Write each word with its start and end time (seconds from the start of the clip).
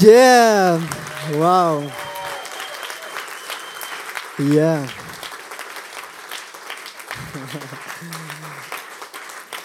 Yeah! 0.00 0.80
Wow! 1.34 1.90
Yeah! 4.38 4.86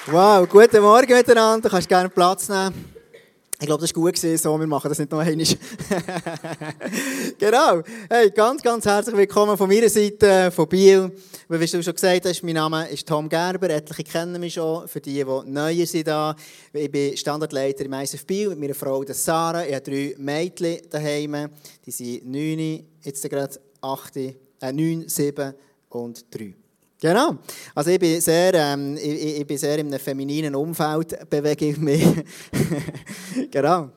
wow, 0.12 0.46
guten 0.46 0.82
Morgen 0.82 1.18
miteinander. 1.18 1.70
Du 1.70 1.70
kannst 1.70 1.88
gerne 1.90 2.10
Platz 2.10 2.50
nehmen. 2.50 2.99
Ich 3.62 3.66
glaube, 3.66 3.82
das 3.82 3.94
war 3.94 4.04
gut 4.04 4.18
so. 4.18 4.58
Wir 4.58 4.68
machen 4.68 4.88
das 4.88 5.00
nicht 5.00 5.12
noch 5.12 5.20
einmal. 5.20 5.46
genau. 7.38 7.82
Hey, 8.10 8.32
ganz, 8.32 8.62
ganz 8.62 8.86
herzlich 8.86 9.18
willkommen 9.18 9.58
von 9.58 9.68
meiner 9.68 9.90
Seite, 9.90 10.50
von 10.50 10.66
Biel. 10.66 11.12
Wie 11.50 11.58
du 11.58 11.84
schon 11.84 11.94
gesagt 11.94 12.24
hast, 12.24 12.42
mein 12.42 12.54
Name 12.54 12.88
ist 12.88 13.06
Tom 13.06 13.28
Gerber. 13.28 13.70
Etliche 13.70 14.06
kennen 14.06 14.40
mich 14.40 14.54
schon. 14.54 14.88
Für 14.88 15.02
die, 15.02 15.16
die 15.16 15.52
neuer 15.52 15.86
sind 15.86 16.08
da. 16.08 16.38
Ich 16.72 16.90
bin 16.90 17.18
Standardleiter 17.18 17.84
im 17.84 17.92
ISF 17.92 18.26
Biel 18.26 18.48
mit 18.52 18.60
meiner 18.60 18.76
Frau 18.76 19.04
Sarah. 19.10 19.66
Ich 19.66 19.76
habe 19.76 19.92
drei 19.92 20.16
Mädchen 20.18 20.80
daheim. 20.90 21.50
Die 21.86 21.92
sind 21.92 22.26
neun, 22.28 22.86
jetzt 23.02 23.30
gerade 23.30 23.60
acht, 23.82 24.16
äh, 24.16 24.36
neun, 24.72 25.10
sieben 25.10 25.54
und 25.90 26.34
drei. 26.34 26.56
Genau. 27.02 27.38
Also 27.74 27.92
ich 27.92 28.00
bin 28.00 28.20
sehr, 28.20 28.54
ähm, 28.54 28.98
ich, 28.98 29.40
ich, 29.40 29.48
bin 29.48 29.58
sehr 29.58 29.80
in 29.80 29.88
einem 29.88 30.00
femininen 30.00 30.54
Umfeld, 30.54 31.30
bewege 31.30 31.70
ich 31.70 31.78
mich. 31.78 32.06
genau. 33.52 33.90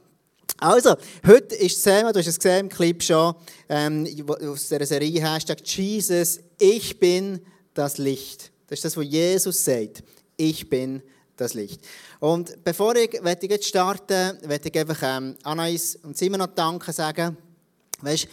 Also, 0.58 0.94
heute 1.26 1.56
ist 1.56 1.84
das 1.84 1.92
Thema, 1.92 2.12
du 2.12 2.20
hast 2.20 2.28
es 2.28 2.38
gesehen 2.38 2.60
im 2.60 2.68
Clip 2.68 3.02
schon, 3.02 3.34
ähm, 3.68 4.06
aus 4.42 4.68
dieser 4.68 4.86
Serie 4.86 5.20
Hashtag 5.20 5.58
Jesus, 5.66 6.38
ich 6.60 7.00
bin 7.00 7.40
das 7.74 7.98
Licht. 7.98 8.52
Das 8.68 8.78
ist 8.78 8.84
das, 8.84 8.96
was 8.96 9.04
Jesus 9.04 9.64
sagt. 9.64 10.04
Ich 10.36 10.70
bin 10.70 11.02
das 11.36 11.54
Licht. 11.54 11.80
Und 12.20 12.62
bevor 12.62 12.94
ich, 12.94 13.14
ich 13.14 13.50
jetzt 13.50 13.66
starten, 13.66 14.38
möchte 14.46 14.68
ich 14.68 14.78
einfach 14.78 15.02
ähm, 15.02 15.36
Anais 15.42 15.98
und 16.04 16.16
Simon 16.16 16.38
noch 16.38 16.54
Danke 16.54 16.92
sagen. 16.92 17.36
Weißt, 18.00 18.28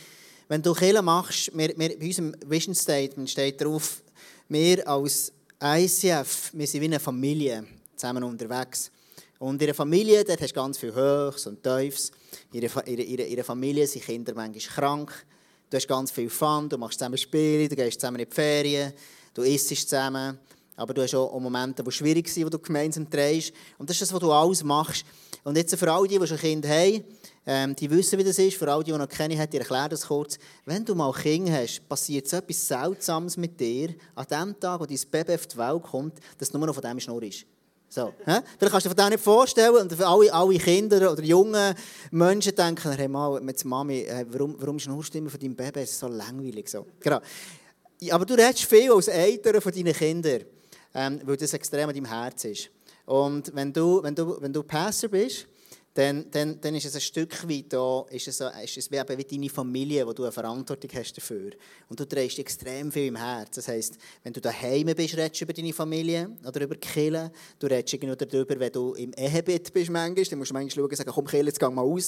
wenn 0.48 0.62
du 0.62 0.74
Kirche 0.74 1.02
machst, 1.02 1.52
wir, 1.58 1.74
wir, 1.76 1.98
bei 1.98 2.06
unserem 2.06 2.36
Vision 2.46 2.76
Statement 2.76 3.30
steht 3.30 3.60
drauf, 3.60 4.04
wir 4.50 4.88
als 4.88 5.32
ICF, 5.62 6.52
wir 6.54 6.68
sind 6.68 6.82
wie 6.82 6.86
eine 6.86 7.00
Familie 7.00 7.66
zusammen 7.96 8.24
unterwegs. 8.24 8.92
Und 9.38 9.62
in 9.62 9.68
der 9.68 9.76
Familie, 9.76 10.24
dort 10.26 10.42
hast 10.42 10.52
du 10.52 10.56
ganz 10.56 10.78
viel 10.78 10.94
Höchst 10.94 11.48
und 11.48 11.64
Tiefs. 11.64 12.12
In 12.52 12.64
ihrer 12.64 13.44
Familie 13.44 13.88
sind 13.88 14.04
Kinder 14.04 14.34
manchmal 14.34 14.76
krank. 14.76 15.26
Du 15.70 15.78
hast 15.78 15.88
ganz 15.88 16.12
viel 16.12 16.30
Fun, 16.30 16.68
du 16.68 16.78
machst 16.78 16.98
zusammen 16.98 17.18
Spiele, 17.18 17.70
du 17.70 17.76
gehst 17.76 18.02
zusammen 18.02 18.20
in 18.20 18.28
die 18.28 18.36
Ferien, 18.36 18.92
du 19.36 19.44
isst 19.44 19.70
zusammen. 19.70 20.40
Aber 20.80 20.94
du 20.94 21.02
hast 21.02 21.14
auch 21.14 21.38
Momente, 21.40 21.84
die 21.84 21.92
schwierig 21.92 22.30
sind, 22.30 22.46
wo 22.46 22.50
du 22.50 22.58
gemeinsam 22.58 23.10
drehst. 23.10 23.52
Und 23.78 23.90
das 23.90 23.98
ist 23.98 24.04
das, 24.04 24.14
was 24.14 24.20
du 24.20 24.32
alles 24.32 24.64
machst. 24.64 25.06
Und 25.44 25.58
jetzt 25.58 25.76
für 25.76 25.92
all 25.92 26.08
die, 26.08 26.18
die 26.18 26.28
schon 26.28 26.38
Kinder 26.38 26.70
haben, 26.70 27.04
ähm, 27.46 27.76
die 27.76 27.90
wissen, 27.90 28.18
wie 28.18 28.24
das 28.24 28.40
ist. 28.40 28.58
Für 28.58 28.72
alle, 28.72 28.84
die 28.84 28.92
noch 28.92 29.10
keine 29.10 29.38
haben, 29.38 29.50
ich 29.52 29.60
erkläre 29.60 29.90
das 29.90 30.08
kurz. 30.08 30.38
Wenn 30.66 30.86
du 30.86 30.96
mal 30.96 31.12
Kinder 31.12 31.52
hast, 31.52 31.88
passiert 31.90 32.28
so 32.28 32.38
etwas 32.38 32.66
Seltsames 32.66 33.36
mit 33.36 33.60
dir, 33.60 33.94
an 34.16 34.26
dem 34.32 34.60
Tag, 34.60 34.80
wo 34.80 34.86
dein 34.86 35.00
Baby 35.12 35.34
auf 35.34 35.48
die 35.48 35.58
Welt 35.58 35.84
kommt, 35.84 36.20
dass 36.38 36.54
nur 36.54 36.66
noch 36.66 36.74
von 36.74 36.84
dem 36.84 37.00
Schnur 37.00 37.24
ist. 37.24 37.46
So, 37.90 38.14
hä? 38.26 38.40
Vielleicht 38.58 38.72
kannst 38.72 38.86
du 38.86 38.90
dir 38.90 38.96
dem 38.96 39.10
nicht 39.10 39.24
vorstellen. 39.24 39.76
Und 39.76 40.02
alle, 40.02 40.32
alle 40.32 40.58
Kinder 40.60 41.12
oder 41.12 41.24
junge 41.24 41.76
Menschen 42.12 42.56
denken, 42.56 42.92
hey, 42.92 43.08
mal, 43.08 43.42
mit 43.42 43.66
Mami, 43.66 44.02
äh, 44.02 44.26
warum, 44.30 44.56
warum 44.60 44.80
schnurst 44.80 45.14
du 45.14 45.18
immer 45.18 45.30
von 45.30 45.40
deinem 45.40 45.56
Baby? 45.56 45.82
Es 45.82 45.92
ist 45.92 46.00
so 46.00 46.08
langweilig. 46.08 46.70
So. 46.70 46.86
Genau. 47.00 47.20
Aber 48.12 48.26
du 48.26 48.36
redest 48.36 48.64
viel 48.64 48.92
als 48.92 49.08
Eltern 49.08 49.60
von 49.60 49.74
deinen 49.74 49.94
Kindern, 49.94 50.44
ähm, 50.94 51.20
weil 51.24 51.38
das 51.38 51.54
extrem 51.54 51.90
an 51.90 51.96
deinem 51.96 52.06
Herz 52.06 52.46
ist. 52.46 52.70
Und 53.06 53.54
wenn 53.56 53.74
du, 53.74 54.04
wenn 54.04 54.16
du, 54.16 54.42
wenn 54.42 54.54
du 54.54 54.64
Pastor 54.64 55.10
bist, 55.10 55.48
dann, 56.00 56.32
dann, 56.32 56.62
dann 56.62 56.76
ist 56.76 56.86
es 56.86 56.96
ein 56.96 57.02
Stück 57.02 57.50
weit 57.50 57.74
da, 57.74 58.06
ist 58.10 58.30
es, 58.30 58.40
ist 58.40 58.78
es 58.78 58.90
wie, 58.90 59.18
wie 59.18 59.24
deine 59.26 59.50
Familie, 59.50 60.08
wo 60.08 60.14
du 60.14 60.24
eine 60.24 60.32
Verantwortung 60.32 60.90
hast 60.96 61.18
dafür. 61.18 61.52
Und 61.90 62.00
du 62.00 62.06
trägst 62.06 62.40
extrem 62.40 62.90
viel 62.90 63.08
im 63.08 63.18
Herz. 63.18 63.56
Das 63.56 63.68
heisst, 63.68 63.98
wenn 64.24 64.32
du 64.32 64.40
daheim 64.40 64.86
bist, 64.96 65.18
redest 65.18 65.42
du 65.42 65.44
über 65.44 65.52
deine 65.52 65.74
Familie 65.74 66.30
oder 66.48 66.62
über 66.62 66.76
Kille. 66.76 67.34
Du 67.60 67.68
redest 67.68 67.94
irgendwie 67.94 68.16
darüber, 68.16 68.58
wenn 68.58 68.72
du 68.72 68.94
im 68.94 69.12
Ehebett 69.12 69.74
bist 69.74 69.90
manchmal, 69.90 70.24
dann 70.24 70.40
musst 70.40 70.52
du 70.52 70.54
manchmal 70.54 70.88
schauen, 70.88 70.96
sagen, 70.96 71.12
komm 71.14 71.26
Kille, 71.26 71.48
jetzt 71.48 71.60
geh 71.60 71.70
mal 71.70 71.82
raus. 71.82 72.08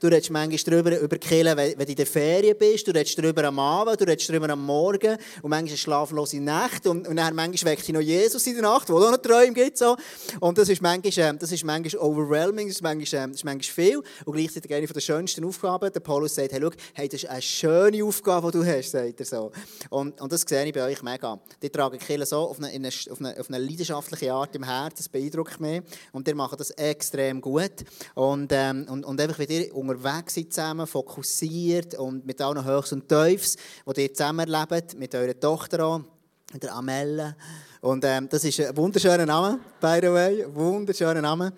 Du 0.00 0.08
redest 0.08 0.30
manchmal 0.30 0.82
darüber, 0.82 0.98
über 0.98 1.18
Kille, 1.18 1.56
wenn, 1.56 1.78
du 1.78 1.84
in 1.84 1.94
der 1.94 2.06
Ferien 2.06 2.58
bist. 2.58 2.88
Du 2.88 2.90
redest 2.90 3.16
darüber 3.18 3.44
am 3.44 3.60
Abend, 3.60 4.00
du 4.00 4.04
redest 4.04 4.28
darüber 4.28 4.50
am 4.50 4.66
Morgen. 4.66 5.16
Und 5.42 5.50
manchmal 5.50 5.68
eine 5.68 5.76
schlaflose 5.76 6.40
Nacht. 6.40 6.88
Und, 6.88 7.06
und 7.06 7.14
dann 7.14 7.36
manchmal 7.36 7.74
weckt 7.74 7.86
dich 7.86 7.94
noch 7.94 8.00
Jesus 8.00 8.44
in 8.48 8.54
der 8.54 8.62
Nacht, 8.62 8.90
wo 8.90 8.96
auch 8.96 9.12
noch 9.12 9.18
Träume 9.18 9.52
gibt. 9.52 9.78
So. 9.78 9.96
Und 10.40 10.58
das 10.58 10.68
ist 10.68 10.82
manchmal, 10.82 11.28
ähm, 11.28 11.38
das 11.38 11.52
ist 11.52 11.62
manchmal 11.62 12.02
overwhelming, 12.02 12.66
das 12.66 12.78
ist 12.78 12.82
manchmal 12.82 13.27
ähm, 13.28 13.34
ist 13.34 13.44
manchmal 13.44 13.74
viel 13.74 14.02
und 14.24 14.32
gleichzeitig 14.32 14.72
eine 14.74 14.86
der 14.86 15.00
schönsten 15.00 15.44
Aufgaben. 15.44 15.92
Der 15.92 16.00
Paulus 16.00 16.34
sagt, 16.34 16.52
hey, 16.52 16.60
schau, 16.60 16.70
hey, 16.94 17.08
das 17.08 17.22
ist 17.22 17.28
eine 17.28 17.42
schöne 17.42 18.04
Aufgabe, 18.04 18.50
die 18.50 18.58
du 18.58 18.66
hast, 18.66 18.90
sagt 18.90 19.20
er 19.20 19.26
so. 19.26 19.52
Und, 19.90 20.20
und 20.20 20.32
das 20.32 20.42
sehe 20.42 20.64
ich 20.64 20.72
bei 20.72 20.84
euch 20.84 21.02
mega. 21.02 21.38
Die 21.62 21.70
tragen 21.70 21.98
Kirche 21.98 22.26
so 22.26 22.38
auf 22.38 22.58
eine, 22.58 22.68
eine, 22.68 22.88
auf, 22.88 23.20
eine, 23.20 23.38
auf 23.38 23.48
eine 23.48 23.58
leidenschaftliche 23.58 24.32
Art 24.32 24.54
im 24.54 24.64
Herz, 24.64 24.96
das 24.96 25.08
beeindruckt 25.08 25.60
mich. 25.60 25.82
Und 26.12 26.26
ihr 26.28 26.34
macht 26.34 26.58
das 26.58 26.70
extrem 26.70 27.40
gut. 27.40 27.84
Und, 28.14 28.50
ähm, 28.52 28.86
und, 28.88 29.04
und 29.04 29.20
einfach, 29.20 29.38
wie 29.38 29.44
ihr 29.44 29.74
unterwegs 29.74 30.34
seid 30.34 30.52
zusammen, 30.52 30.86
fokussiert 30.86 31.94
und 31.94 32.26
mit 32.26 32.40
allen 32.40 32.64
Höchst 32.64 32.92
und 32.92 33.08
Tiefs, 33.08 33.56
die 33.96 34.02
ihr 34.02 34.14
zusammen 34.14 34.48
erlebt, 34.52 34.98
mit 34.98 35.14
eurer 35.14 35.38
Tochter 35.38 35.84
auch, 35.84 36.00
mit 36.52 36.62
der 36.62 36.74
Amelle. 36.74 37.36
Und 37.80 38.04
ähm, 38.04 38.28
das 38.28 38.42
ist 38.44 38.60
ein 38.60 38.76
wunderschöner 38.76 39.26
Name, 39.26 39.60
by 39.80 39.98
the 40.00 40.08
way. 40.08 40.44
Wunderschöner 40.52 41.22
Name. 41.22 41.52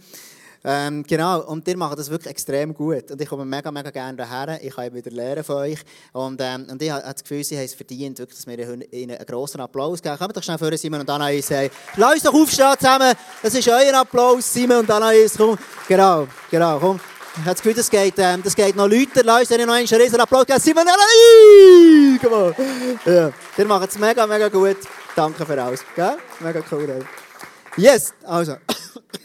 Ähm, 0.63 1.05
genau, 1.05 1.41
und 1.47 1.67
ihr 1.67 1.77
macht 1.77 1.99
das 1.99 2.11
wirklich 2.11 2.31
extrem 2.31 2.75
gut. 2.75 3.11
Und 3.11 3.21
ich 3.21 3.29
komme 3.29 3.45
mega, 3.45 3.71
mega 3.71 3.91
gerne 3.91 4.17
daher. 4.17 4.63
Ich 4.63 4.75
kann 4.75 4.93
wieder 4.93 5.11
lernen 5.11 5.43
von 5.43 5.57
euch. 5.57 5.79
Und, 6.13 6.41
ähm, 6.43 6.67
und 6.71 6.83
ich 6.83 6.91
habe 6.91 7.03
das 7.03 7.23
Gefühl, 7.23 7.43
sie 7.45 7.57
haben 7.57 7.65
es 7.65 7.75
verdient, 7.75 8.19
wirklich, 8.19 8.39
dass 8.39 8.47
wir 8.47 8.59
ihnen 8.59 9.17
einen 9.17 9.27
grossen 9.27 9.61
Applaus 9.61 10.03
geben. 10.03 10.19
Kommt 10.19 10.37
doch 10.37 10.43
schnell 10.43 10.59
vor, 10.59 10.77
Simon 10.77 11.01
und 11.01 11.09
Anais. 11.09 11.49
Hey. 11.51 11.71
Lass 11.97 12.15
uns 12.15 12.23
doch 12.25 12.35
aufstehen 12.35 12.75
zusammen. 12.79 13.15
Das 13.43 13.55
ist 13.55 13.69
euer 13.69 13.95
Applaus, 13.95 14.53
Simon 14.53 14.79
und 14.79 14.91
Anais. 14.91 15.35
Komm. 15.37 15.57
Genau, 15.89 16.27
genau, 16.51 16.79
komm. 16.79 17.01
Ich 17.33 17.39
habe 17.39 17.51
das 17.51 17.63
Gefühl, 17.63 17.75
das 17.75 17.89
geht, 17.89 18.15
ähm, 18.19 18.43
das 18.43 18.55
geht 18.55 18.77
noch 18.77 18.89
Leute. 18.89 19.23
Lass 19.23 19.51
uns 19.51 19.51
noch 19.51 19.75
einen 19.75 19.87
riesen 19.87 20.21
Applaus 20.21 20.45
geben. 20.45 20.61
Simon 20.61 20.83
und 20.83 20.91
Anais! 20.91 22.21
Komm 22.21 22.33
on. 22.33 22.55
Ja. 23.07 23.33
Ihr 23.57 23.65
macht 23.67 23.89
es 23.89 23.99
mega, 23.99 24.27
mega 24.27 24.49
gut. 24.49 24.79
Danke 25.17 25.47
für 25.47 25.63
alles. 25.63 25.85
Gell? 25.97 26.17
Mega 26.41 26.63
cool. 26.71 26.91
Ey. 26.91 27.03
Yes, 27.77 28.13
also. 28.27 28.57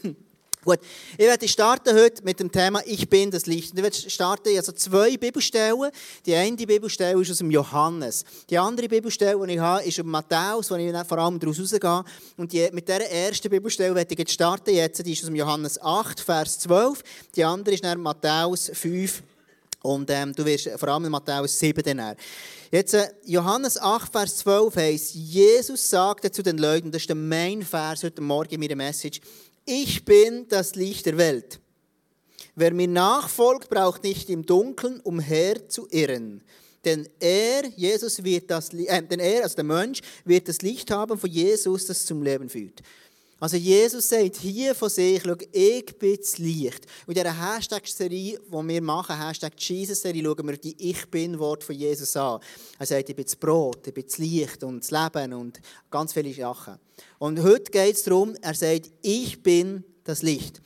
Gut, 0.66 0.80
ich 1.16 1.28
werde 1.28 1.48
starten 1.48 1.96
heute 1.96 2.24
mit 2.24 2.40
dem 2.40 2.52
Thema 2.52 2.82
Ich 2.88 3.08
bin 3.08 3.30
das 3.30 3.46
Licht. 3.46 3.74
Ich 3.76 3.84
werde 3.84 3.96
starten 3.96 4.58
also 4.58 4.72
zwei 4.72 5.16
Bibelstellen. 5.16 5.92
Die 6.26 6.34
eine 6.34 6.58
Bibelstelle 6.58 7.22
ist 7.22 7.30
aus 7.30 7.38
dem 7.38 7.52
Johannes. 7.52 8.26
Die 8.50 8.58
andere 8.58 8.88
Bibelstelle, 8.88 9.46
die 9.46 9.54
ich 9.54 9.60
habe, 9.60 9.84
ist 9.84 10.00
aus 10.00 10.06
Matthäus, 10.08 10.72
wo 10.72 10.76
ich 10.76 10.92
vor 11.08 11.20
allem 11.20 11.40
daraus 11.40 11.60
rausgehe. 11.60 12.04
Und 12.38 12.52
die, 12.52 12.68
mit 12.72 12.88
dieser 12.88 13.08
ersten 13.08 13.48
Bibelstelle 13.48 13.94
werde 13.94 14.12
ich 14.12 14.18
jetzt 14.18 14.32
starten. 14.32 14.74
Jetzt, 14.74 15.06
die 15.06 15.14
ist 15.14 15.20
aus 15.20 15.28
dem 15.28 15.36
Johannes 15.36 15.80
8, 15.80 16.20
Vers 16.20 16.58
12. 16.58 17.04
Die 17.36 17.44
andere 17.44 17.76
ist 17.76 17.84
dann 17.84 18.02
Matthäus 18.02 18.72
5. 18.74 19.22
Und 19.84 20.10
ähm, 20.10 20.34
du 20.34 20.44
wirst 20.46 20.68
vor 20.78 20.90
allem 20.90 21.06
in 21.06 21.12
Matthäus 21.12 21.60
7 21.60 21.84
dann 21.84 22.16
Jetzt, 22.72 22.96
äh, 22.96 23.08
Johannes 23.24 23.80
8, 23.80 24.12
Vers 24.12 24.38
12 24.38 24.76
heißt, 24.76 25.14
Jesus 25.14 25.88
sagte 25.92 26.32
zu 26.32 26.42
den 26.42 26.58
Leuten, 26.58 26.90
das 26.90 27.04
ist 27.04 27.10
der 27.10 27.16
Main-Vers 27.16 28.02
heute 28.02 28.22
Morgen 28.22 28.56
in 28.56 28.60
meiner 28.60 28.76
Message, 28.76 29.22
ich 29.66 30.06
bin 30.06 30.48
das 30.48 30.76
Licht 30.76 31.06
der 31.06 31.18
Welt. 31.18 31.60
Wer 32.56 32.74
mir 32.74 32.88
nachfolgt, 32.88 33.70
braucht 33.70 34.04
nicht 34.04 34.30
im 34.30 34.46
Dunkeln 34.46 35.02
umher 35.02 35.68
zu 35.68 35.88
irren. 35.92 36.42
Denn 36.86 37.10
er, 37.20 37.66
Jesus, 37.76 38.24
wird 38.24 38.50
das, 38.52 38.72
äh, 38.74 39.02
denn 39.02 39.20
er, 39.20 39.44
also 39.44 39.56
der 39.56 39.64
Mensch, 39.64 40.02
wird 40.24 40.48
das 40.48 40.62
Licht 40.62 40.92
haben 40.92 41.18
von 41.18 41.30
Jesus, 41.30 41.88
das 41.88 42.06
zum 42.06 42.22
Leben 42.22 42.48
führt. 42.48 42.82
Also 43.40 43.58
Jesus 43.58 44.08
sagt 44.08 44.38
hier 44.38 44.74
von 44.74 44.90
sich, 44.90 45.22
schau, 45.22 45.36
ich 45.52 45.86
bin 45.98 46.18
das 46.18 46.38
Licht. 46.38 46.86
Und 47.06 47.18
in 47.18 47.24
dieser 47.24 47.56
Hashtag-Serie, 47.56 48.40
die 48.40 48.68
wir 48.68 48.82
machen, 48.82 49.20
Hashtag 49.20 49.54
Jesus-Serie, 49.58 50.24
schauen 50.24 50.48
wir 50.48 50.58
die 50.58 50.90
Ich 50.90 51.06
Bin-Wort 51.10 51.64
von 51.64 51.76
Jesus 51.76 52.16
an. 52.16 52.40
Er 52.80 52.86
sagt, 52.86 53.10
ich 53.10 53.16
bin 53.16 53.26
das 53.26 53.36
Brot, 53.36 53.86
ich 53.88 53.94
bin 53.94 54.06
das 54.06 54.18
Licht 54.20 54.64
und 54.64 54.80
das 54.80 54.92
Leben 54.92 55.34
und 55.34 55.60
ganz 55.92 56.14
viele 56.14 56.34
Sachen. 56.34 56.80
Und 57.20 57.42
heute 57.44 57.72
geht 57.72 57.98
es 57.98 58.04
darum, 58.04 58.36
er 58.42 58.54
sagt, 58.54 58.90
ich 59.02 59.44
bin 59.44 59.84
das 60.06 60.22
Licht. 60.22 60.62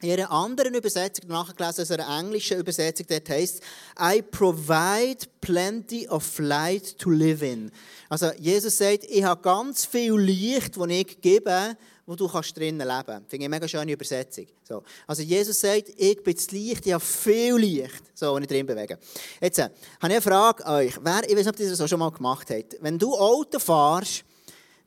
In 0.00 0.12
einer 0.12 0.30
anderen 0.30 0.74
Übersetzung, 0.74 1.28
nachgelesen 1.28 1.82
aus 1.82 1.90
einer 1.90 2.18
englischen 2.18 2.58
Übersetzung, 2.58 3.06
dort 3.08 3.28
heißt 3.28 3.60
I 3.98 4.20
provide 4.22 5.26
plenty 5.40 6.06
of 6.08 6.38
light 6.38 6.98
to 6.98 7.10
live 7.10 7.42
in. 7.42 7.72
Also 8.08 8.30
Jesus 8.38 8.76
sagt, 8.76 9.04
ich 9.04 9.24
habe 9.24 9.40
ganz 9.40 9.86
viel 9.86 10.14
Licht, 10.14 10.76
das 10.76 10.88
ich 10.88 11.20
gebe, 11.22 11.76
wo 12.06 12.14
du 12.14 12.28
kannst 12.28 12.56
drinnen 12.56 12.86
leben 12.86 13.04
kannst. 13.06 13.30
Finde 13.30 13.36
ich 13.36 13.44
eine 13.44 13.48
mega 13.48 13.68
schöne 13.68 13.92
Übersetzung. 13.92 14.46
So. 14.62 14.82
Also 15.06 15.22
Jesus 15.22 15.60
sagt, 15.60 15.88
ich 15.96 16.22
bin 16.22 16.34
das 16.34 16.50
Licht, 16.50 16.86
ich 16.86 16.92
habe 16.92 17.04
viel 17.04 17.56
Licht, 17.56 18.02
so, 18.14 18.34
wenn 18.34 18.42
ich 18.42 18.48
drin 18.48 18.66
bewege. 18.66 18.98
Jetzt 19.40 19.58
äh, 19.58 19.62
habe 19.62 19.74
ich 20.00 20.04
eine 20.04 20.20
Frage 20.20 20.66
an 20.66 20.74
euch. 20.76 20.94
Wer, 21.02 21.28
ich 21.28 21.36
weiß 21.36 21.46
nicht, 21.46 21.48
ob 21.48 21.60
ihr 21.60 21.70
das 21.70 21.80
auch 21.80 21.88
schon 21.88 21.98
mal 21.98 22.10
gemacht 22.10 22.48
habt. 22.50 22.76
Wenn 22.80 22.98
du 22.98 23.14
Auto 23.14 23.58
fährst, 23.58 24.24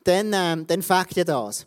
dann, 0.04 0.34
äh, 0.34 0.64
dann 0.66 0.82
fängt 0.82 1.16
ja 1.16 1.24
das. 1.24 1.66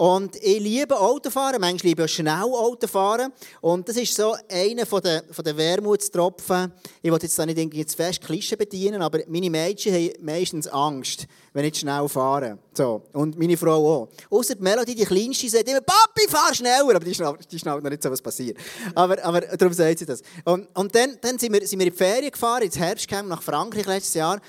Und 0.00 0.34
ich 0.36 0.58
liebe 0.60 0.98
Autofahren, 0.98 1.60
manchmal 1.60 1.90
liebe 1.90 2.04
ich 2.06 2.14
schnell 2.14 2.32
Autofahren. 2.32 3.34
Und 3.60 3.86
das 3.86 3.98
ist 3.98 4.14
so 4.14 4.34
einer 4.50 4.86
von 4.86 5.02
den, 5.02 5.20
von 5.30 5.44
den 5.44 5.54
Wermutstropfen. 5.54 6.72
Ich 7.02 7.12
will 7.12 7.18
jetzt 7.20 7.38
da 7.38 7.44
nicht 7.44 7.58
irgendwie 7.58 7.84
zu 7.84 7.98
fest 7.98 8.22
Klischee 8.22 8.56
bedienen, 8.56 9.02
aber 9.02 9.18
meine 9.28 9.50
Mädchen 9.50 9.92
haben 9.92 10.10
meistens 10.22 10.68
Angst, 10.68 11.26
wenn 11.52 11.66
ich 11.66 11.76
schnell 11.76 12.08
fahre. 12.08 12.56
So. 12.72 13.02
Und 13.12 13.38
meine 13.38 13.58
Frau 13.58 14.04
auch. 14.04 14.08
Außer 14.30 14.54
die 14.54 14.62
Melodie, 14.62 14.94
die 14.94 15.04
Kleinste, 15.04 15.50
sagt 15.50 15.68
immer, 15.68 15.82
Papi, 15.82 16.26
fahr 16.30 16.54
schneller! 16.54 16.96
Aber 16.96 17.00
die 17.00 17.14
schnallt, 17.14 17.52
die 17.52 17.58
schnallt 17.58 17.84
noch 17.84 17.90
nicht 17.90 18.02
so, 18.02 18.10
was 18.10 18.22
passiert. 18.22 18.56
Aber, 18.94 19.22
aber 19.22 19.42
darum 19.42 19.74
sagt 19.74 19.98
sie 19.98 20.06
das. 20.06 20.22
Und, 20.46 20.66
und 20.78 20.94
dann, 20.94 21.18
dann 21.20 21.38
sind, 21.38 21.52
wir, 21.52 21.66
sind 21.66 21.78
wir 21.78 21.88
in 21.88 21.92
die 21.92 21.98
Ferien 21.98 22.30
gefahren, 22.30 22.62
ins 22.62 22.78
Herbstcamp 22.78 23.28
nach 23.28 23.42
Frankreich 23.42 23.84
letztes 23.84 24.14
Jahr. 24.14 24.40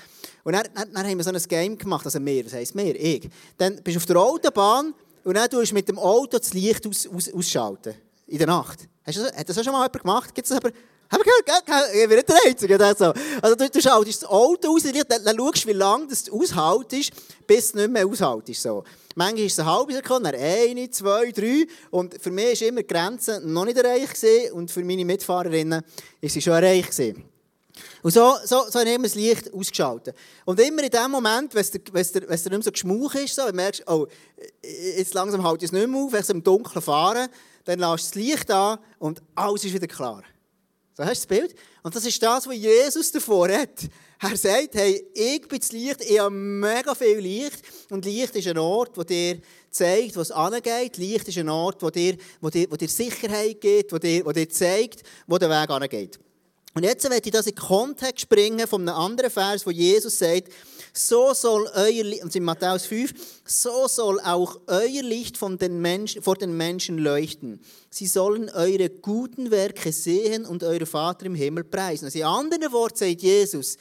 Und 0.44 0.54
dann, 0.54 0.64
dann, 0.74 0.92
dann 0.94 1.06
haben 1.06 1.18
wir 1.18 1.24
so 1.24 1.30
ein 1.30 1.42
Game 1.46 1.76
gemacht, 1.76 2.06
also 2.06 2.24
wir, 2.24 2.42
das 2.42 2.54
heisst 2.54 2.74
wir, 2.74 2.98
ich. 2.98 3.28
Dann 3.58 3.82
bist 3.82 3.96
du 3.96 3.98
auf 3.98 4.06
der 4.06 4.16
Autobahn 4.16 4.94
und 5.24 5.34
dann 5.34 5.48
tust 5.48 5.70
du 5.70 5.74
mit 5.74 5.88
dem 5.88 5.98
Auto 5.98 6.38
das 6.38 6.52
Licht 6.52 6.86
aus, 6.86 7.06
aus, 7.06 7.32
ausschalten. 7.32 7.94
In 8.26 8.38
der 8.38 8.46
Nacht. 8.46 8.88
Hast 9.04 9.18
du 9.18 9.22
das, 9.22 9.36
hat 9.36 9.48
das 9.48 9.58
auch 9.58 9.64
schon 9.64 9.72
mal 9.72 9.80
jemand 9.80 10.00
gemacht? 10.00 10.34
Gibt 10.34 10.50
es 10.50 10.56
aber... 10.56 10.70
Haben 11.10 11.24
wir 11.24 11.42
gehört? 11.44 11.94
Ich 11.94 12.08
bin 12.08 12.16
nicht 12.16 12.28
der 12.28 12.36
Einzige. 12.46 12.82
Also, 12.82 13.12
du, 13.54 13.68
du 13.68 13.82
schaltest 13.82 14.22
das 14.22 14.30
Auto 14.30 14.74
aus, 14.74 14.82
dann, 14.82 15.24
dann 15.24 15.36
schaust 15.36 15.64
du, 15.64 15.68
wie 15.68 15.72
lange 15.72 16.06
das 16.06 16.30
aushaltest, 16.30 17.10
bis 17.46 17.66
es 17.66 17.74
nicht 17.74 17.90
mehr 17.90 18.06
aushaltest. 18.06 18.62
So. 18.62 18.82
Manchmal 19.14 19.44
ist 19.44 19.52
es 19.52 19.58
eine 19.58 19.70
halbe 19.70 19.92
Sekunde, 19.92 20.30
eine, 20.30 20.90
zwei, 20.90 21.30
drei. 21.30 21.66
Und 21.90 22.14
für 22.18 22.30
mich 22.30 22.62
war 22.62 22.68
immer 22.68 22.80
die 22.80 22.86
Grenze 22.86 23.42
noch 23.44 23.66
nicht 23.66 23.76
erreicht. 23.76 24.16
Und 24.52 24.70
für 24.70 24.82
meine 24.82 25.04
Mitfahrerinnen 25.04 25.82
ist 26.22 26.32
sie 26.32 26.40
schon 26.40 26.54
erreicht. 26.54 26.92
Gewesen. 26.92 27.31
Und 28.02 28.12
so, 28.12 28.36
so, 28.44 28.64
so 28.68 28.78
haben 28.78 28.86
wir 28.86 28.98
das 29.02 29.14
Licht 29.14 29.52
ausgeschaltet. 29.52 30.16
Und 30.44 30.60
immer 30.60 30.82
in 30.82 30.90
dem 30.90 31.10
Moment, 31.10 31.54
wenn 31.54 31.60
es 31.60 31.72
nicht 31.72 32.50
mehr 32.50 32.62
so 32.62 32.70
geschmuch 32.70 33.14
ist, 33.14 33.34
so, 33.34 33.42
wenn 33.42 33.50
du 33.50 33.56
merkst, 33.56 33.82
oh, 33.88 34.06
jetzt 34.62 35.14
langsam 35.14 35.42
halte 35.42 35.64
ich 35.64 35.68
es 35.70 35.72
nicht 35.72 35.88
mehr 35.88 36.00
auf, 36.00 36.12
wenn 36.12 36.22
ich 36.22 36.30
im 36.30 36.42
Dunkeln 36.42 36.82
fahren, 36.82 37.28
dann 37.64 37.78
lässt 37.78 37.90
du 38.04 38.08
das 38.08 38.14
Licht 38.14 38.50
an 38.50 38.78
und 38.98 39.22
alles 39.34 39.64
ist 39.64 39.74
wieder 39.74 39.86
klar. 39.86 40.22
So 40.94 41.04
hast 41.04 41.24
du 41.24 41.28
das 41.28 41.40
Bild? 41.40 41.54
Und 41.82 41.94
das 41.94 42.04
ist 42.04 42.22
das, 42.22 42.46
was 42.46 42.56
Jesus 42.56 43.10
davor 43.10 43.48
hat. 43.48 43.88
Er 44.20 44.36
sagt, 44.36 44.74
hey, 44.74 45.04
ich 45.14 45.48
bin 45.48 45.58
das 45.58 45.72
Licht, 45.72 46.00
ich 46.04 46.18
habe 46.18 46.30
mega 46.30 46.94
viel 46.94 47.18
Licht. 47.18 47.62
Und 47.90 48.04
Licht 48.04 48.36
ist 48.36 48.46
ein 48.46 48.58
Ort, 48.58 48.96
wo 48.96 49.02
dir 49.02 49.40
zeigt, 49.70 50.16
was 50.16 50.30
angeht. 50.30 50.96
Licht 50.96 51.26
ist 51.26 51.38
ein 51.38 51.48
Ort, 51.48 51.82
wo 51.82 51.90
dir, 51.90 52.16
wo 52.40 52.48
dir, 52.48 52.70
wo 52.70 52.76
dir 52.76 52.88
Sicherheit 52.88 53.60
gibt, 53.60 53.92
wo 53.92 53.98
dir, 53.98 54.24
wo 54.24 54.30
dir 54.30 54.48
zeigt, 54.48 55.02
wo 55.26 55.38
der 55.38 55.50
Weg 55.50 55.70
angeht. 55.70 56.20
Und 56.74 56.84
jetzt 56.84 57.04
werde 57.04 57.20
ich 57.24 57.32
das 57.32 57.46
in 57.46 57.54
den 57.54 57.62
Kontext 57.62 58.28
bringen 58.28 58.66
von 58.66 58.88
einem 58.88 58.96
anderen 58.96 59.30
Vers, 59.30 59.66
wo 59.66 59.70
Jesus 59.70 60.18
sagt, 60.18 60.50
so 60.94 61.34
soll 61.34 61.70
euer 61.74 62.04
Licht, 62.04 62.22
und 62.22 62.34
in 62.34 62.44
Matthäus 62.44 62.86
5, 62.86 63.12
so 63.44 63.86
soll 63.88 64.20
auch 64.20 64.58
euer 64.66 65.02
Licht 65.02 65.36
von 65.36 65.58
den 65.58 65.80
Menschen, 65.80 66.22
vor 66.22 66.36
den 66.36 66.56
Menschen 66.56 66.98
leuchten. 66.98 67.60
Sie 67.90 68.06
sollen 68.06 68.48
eure 68.50 68.88
guten 68.88 69.50
Werke 69.50 69.92
sehen 69.92 70.46
und 70.46 70.62
euren 70.62 70.86
Vater 70.86 71.26
im 71.26 71.34
Himmel 71.34 71.64
preisen. 71.64 72.06
Also 72.06 72.18
in 72.18 72.24
anderen 72.24 72.72
Worten 72.72 72.96
sagt 72.96 73.22
Jesus, 73.22 73.76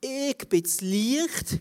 ich 0.00 0.38
bin 0.48 0.62
das 0.62 0.80
Licht, 0.80 1.60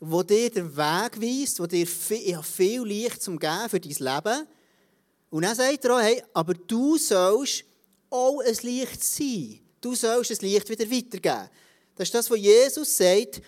wo 0.00 0.22
dir 0.22 0.50
den 0.50 0.76
Weg 0.76 1.20
weist, 1.20 1.60
wo 1.60 1.66
dir 1.66 1.86
viel, 1.86 2.42
viel 2.42 2.82
Licht 2.82 3.22
zum 3.22 3.38
Geben 3.38 3.68
für 3.68 3.80
dein 3.80 3.90
Leben. 3.90 4.46
Und 5.30 5.42
dann 5.44 5.56
sagt 5.56 5.84
er 5.84 5.96
auch, 5.96 6.00
hey, 6.00 6.22
aber 6.34 6.54
du 6.54 6.98
sollst 6.98 7.64
auch 8.10 8.40
ein 8.40 8.56
Licht 8.62 9.02
sein. 9.02 9.60
Du 9.80 9.94
sollst 9.94 10.30
das 10.30 10.42
Licht 10.42 10.68
wieder 10.68 10.90
weitergeben. 10.90 11.48
Das 11.96 12.08
ist 12.08 12.14
das, 12.14 12.30
was 12.30 12.38
Jesus 12.38 12.96
sagt. 12.96 13.42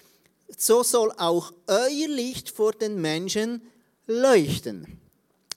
So 0.57 0.83
soll 0.83 1.13
auch 1.13 1.53
euer 1.67 2.09
Licht 2.09 2.51
vor 2.51 2.73
den 2.73 3.01
Menschen 3.01 3.63
leuchten. 4.07 5.01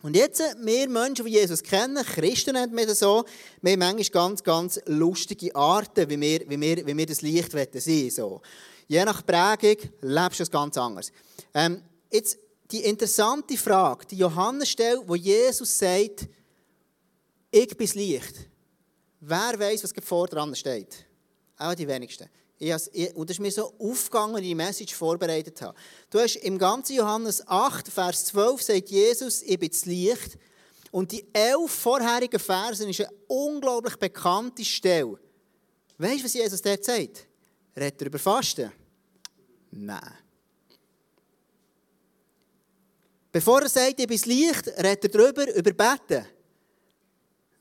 Und 0.03 0.15
jetzt, 0.17 0.39
wir 0.39 0.89
Menschen, 0.89 1.25
die 1.25 1.31
Jesus 1.31 1.63
kennen, 1.63 2.03
Christen 2.03 2.53
nennt 2.53 2.73
man 2.73 2.85
das 2.85 2.99
so, 2.99 3.23
wir 3.61 3.71
haben 3.71 3.79
manchmal 3.79 4.03
ganz, 4.09 4.43
ganz 4.43 4.79
lustige 4.85 5.55
Arten, 5.55 6.09
wie 6.09 6.19
wir, 6.19 6.41
wie 6.49 6.59
wir, 6.59 6.85
wie 6.85 6.97
wir 6.97 7.05
das 7.05 7.21
Licht 7.21 7.53
sein 7.53 8.09
so. 8.11 8.41
Je 8.87 9.05
nach 9.05 9.25
Prägung 9.25 9.77
lebst 10.01 10.39
du 10.39 10.43
es 10.43 10.51
ganz 10.51 10.77
anders. 10.77 11.11
Ähm, 11.53 11.81
jetzt 12.11 12.37
die 12.69 12.83
interessante 12.83 13.55
Frage, 13.57 14.05
die 14.07 14.17
Johannes 14.17 14.69
stellt, 14.69 15.07
wo 15.07 15.15
Jesus 15.15 15.77
sagt, 15.79 16.27
ich 17.49 17.77
bin 17.77 17.87
das 17.87 17.95
Licht. 17.95 18.49
Wer 19.25 19.57
weiß, 19.57 19.83
was 19.83 19.93
vor 20.03 20.27
dran 20.27 20.53
steht? 20.53 21.05
Auch 21.57 21.73
die 21.73 21.87
wenigsten. 21.87 22.27
Ich, 22.59 22.73
und 23.15 23.29
das 23.29 23.37
ist 23.37 23.39
mir 23.39 23.51
so 23.51 23.73
aufgegangen, 23.79 24.35
als 24.35 24.43
ich 24.43 24.49
die 24.49 24.55
Message 24.55 24.95
vorbereitet 24.95 25.61
habe. 25.61 25.77
Du 26.09 26.19
hast 26.19 26.35
im 26.37 26.57
ganzen 26.57 26.97
Johannes 26.97 27.45
8, 27.47 27.87
Vers 27.87 28.25
12, 28.25 28.61
sagt 28.61 28.89
Jesus, 28.89 29.41
ich 29.41 29.57
bin 29.57 29.69
das 29.69 29.85
Licht. 29.85 30.37
Und 30.91 31.13
die 31.13 31.25
elf 31.31 31.71
vorherigen 31.71 32.39
Versen 32.39 32.89
ist 32.89 32.99
eine 32.99 33.09
unglaublich 33.27 33.95
bekannte 33.95 34.65
Stelle. 34.65 35.17
Weißt 35.97 36.19
du, 36.19 36.25
was 36.25 36.33
Jesus 36.33 36.61
dort 36.61 36.83
sagt? 36.83 37.25
Redet 37.77 38.01
er 38.01 38.07
über 38.07 38.19
Fasten? 38.19 38.71
Nein. 39.71 40.17
Bevor 43.31 43.61
er 43.61 43.69
sagt, 43.69 43.99
ich 44.01 44.07
bin 44.07 44.17
das 44.17 44.25
Licht, 44.25 44.67
redet 44.67 45.05
er 45.05 45.09
darüber, 45.09 45.55
über 45.55 45.71
Betten? 45.71 46.27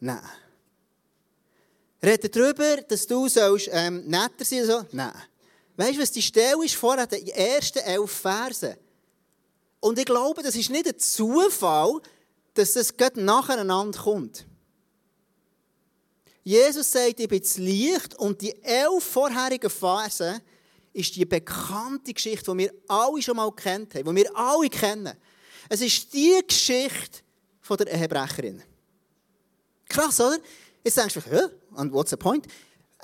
Nein. 0.00 0.42
Redet 2.05 2.35
darüber, 2.35 2.79
dass 2.83 3.07
du 3.07 3.29
sollst, 3.29 3.69
ähm, 3.73 4.05
netter 4.07 4.45
sein 4.45 4.67
sollst? 4.67 4.93
Nein. 4.93 5.13
Weißt 5.77 5.97
du, 5.97 6.03
was 6.03 6.11
die 6.11 6.23
Stelle 6.23 6.65
ist 6.65 6.75
vorher, 6.75 7.07
die 7.07 7.31
ersten 7.31 7.79
elf 7.79 8.11
Verse? 8.11 8.77
Und 9.81 9.99
ich 9.99 10.05
glaube, 10.05 10.43
das 10.43 10.55
ist 10.57 10.71
nicht 10.71 10.87
ein 10.87 10.99
Zufall, 10.99 12.01
dass 12.55 12.75
das 12.75 12.97
gerade 12.97 13.23
nacheinander 13.23 13.99
kommt. 13.99 14.47
Jesus 16.45 16.91
sagt, 16.91 17.21
ich 17.21 17.29
bin 17.29 17.41
das 17.41 17.57
Licht 17.57 18.15
und 18.19 18.41
die 18.41 18.55
elf 18.63 19.05
vorherigen 19.05 19.71
Verse 19.71 20.43
ist 20.93 21.15
die 21.17 21.25
bekannte 21.25 22.13
Geschichte, 22.13 22.51
die 22.51 22.59
wir 22.59 22.75
alle 22.89 23.23
schon 23.23 23.37
mal 23.37 23.51
kennt 23.53 23.95
haben, 23.95 24.15
die 24.15 24.23
wir 24.23 24.37
alle 24.37 24.69
kennen. 24.69 25.15
Es 25.69 25.81
ist 25.81 26.13
die 26.13 26.41
Geschichte 26.47 27.21
von 27.61 27.77
der 27.77 27.93
Ehebrecherin. 27.93 28.63
Krass, 29.89 30.21
oder? 30.21 30.39
Jetzt 30.84 30.96
denkst 30.96 31.14
du, 31.14 31.20
hä? 31.20 31.49
And 31.75 31.93
what's 31.93 32.11
the 32.11 32.17
point? 32.17 32.46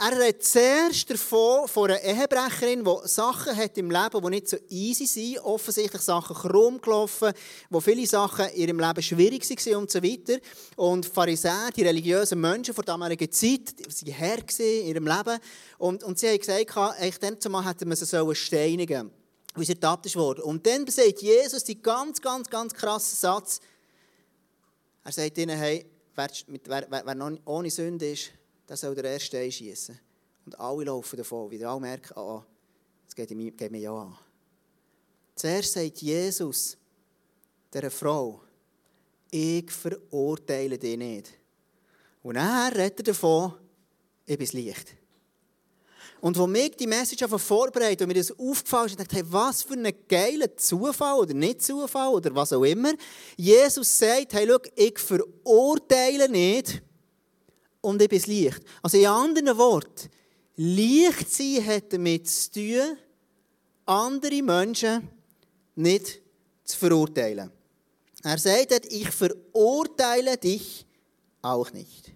Er 0.00 0.16
redet 0.16 0.44
zuerst 0.44 1.10
davon, 1.10 1.66
von 1.66 1.90
einer 1.90 2.00
Ehebrecherin, 2.00 2.84
die 2.84 3.08
Sachen 3.08 3.56
hat 3.56 3.76
im 3.78 3.90
Leben, 3.90 4.22
die 4.22 4.30
nicht 4.30 4.48
so 4.48 4.56
easy 4.68 5.06
sind, 5.06 5.40
offensichtlich 5.40 6.02
Sachen 6.02 6.36
krumm 6.36 6.80
gelaufen, 6.80 7.32
wo 7.68 7.80
viele 7.80 8.06
Sachen 8.06 8.46
in 8.50 8.68
ihrem 8.68 8.78
Leben 8.78 9.02
schwierig 9.02 9.48
waren 9.50 9.74
und 9.74 9.90
so 9.90 10.00
weiter. 10.00 10.38
Und 10.76 11.04
Pharisäer, 11.04 11.70
die 11.74 11.82
religiösen 11.82 12.40
Menschen 12.40 12.74
vor 12.74 12.84
damaliger 12.84 13.28
Zeit, 13.28 13.74
waren 13.76 14.12
Herr 14.12 14.38
in 14.58 14.86
ihrem 14.86 15.06
Leben. 15.06 15.40
Und, 15.78 16.04
und 16.04 16.16
sie 16.16 16.28
haben 16.28 16.38
gesagt, 16.38 16.76
eigentlich 16.76 17.18
dann 17.18 17.40
zumal 17.40 17.64
hätten 17.64 17.88
wir 17.88 17.96
sie 17.96 18.34
steinigen 18.36 19.10
wie 19.56 19.64
sie 19.64 19.72
ertappt 19.72 20.14
wurde. 20.14 20.44
Und 20.44 20.64
dann 20.64 20.86
sagt 20.86 21.20
Jesus 21.20 21.64
die 21.64 21.82
ganz, 21.82 22.20
ganz, 22.20 22.48
ganz 22.48 22.72
krassen 22.72 23.16
Satz. 23.16 23.60
Er 25.02 25.10
sagt 25.10 25.38
ihnen, 25.38 25.58
hey, 25.58 25.84
wer, 26.18 26.86
wer, 26.90 27.06
wer 27.06 27.14
noch 27.14 27.38
ohne 27.44 27.70
Sünde 27.70 28.10
ist, 28.10 28.32
der 28.68 28.76
soll 28.76 28.94
der 28.94 29.04
erste 29.04 29.38
einschießen. 29.38 29.98
Und 30.44 30.58
alle 30.58 30.84
laufen 30.84 31.16
davon, 31.16 31.50
weil 31.50 31.64
alle 31.64 31.80
merken, 31.80 32.18
ah, 32.18 32.44
das 33.04 33.14
geht 33.14 33.30
mir, 33.30 33.50
geht 33.52 33.70
mir 33.70 33.80
ja 33.80 33.94
an. 33.94 34.16
Zuerst 35.34 35.72
sagt 35.72 35.98
Jesus 35.98 36.76
der 37.72 37.90
Frau, 37.90 38.42
ich 39.30 39.70
verurteile 39.70 40.78
dich 40.78 40.96
nicht. 40.96 41.38
Und 42.22 42.36
er 42.36 42.74
redet 42.74 43.06
davon, 43.06 43.54
ich 44.26 44.36
bin 44.36 44.46
das 44.46 44.52
Licht. 44.52 44.94
Und 46.20 46.36
wo 46.36 46.46
mich 46.46 46.76
die 46.76 46.86
Message 46.86 47.24
vorbereitet 47.28 48.02
und 48.02 48.08
mir 48.08 48.14
das 48.14 48.32
aufgefallen 48.32 48.88
ist, 48.88 48.98
dachte 48.98 49.16
ich, 49.16 49.22
hey, 49.22 49.26
was 49.30 49.62
für 49.62 49.74
ein 49.74 49.92
geiler 50.08 50.56
Zufall 50.56 51.18
oder 51.18 51.34
nicht 51.34 51.62
Zufall 51.62 52.08
oder 52.08 52.34
was 52.34 52.52
auch 52.52 52.64
immer. 52.64 52.92
Jesus 53.36 53.98
sagt, 53.98 54.32
hey, 54.32 54.46
schau, 54.48 54.58
ich 54.74 54.98
verurteile 54.98 56.28
nicht 56.28 56.82
und 57.80 58.02
ich 58.02 58.08
bin 58.08 58.18
das 58.18 58.26
Licht. 58.26 58.60
Also 58.82 58.98
in 58.98 59.06
anderen 59.06 59.56
Worten, 59.56 60.08
Licht 60.56 61.30
sein 61.30 61.64
hat 61.66 61.92
damit 61.92 62.28
zu 62.28 62.50
tun, 62.50 62.98
andere 63.86 64.42
Menschen 64.42 65.08
nicht 65.76 66.20
zu 66.64 66.76
verurteilen. 66.76 67.52
Er 68.24 68.38
sagt, 68.38 68.86
ich 68.90 69.08
verurteile 69.10 70.36
dich 70.36 70.84
auch 71.42 71.72
nicht. 71.72 72.12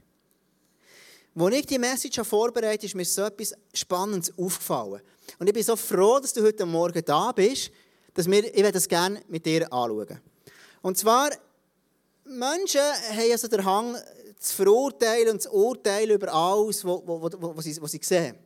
Als 1.34 1.54
ich 1.54 1.66
die 1.66 1.78
Message 1.78 2.20
vorbereitet 2.22 2.84
ist 2.84 2.94
mir 2.94 3.04
so 3.04 3.22
etwas 3.22 3.54
Spannendes 3.72 4.32
aufgefallen. 4.36 5.00
Und 5.38 5.46
ich 5.46 5.54
bin 5.54 5.62
so 5.62 5.76
froh, 5.76 6.18
dass 6.20 6.32
du 6.32 6.42
heute 6.42 6.66
Morgen 6.66 7.02
da 7.04 7.32
bist, 7.32 7.70
dass 8.12 8.30
wir, 8.30 8.54
ich 8.54 8.72
das 8.72 8.86
gerne 8.86 9.22
mit 9.28 9.46
dir 9.46 9.72
anschauen. 9.72 10.20
Und 10.82 10.98
zwar, 10.98 11.30
Menschen 12.24 12.80
haben 12.80 13.32
also 13.32 13.48
den 13.48 13.64
Hang 13.64 13.96
zu 14.38 14.56
verurteilen 14.56 15.30
und 15.30 15.42
zu 15.42 15.50
urteilen 15.52 16.10
über 16.10 16.32
alles, 16.32 16.84
was 16.84 17.64
sie, 17.64 17.80
was 17.80 17.92
sie 17.92 18.00
sehen. 18.02 18.36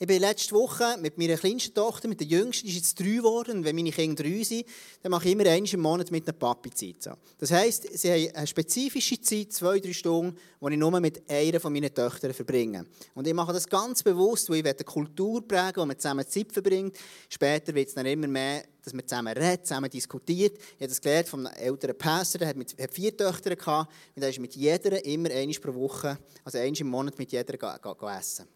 Ich 0.00 0.06
bin 0.06 0.20
letzte 0.20 0.54
Woche 0.54 0.96
mit 1.00 1.18
meiner 1.18 1.36
kleinsten 1.36 1.74
Tochter, 1.74 2.06
mit 2.06 2.20
der 2.20 2.28
jüngsten, 2.28 2.66
die 2.66 2.70
ist 2.70 2.78
jetzt 2.78 3.00
drei 3.00 3.16
geworden. 3.16 3.64
Wenn 3.64 3.74
meine 3.74 3.90
Kinder 3.90 4.22
drei 4.22 4.44
sind, 4.44 4.64
dann 5.02 5.10
mache 5.10 5.26
ich 5.26 5.32
immer 5.32 5.44
einmal 5.46 5.68
im 5.68 5.80
Monat 5.80 6.12
mit 6.12 6.24
einer 6.24 6.38
Papi 6.38 6.70
Zeit. 6.70 7.18
Das 7.36 7.50
heisst, 7.50 7.98
sie 7.98 8.08
haben 8.08 8.36
eine 8.36 8.46
spezifische 8.46 9.20
Zeit, 9.20 9.52
zwei, 9.52 9.80
drei 9.80 9.92
Stunden, 9.92 10.38
die 10.60 10.72
ich 10.72 10.78
nur 10.78 11.00
mit 11.00 11.28
einer 11.28 11.58
von 11.58 11.72
meinen 11.72 11.92
Töchtern 11.92 12.32
verbringe. 12.32 12.86
Und 13.16 13.26
ich 13.26 13.34
mache 13.34 13.52
das 13.52 13.68
ganz 13.68 14.04
bewusst, 14.04 14.48
weil 14.48 14.58
ich 14.58 14.66
eine 14.66 14.74
Kultur 14.84 15.42
prägen 15.48 15.82
wo 15.82 15.86
man 15.86 15.98
zusammen 15.98 16.28
Zeit 16.28 16.52
verbringt. 16.52 16.96
Später 17.28 17.74
wird 17.74 17.88
es 17.88 17.94
dann 17.94 18.06
immer 18.06 18.28
mehr, 18.28 18.62
dass 18.84 18.92
man 18.92 19.04
zusammen 19.04 19.36
redet, 19.36 19.66
zusammen 19.66 19.90
diskutiert. 19.90 20.58
Ich 20.58 20.74
habe 20.76 20.88
das 20.88 21.00
gelernt 21.00 21.28
von 21.28 21.44
einem 21.44 21.56
älteren 21.56 21.98
Pastor, 21.98 22.38
der 22.38 22.48
hat, 22.50 22.94
vier 22.94 23.16
Töchter 23.16 23.56
gehabt. 23.56 23.92
Und 24.14 24.22
er 24.22 24.28
ist 24.28 24.38
mit 24.38 24.54
jeder 24.54 25.04
immer 25.04 25.30
einmal 25.30 25.58
pro 25.60 25.74
Woche, 25.74 26.18
also 26.44 26.58
einmal 26.58 26.80
im 26.80 26.86
Monat 26.88 27.18
mit 27.18 27.32
jeder 27.32 27.58
go, 27.58 27.94
go 27.96 28.08
essen. 28.08 28.46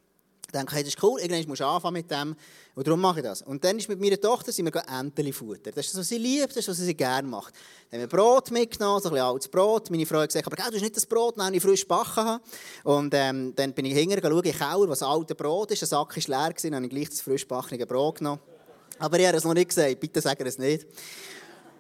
Ich 0.53 0.59
denke, 0.59 0.75
hey, 0.75 0.85
das 0.85 0.93
ist 0.93 1.03
cool, 1.03 1.19
irgendwann 1.19 1.49
musst 1.49 1.63
du 1.63 1.65
anfangen 1.65 1.95
mit 1.95 2.11
dem. 2.11 2.37
Und 2.75 2.87
darum 2.87 3.01
mache 3.01 3.21
ich 3.21 3.25
das. 3.25 3.41
Und 3.41 3.65
dann 3.65 3.79
ist 3.79 3.89
mit 3.89 3.99
meiner 3.99 4.21
Tochter 4.21 4.53
sind 4.53 4.67
wir 4.67 4.83
Enteli 4.87 5.33
futtern. 5.33 5.73
Das 5.75 5.87
ist 5.87 5.95
das, 5.95 6.01
was 6.01 6.09
sie 6.11 6.19
liebt, 6.19 6.51
das 6.51 6.59
ist 6.59 6.69
das, 6.69 6.79
was 6.79 6.85
sie 6.85 6.95
gerne 6.95 7.27
macht. 7.27 7.55
Dann 7.91 8.03
haben 8.03 8.11
wir 8.11 8.19
Brot 8.19 8.51
mitgenommen, 8.51 9.01
so 9.01 9.09
ein 9.09 9.15
bisschen 9.15 9.27
altes 9.27 9.49
Brot. 9.49 9.91
Meine 9.91 10.05
Frau 10.05 10.19
hat 10.19 10.29
gesagt, 10.29 10.47
aber 10.47 10.57
du 10.57 10.63
hast 10.63 10.83
nicht 10.83 10.95
das 10.95 11.07
Brot, 11.07 11.39
das 11.39 11.51
ich 11.53 11.63
frisch 11.63 11.89
backen 11.89 12.25
habe. 12.25 12.43
Und 12.85 13.15
ähm, 13.15 13.55
dann 13.57 13.73
bin 13.73 13.87
ich 13.87 13.95
hinterher 13.95 14.31
schauen, 14.31 14.43
den 14.43 14.53
Keller, 14.53 14.89
was 14.91 15.03
altes 15.03 15.35
Brot 15.39 15.71
ist. 15.71 15.81
Der 15.81 15.89
Sack 15.89 16.15
war 16.15 16.47
leer, 16.47 16.55
dann 16.63 16.75
habe 16.75 16.85
ich 16.85 16.91
gleich 16.91 17.09
das 17.09 17.23
frisch 17.23 17.49
backene 17.49 17.87
Brot 17.87 18.19
genommen. 18.19 18.43
Aber 18.99 19.19
ich 19.19 19.27
habe 19.27 19.39
es 19.39 19.45
noch 19.45 19.55
nicht 19.55 19.71
gesagt, 19.71 20.01
bitte 20.01 20.21
sagen 20.21 20.47
es 20.47 20.59
nicht. 20.59 20.87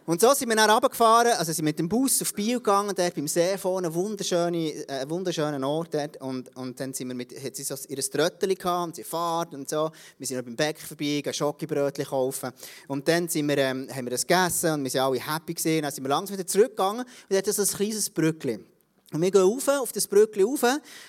Und 0.04 0.20
so 0.20 0.34
sind 0.34 0.48
wir 0.48 0.56
dann 0.56 0.68
runtergefahren, 0.68 1.32
also 1.34 1.52
sind 1.52 1.64
mit 1.64 1.78
dem 1.78 1.88
Bus 1.88 2.20
auf 2.22 2.34
Biel 2.34 2.56
gegangen, 2.56 2.92
dort 2.92 3.14
beim 3.14 3.28
See 3.28 3.56
vorne, 3.56 3.86
ein 3.86 3.94
wunderschöner, 3.94 4.58
äh, 4.58 5.08
wunderschöner 5.08 5.64
Ort 5.64 5.94
dort. 5.94 6.20
Und, 6.20 6.56
und 6.56 6.80
dann 6.80 6.92
sind 6.92 7.06
wir 7.06 7.14
mit, 7.14 7.32
hat 7.40 7.54
sie 7.54 7.62
so 7.62 7.76
ihr 7.88 7.98
Tröttchen 7.98 8.52
gehabt, 8.52 8.86
und 8.86 8.96
sie 8.96 9.04
Fahrt 9.04 9.54
und 9.54 9.68
so. 9.68 9.92
Wir 10.18 10.26
sind 10.26 10.38
noch 10.38 10.44
beim 10.44 10.56
Bäcker 10.56 10.84
vorbei, 10.84 11.20
gehen 11.22 11.32
Schokibrötchen 11.32 12.04
kaufen. 12.04 12.50
Und 12.88 13.06
dann 13.06 13.28
sind 13.28 13.46
wir, 13.48 13.58
ähm, 13.58 13.86
haben 13.94 14.06
wir 14.06 14.10
das 14.10 14.26
gegessen 14.26 14.72
und 14.72 14.84
wir 14.84 14.92
waren 14.94 15.12
alle 15.12 15.34
happy 15.34 15.54
gesehen. 15.54 15.82
Dann 15.82 15.92
sind 15.92 16.02
wir 16.02 16.08
langsam 16.08 16.36
wieder 16.36 16.48
zurückgegangen 16.48 17.02
und 17.02 17.30
dort 17.30 17.46
so 17.46 17.62
ein 17.62 17.68
kleines 17.68 18.10
Brückchen. 18.10 18.64
Und 19.12 19.20
wir 19.20 19.30
gehen 19.30 19.42
rauf, 19.42 19.68
auf 19.68 19.92
das 19.92 20.08
Brückchen 20.08 20.44
rauf. 20.44 20.64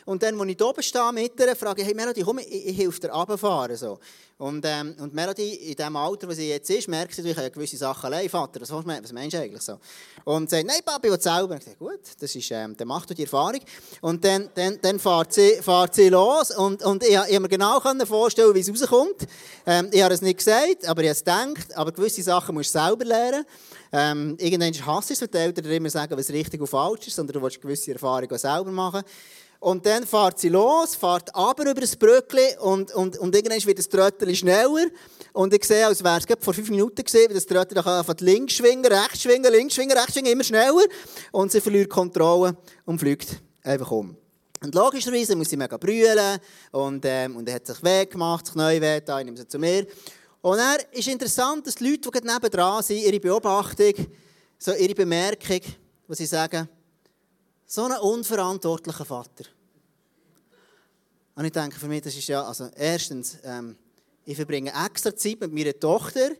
Und 0.05 0.21
dann, 0.21 0.39
als 0.39 0.49
ich 0.49 0.61
oben 0.61 0.83
stehe 0.83 1.13
mit 1.13 1.39
ihr, 1.39 1.55
frage 1.55 1.81
ich, 1.81 1.87
hey 1.87 1.95
Melody, 1.95 2.21
komm, 2.21 2.39
ich, 2.39 2.67
ich 2.67 2.77
helfe 2.77 2.99
dir 2.99 3.11
runterfahren. 3.11 3.75
So. 3.75 3.97
Und, 4.37 4.65
ähm, 4.65 4.95
und 4.99 5.13
Melody, 5.13 5.53
in 5.53 5.75
dem 5.75 5.95
Alter, 5.95 6.27
wo 6.27 6.33
sie 6.33 6.49
jetzt 6.49 6.69
ist, 6.69 6.87
merkt 6.87 7.13
sie 7.13 7.21
natürlich 7.21 7.53
gewisse 7.53 7.77
Sachen 7.77 8.07
allein. 8.07 8.27
Vater, 8.27 8.59
was, 8.61 8.71
was 8.71 8.83
meinst 8.85 9.33
du 9.33 9.39
eigentlich 9.39 9.61
so? 9.61 9.77
Und 10.23 10.49
sagt, 10.49 10.65
nein, 10.65 10.79
Papi, 10.83 11.07
ich 11.07 11.13
will 11.13 11.21
selber. 11.21 11.55
Ich 11.55 11.63
sage, 11.63 11.77
gut, 11.77 11.99
das 12.19 12.35
ist, 12.35 12.51
ähm, 12.51 12.75
dann 12.75 12.87
mach 12.87 13.05
du 13.05 13.13
die 13.13 13.23
Erfahrung. 13.23 13.59
Und 14.01 14.25
dann, 14.25 14.49
dann, 14.55 14.79
dann 14.81 14.99
fährt, 14.99 15.33
sie, 15.33 15.61
fährt 15.61 15.93
sie 15.93 16.09
los. 16.09 16.51
Und, 16.51 16.83
und 16.83 17.03
ich, 17.03 17.09
ich 17.11 17.17
habe 17.17 17.39
mir 17.41 17.47
genau 17.47 17.79
vorstellen, 18.05 18.55
wie 18.55 18.59
es 18.59 18.69
rauskommt. 18.69 19.27
Ähm, 19.65 19.89
ich 19.91 20.01
habe 20.01 20.13
es 20.13 20.21
nicht 20.21 20.37
gesagt, 20.37 20.87
aber 20.87 21.03
ich 21.03 21.09
habe 21.09 21.11
es 21.11 21.19
gedacht. 21.19 21.77
Aber 21.77 21.91
gewisse 21.91 22.23
Sachen 22.23 22.55
musst 22.55 22.73
du 22.73 22.79
selber 22.79 23.05
lernen. 23.05 23.45
Ähm, 23.91 24.35
irgendwann 24.39 24.73
hasst 24.87 25.11
es, 25.11 25.21
wenn 25.21 25.29
die 25.29 25.37
Eltern 25.37 25.65
immer 25.65 25.89
sagen, 25.89 26.17
was 26.17 26.29
richtig 26.31 26.59
und 26.59 26.67
falsch 26.67 27.07
ist, 27.07 27.15
sondern 27.15 27.33
du 27.35 27.41
willst 27.43 27.61
gewisse 27.61 27.93
Erfahrungen 27.93 28.37
selber 28.39 28.71
machen. 28.71 29.03
Und 29.63 29.85
dann 29.85 30.05
fährt 30.05 30.39
sie 30.39 30.49
los, 30.49 30.93
fährt 30.93 31.33
aber 31.33 31.71
über 31.71 31.79
das 31.79 31.95
Brückli 31.95 32.57
und, 32.59 32.93
und, 32.93 33.17
und 33.17 33.33
irgendwann 33.33 33.63
wird 33.63 33.79
das 33.79 33.87
Tröttchen 33.87 34.35
schneller. 34.35 34.87
Und 35.31 35.53
ich 35.53 35.63
sehe, 35.63 35.87
als 35.87 36.03
wäre 36.03 36.17
es 36.17 36.25
vor 36.41 36.53
fünf 36.53 36.69
Minuten 36.69 37.01
gesehen, 37.01 37.29
wie 37.29 37.33
das 37.33 37.45
Tröttchen 37.45 37.81
von 37.81 38.15
links 38.19 38.55
schwingen, 38.55 38.85
rechts 38.85 39.21
schwingen, 39.21 39.49
links 39.53 39.75
schwingen, 39.75 39.97
rechts 39.97 40.15
schwingen, 40.15 40.33
immer 40.33 40.43
schneller. 40.43 40.83
Und 41.31 41.53
sie 41.53 41.61
verliert 41.61 41.89
Kontrolle 41.89 42.57
und 42.83 42.99
fliegt 42.99 43.41
einfach 43.63 43.89
um. 43.91 44.17
Und 44.61 44.75
logischerweise 44.75 45.33
muss 45.33 45.49
sie 45.49 45.55
mega 45.55 45.77
brüllen 45.77 46.39
und, 46.71 47.05
ähm, 47.05 47.37
und 47.37 47.47
er 47.47 47.55
hat 47.55 47.65
sich 47.65 47.81
weggemacht, 47.81 48.47
sich 48.47 48.55
neu 48.55 48.81
wehgetan, 48.81 49.19
ich 49.19 49.25
nehme 49.25 49.37
sie 49.37 49.47
zu 49.47 49.59
mir. 49.59 49.87
Und 50.41 50.57
dann 50.57 50.79
ist 50.91 51.07
interessant, 51.07 51.65
dass 51.65 51.75
die 51.75 51.89
Leute, 51.89 52.11
die 52.11 52.27
nebendran 52.27 52.83
sind, 52.83 52.97
ihre 52.97 53.19
Beobachtung, 53.21 53.93
so 54.59 54.73
ihre 54.73 54.93
Bemerkung, 54.93 55.61
wo 56.05 56.13
sie 56.13 56.25
sagen, 56.25 56.67
so 57.65 57.85
ein 57.85 57.93
unverantwortlicher 57.93 59.05
Vater. 59.05 59.45
Und 61.35 61.45
ich 61.45 61.51
denke, 61.51 61.79
für 61.79 61.87
mich, 61.87 62.01
das 62.01 62.15
ist 62.15 62.27
ja, 62.27 62.43
also 62.43 62.69
erstens, 62.75 63.37
ähm, 63.43 63.75
ich 64.25 64.35
verbringe 64.35 64.71
extra 64.85 65.15
Zeit 65.15 65.39
mit 65.39 65.51
meiner 65.51 65.77
Tochter. 65.77 66.31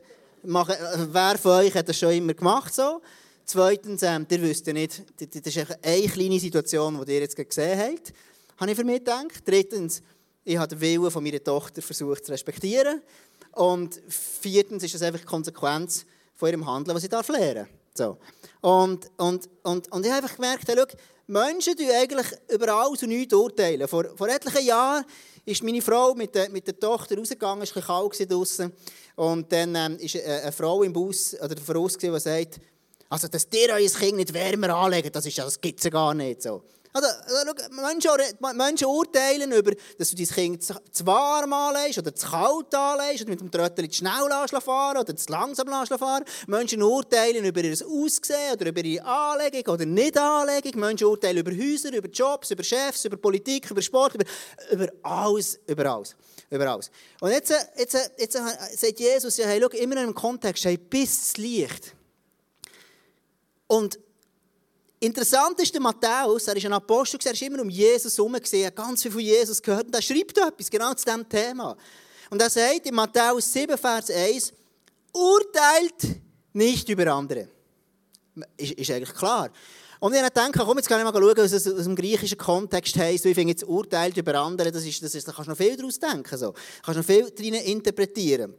Mache, 0.44 0.78
äh, 0.78 1.08
wer 1.12 1.38
von 1.38 1.52
euch 1.52 1.74
hat 1.74 1.90
das 1.90 1.98
schon 1.98 2.12
immer 2.12 2.34
gemacht 2.34 2.74
so? 2.74 3.02
Zweitens, 3.46 4.04
ähm, 4.04 4.26
ihr 4.30 4.42
wisst 4.42 4.68
ja 4.68 4.74
nicht, 4.74 5.04
das 5.20 5.56
ist 5.56 5.68
eine 5.82 6.08
kleine 6.08 6.40
Situation, 6.40 7.04
die 7.06 7.12
ihr 7.12 7.22
jetzt 7.22 7.36
gesehen 7.36 7.80
habt, 7.80 8.14
habe 8.58 8.72
ich 8.72 8.78
für 8.78 8.86
mich 8.86 9.00
gedacht. 9.00 9.42
Drittens, 9.46 10.02
ich 10.46 10.58
habe 10.58 10.68
den 10.68 10.82
Willen 10.82 11.12
von 11.12 11.24
meiner 11.24 11.44
Tochter 11.44 11.82
versucht 11.82 12.26
zu 12.26 12.32
respektieren. 12.32 13.02
Und 13.52 14.00
viertens 14.08 14.84
ist 14.84 14.96
das 14.96 15.02
einfach 15.02 15.20
die 15.20 15.26
Konsequenz 15.26 16.06
von 16.36 16.50
ihrem 16.50 16.66
Handeln, 16.66 16.96
was 16.96 17.04
sie 17.04 17.10
darf 17.10 17.28
lernen 17.30 17.68
so. 17.94 18.18
und, 18.62 19.10
und, 19.18 19.50
und, 19.64 19.92
und 19.92 20.06
ich 20.06 20.12
habe 20.12 20.24
einfach 20.24 20.36
gemerkt, 20.36 20.68
hey, 20.68 20.76
schau, 20.78 20.98
Menschen 21.28 21.76
tun 21.76 21.90
eigentlich 21.90 22.28
über 22.50 22.74
alles 22.74 23.04
und 23.04 23.10
nichts 23.10 23.34
urteilen. 23.34 23.88
Vor, 23.88 24.06
vor 24.16 24.28
etlichen 24.28 24.66
Jahren 24.66 25.06
ist 25.46 25.64
meine 25.64 25.82
Frau 25.82 26.14
mit 26.14 26.36
der, 26.36 26.50
mit 26.50 26.68
der 26.68 26.80
Tochter 26.80 27.18
rausgegangen, 27.18 27.64
es 27.64 27.76
war 27.76 28.04
ein 28.04 28.10
bisschen 28.10 28.28
kalt. 28.38 28.74
Und 29.16 29.52
dann 29.52 29.76
ähm, 29.76 29.98
ist 30.00 30.16
eine, 30.16 30.42
eine 30.42 30.52
Frau 30.52 30.84
im 30.84 30.94
Bus 30.94 31.36
oder 31.40 31.56
voraus, 31.58 31.98
die 31.98 32.20
sagt, 32.20 32.60
also, 33.10 33.28
dass 33.28 33.48
ihr 33.54 33.70
euer 33.72 33.90
Kind 33.90 34.18
nicht 34.18 34.34
wärmer 34.34 34.76
anlegt, 34.76 35.16
das, 35.16 35.26
das 35.26 35.62
gibt 35.62 35.80
es 35.80 35.84
ja 35.84 35.92
gar 35.92 36.14
nicht. 36.14 36.42
So. 36.42 36.64
Also, 36.96 37.08
Menschen, 37.72 38.12
Menschen 38.56 38.88
urteilen 38.88 39.52
über, 39.52 39.72
dass 39.98 40.12
du 40.12 40.16
dein 40.16 40.28
Kind 40.28 40.64
zu 40.64 41.06
warm 41.08 41.52
anlegst 41.52 41.98
oder 41.98 42.14
zu 42.14 42.30
kalt 42.30 42.74
anlegst 42.76 43.24
oder 43.24 43.32
mit 43.32 43.42
dem 43.42 43.50
Tröttchen 43.50 43.90
zu 43.90 43.98
schnell 43.98 44.62
fahren 44.62 44.98
oder 44.98 45.16
zu 45.16 45.32
langsam 45.32 45.68
fahren. 45.68 46.24
Menschen 46.46 46.84
urteilen 46.84 47.46
über 47.46 47.62
ihr 47.62 47.74
Aussehen 47.74 48.54
oder 48.54 48.68
über 48.68 48.84
ihre 48.84 49.04
Anlegung 49.04 49.74
oder 49.74 49.86
Nicht-Anlegung. 49.88 50.80
Menschen 50.80 51.08
urteilen 51.08 51.40
über 51.40 51.52
Häuser, 51.52 51.92
über 51.92 52.10
Jobs, 52.10 52.52
über 52.52 52.64
Chefs, 52.64 53.06
über 53.06 53.18
Politik, 53.18 53.72
über 53.72 53.82
Sport, 53.82 54.14
über, 54.14 54.26
über 54.72 54.88
alles, 55.02 55.60
über 55.66 55.86
alles. 55.92 56.16
Über 56.52 56.72
alles. 56.72 56.92
Und 57.20 57.32
jetzt, 57.32 57.52
jetzt, 57.76 57.98
jetzt, 58.20 58.34
sagt 58.34 59.00
Jesus, 59.00 59.38
ja, 59.38 59.48
hey, 59.48 59.60
schau, 59.60 59.70
immer 59.70 59.98
einem 59.98 60.14
Kontext, 60.14 60.64
hey, 60.66 60.78
bis 60.78 61.20
das 61.20 61.38
Licht. 61.38 61.96
Und 63.66 63.98
Interessant 65.04 65.60
ist 65.60 65.74
der 65.74 65.82
Matthäus, 65.82 66.48
er 66.48 66.56
ist 66.56 66.66
ein 66.66 66.72
Apostel, 66.72 67.20
er 67.26 67.34
ist 67.34 67.42
immer 67.42 67.62
um 67.62 67.70
Jesus 67.70 68.18
herum, 68.18 68.36
er 68.36 68.68
hat 68.68 68.76
ganz 68.78 69.02
viel 69.02 69.12
von 69.12 69.20
Jesus 69.20 69.62
gehört 69.62 69.88
und 69.88 69.96
er 69.96 70.02
schreibt 70.02 70.38
etwas 70.38 70.70
genau 70.70 70.94
zu 70.94 71.04
diesem 71.04 71.28
Thema. 71.28 71.76
Und 72.30 72.42
er 72.42 72.50
sagt 72.50 72.86
in 72.86 72.96
Matthäus 72.96 73.52
7, 73.52 73.78
Vers 73.78 74.10
1, 74.10 74.54
urteilt 75.12 76.22
nicht 76.54 76.88
über 76.88 77.08
andere. 77.08 77.50
Ist, 78.56 78.72
ist 78.72 78.92
eigentlich 78.92 79.14
klar. 79.14 79.50
Und 80.00 80.16
ich 80.16 80.22
denke, 80.22 80.60
komm, 80.60 80.78
jetzt 80.78 80.88
kann 80.88 81.00
ich 81.00 81.04
mal 81.04 81.14
schauen, 81.14 81.38
was 81.38 81.52
es 81.52 81.68
aus 81.68 81.84
dem 81.84 81.98
griechischen 81.98 82.38
Kontext 82.38 82.96
heisst. 82.96 83.26
Ich 83.26 83.36
finde 83.36 83.52
jetzt 83.52 83.66
urteilt 83.66 84.16
über 84.16 84.36
andere, 84.36 84.72
das 84.72 84.86
ist, 84.86 85.04
das 85.04 85.14
ist, 85.16 85.28
da 85.28 85.34
kannst 85.34 85.48
du 85.48 85.52
noch 85.52 85.58
viel 85.58 85.76
daraus 85.76 86.00
denken. 86.00 86.38
So. 86.38 86.54
Da 86.54 86.60
kannst 86.82 87.10
du 87.10 87.14
noch 87.14 87.26
viel 87.26 87.32
drin 87.36 87.56
interpretieren. 87.56 88.54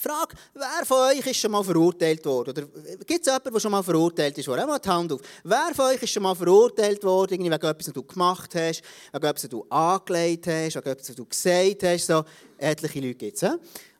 Frage, 0.00 0.36
wer 0.54 0.84
von 0.84 0.98
euch 1.10 1.26
ist 1.26 1.36
schon 1.36 1.50
mal 1.50 1.62
verurteilt 1.62 2.24
worden? 2.24 2.50
Oder 2.50 2.66
gibt 3.06 3.20
es 3.20 3.26
jemanden, 3.26 3.52
der 3.52 3.60
schon 3.60 3.70
mal 3.70 3.82
verurteilt 3.82 4.38
ist 4.38 4.48
worden? 4.48 4.66
Mal 4.66 4.78
die 4.78 4.88
Hand 4.88 5.12
auf. 5.12 5.20
Wer 5.44 5.72
von 5.74 5.86
euch 5.86 6.02
ist 6.02 6.10
schon 6.10 6.22
mal 6.22 6.34
verurteilt 6.34 7.02
worden, 7.04 7.38
wegen 7.38 7.52
etwas, 7.52 7.86
was 7.86 7.94
du 7.94 8.02
gemacht 8.02 8.54
hast, 8.54 8.82
wegen 9.12 9.26
etwas, 9.26 9.44
was 9.44 9.50
du 9.50 9.66
angelegt 9.68 10.46
hast, 10.46 10.76
wegen 10.76 10.88
etwas, 10.88 11.08
was 11.08 11.16
du 11.16 11.24
gesagt 11.24 11.82
hast? 11.82 12.06
So, 12.06 12.24
etliche 12.58 13.00
Leute 13.00 13.14
gibt 13.14 13.42
es. 13.42 13.50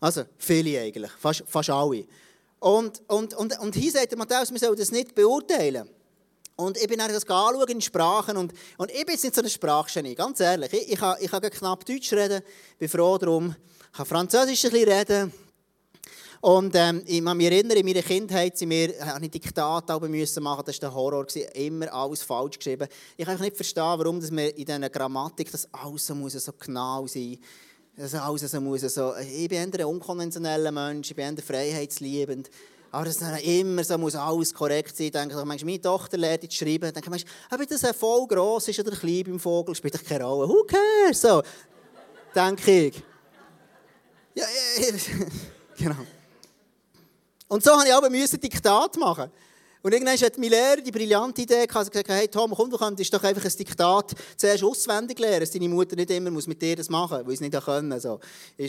Also, 0.01 0.25
viele 0.39 0.81
eigentlich, 0.81 1.13
fast, 1.13 1.45
fast 1.47 1.71
alle. 1.71 2.05
Und, 2.59 3.03
und, 3.09 3.35
und, 3.35 3.59
und 3.59 3.75
hier 3.75 3.91
sagt 3.91 4.11
der 4.11 4.19
Matthäus, 4.19 4.51
wir 4.51 4.59
sollen 4.59 4.77
das 4.77 4.93
nicht 4.93 5.15
beurteilen. 5.15 5.89
Und 6.57 6.77
ich 6.77 6.87
bin 6.87 6.99
das 6.99 7.27
anschauen 7.27 7.69
in 7.69 7.81
Sprachen 7.81 8.37
und, 8.37 8.53
und 8.77 8.91
ich 8.91 9.07
bin 9.07 9.15
jetzt 9.15 9.25
nicht 9.25 9.35
so 9.35 9.41
ein 9.41 9.49
Sprachgenie, 9.49 10.15
ganz 10.15 10.41
ehrlich. 10.41 10.71
Ich, 10.75 10.93
ich, 10.93 10.99
kann, 10.99 11.17
ich 11.19 11.31
kann 11.31 11.41
knapp 11.41 11.87
Deutsch 11.87 12.13
reden, 12.13 12.43
bin 12.79 12.89
froh 12.89 13.17
darum. 13.17 13.57
Ich 13.91 13.97
kann 13.97 14.07
Französisch 14.07 14.67
ein 14.67 14.71
bisschen 14.71 14.93
reden, 14.93 15.33
und 16.41 16.75
ähm, 16.75 17.03
ich 17.05 17.23
kann 17.23 17.37
mich 17.37 17.51
in 17.51 17.85
meiner 17.85 18.03
Kindheit 18.03 18.57
sind 18.57 18.71
wir, 18.71 18.95
habe 19.05 19.27
ich 19.27 20.37
machen, 20.41 20.63
das 20.65 20.81
war 20.81 20.89
der 20.89 20.95
Horror, 20.95 21.27
immer 21.55 21.93
alles 21.93 22.23
falsch 22.23 22.59
geschrieben. 22.59 22.89
Ich 23.17 23.27
kann 23.27 23.39
nicht 23.39 23.57
verstehen, 23.57 23.83
warum 23.83 24.21
dass 24.21 24.31
wir 24.31 24.57
in 24.57 24.65
dieser 24.65 24.89
Grammatik 24.89 25.53
das 25.53 25.69
alles 25.71 26.07
so, 26.07 26.15
genau 26.59 27.07
sein 27.07 27.39
muss. 27.95 28.15
alles 28.15 28.51
so 28.51 28.61
muss 28.61 28.81
so, 28.81 29.13
ich 29.17 29.49
bin 29.51 29.71
ein 29.71 29.85
unkonventioneller 29.85 30.73
Mensch, 30.73 31.11
ich 31.11 31.17
bin 31.17 31.37
eher 31.37 31.43
freiheitsliebend. 31.43 32.49
Aber 32.91 33.05
dass 33.05 33.19
dann 33.19 33.37
immer 33.37 33.85
so 33.85 33.99
muss 33.99 34.17
alles 34.17 34.53
korrekt 34.55 34.97
sein. 34.97 35.13
Denke 35.13 35.39
ich, 35.39 35.65
meine 35.65 35.81
Tochter 35.81 36.17
lernt 36.17 36.51
zu 36.51 36.59
schreiben. 36.59 36.93
Denke 36.93 37.15
ich, 37.15 37.27
ob 37.51 37.69
das 37.69 37.97
voll 37.97 38.27
gross 38.27 38.67
ist 38.67 38.81
oder 38.81 38.97
klein 38.97 39.25
beim 39.25 39.39
Vogel, 39.39 39.75
spielt 39.75 39.95
doch 39.95 40.05
keine 40.05 40.25
Rolle. 40.25 40.49
Who 40.49 40.65
cares? 40.65 41.21
So, 41.21 41.43
denke 42.35 42.87
ich. 42.87 43.03
Ja, 44.35 44.45
ja, 44.79 44.87
ja. 44.87 45.27
genau. 45.77 46.07
Und 47.51 47.65
so 47.65 47.73
musste 47.73 47.89
ich 47.89 47.95
aber 47.95 48.09
Diktat 48.09 48.97
machen. 48.97 49.31
Und 49.83 49.93
irgendwann 49.93 50.17
hat 50.17 50.39
mein 50.39 50.51
Lehrer 50.51 50.77
die 50.77 50.93
brillante 50.93 51.43
Idee 51.43 51.67
gehabt, 51.67 51.91
gesagt, 51.91 52.09
hey 52.11 52.29
Tom, 52.29 52.53
komm, 52.55 52.71
du 52.71 52.77
könntest 52.77 53.13
doch 53.13 53.25
einfach 53.25 53.45
ein 53.45 53.57
Diktat 53.59 54.13
zuerst 54.37 54.63
auswendig 54.63 55.19
lernen, 55.19 55.41
dass 55.41 55.51
deine 55.51 55.69
Mutter 55.69 55.97
nicht 55.97 56.11
immer 56.11 56.31
muss 56.31 56.47
mit 56.47 56.63
dir 56.63 56.77
das 56.77 56.89
machen 56.89 57.19
muss, 57.19 57.27
weil 57.27 57.37
sie 57.39 57.47
es 57.47 57.53
nicht 57.53 57.65
können. 57.65 57.99
So. 57.99 58.21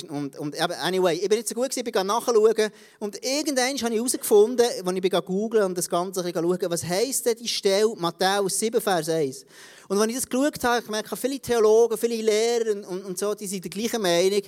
Und, 0.09 0.39
und 0.39 0.59
anyway, 0.59 1.15
ich 1.15 1.29
bin 1.29 1.38
nicht 1.38 1.50
so 1.50 1.53
gut 1.53 1.69
gewesen, 1.69 1.85
ich 1.85 1.93
bin 1.93 2.07
nachschauen 2.07 2.71
und 3.00 3.23
irgendwann 3.23 3.77
habe 3.77 3.93
ich 3.93 4.00
herausgefunden, 4.00 4.65
als 4.65 4.97
ich 4.97 5.25
googeln 5.25 5.65
und 5.65 5.77
das 5.77 5.88
Ganze 5.88 6.23
schauen, 6.23 6.59
was 6.69 6.83
heisst 6.83 7.27
denn 7.27 7.35
die 7.35 7.47
Stelle 7.47 7.93
Matthäus 7.97 8.57
7, 8.57 8.81
Vers 8.81 9.09
1. 9.09 9.45
Und 9.89 10.00
als 10.00 10.07
ich 10.07 10.15
das 10.15 10.27
geschaut 10.27 10.63
habe, 10.63 10.79
ich 10.79 10.85
gemerkt, 10.85 11.09
viele 11.19 11.39
Theologen, 11.39 11.97
viele 12.00 12.15
Lehrer 12.15 12.71
und, 12.71 13.05
und 13.05 13.19
so, 13.19 13.35
die 13.35 13.45
sind 13.45 13.63
der 13.63 13.69
gleichen 13.69 14.01
Meinung. 14.01 14.41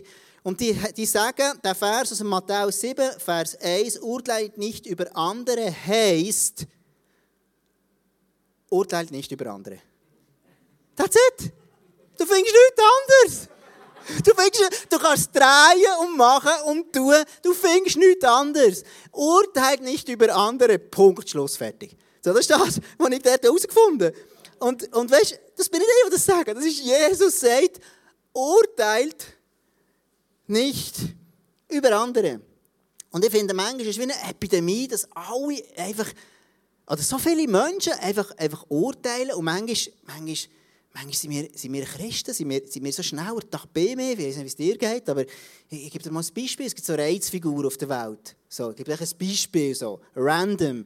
Und 0.43 0.59
die, 0.59 0.73
die 0.95 1.05
sagen, 1.05 1.57
der 1.63 1.73
Vers 1.73 2.11
aus 2.11 2.21
Matthäus 2.21 2.81
7, 2.81 3.11
Vers 3.17 3.55
1, 3.61 3.99
urteilt 3.99 4.57
nicht 4.57 4.85
über 4.85 5.15
andere, 5.15 5.71
heißt, 5.71 6.65
urteilt 8.69 9.11
nicht 9.11 9.31
über 9.31 9.47
andere. 9.47 9.79
That's 10.97 11.15
it. 11.15 11.51
Du 12.17 12.25
findest 12.25 12.53
nichts 12.53 12.83
anderes. 12.93 13.47
Du, 14.23 14.33
findest, 14.35 14.87
du 14.89 14.99
kannst 14.99 15.33
drehen 15.33 15.99
und 16.01 16.17
machen 16.17 16.51
und 16.65 16.91
tun. 16.91 17.15
Du 17.41 17.53
findest 17.53 17.95
nichts 17.95 18.25
anderes. 18.25 18.83
Urteilt 19.11 19.81
nicht 19.81 20.09
über 20.09 20.35
andere. 20.35 20.77
Punkt, 20.77 21.29
Schluss, 21.29 21.55
fertig. 21.55 21.95
So, 22.21 22.31
das 22.31 22.41
ist 22.41 22.49
das, 22.49 22.81
was 22.97 23.09
ich 23.11 23.21
dort 23.21 23.43
herausgefunden 23.43 24.07
habe. 24.07 24.17
Und, 24.59 24.93
und 24.93 25.09
weißt, 25.09 25.39
das 25.55 25.69
bin 25.69 25.79
nicht 25.79 25.89
ich, 25.89 26.03
der 26.03 26.11
das 26.11 26.25
sagt. 26.25 26.47
Das 26.49 26.65
ist 26.65 26.79
Jesus, 26.79 27.39
sagt, 27.39 27.79
urteilt 28.33 29.25
nicht 30.47 30.95
über 31.69 31.97
andere. 31.97 32.41
Und 33.11 33.23
ich 33.23 33.31
finde, 33.31 33.53
manchmal 33.53 33.81
ist 33.81 33.89
es 33.89 33.97
wie 33.97 34.11
eine 34.11 34.29
Epidemie, 34.29 34.87
dass 34.87 35.07
alle 35.13 35.63
einfach, 35.77 36.11
oder 36.87 37.01
so 37.01 37.17
viele 37.17 37.47
Menschen 37.47 37.93
einfach, 37.93 38.31
einfach 38.37 38.65
urteilen 38.69 39.35
und 39.35 39.45
manchmal, 39.45 39.93
manchmal, 40.07 40.35
manchmal 40.93 41.13
sind, 41.13 41.31
wir, 41.31 41.49
sind 41.53 41.73
wir 41.73 41.85
Christen, 41.85 42.33
sind 42.33 42.49
wir, 42.49 42.67
sind 42.67 42.83
wir 42.83 42.91
so 42.91 43.03
schnell 43.03 43.37
nach 43.51 43.65
B 43.67 43.95
mehr, 43.95 44.13
ich 44.13 44.19
weiß 44.19 44.37
nicht, 44.37 44.43
wie 44.43 44.47
es 44.47 44.55
dir 44.55 44.77
geht, 44.77 45.09
aber 45.09 45.21
ich, 45.21 45.85
ich 45.85 45.91
gebe 45.91 46.03
dir 46.03 46.11
mal 46.11 46.23
ein 46.23 46.33
Beispiel, 46.33 46.65
es 46.65 46.73
gibt 46.73 46.87
so 46.87 46.95
Reizfiguren 46.95 47.67
auf 47.67 47.77
der 47.77 47.89
Welt. 47.89 48.35
So, 48.49 48.71
ich 48.71 48.77
gebe 48.77 48.95
dir 48.95 48.99
ein 48.99 49.17
Beispiel, 49.19 49.75
so, 49.75 50.01
random, 50.15 50.85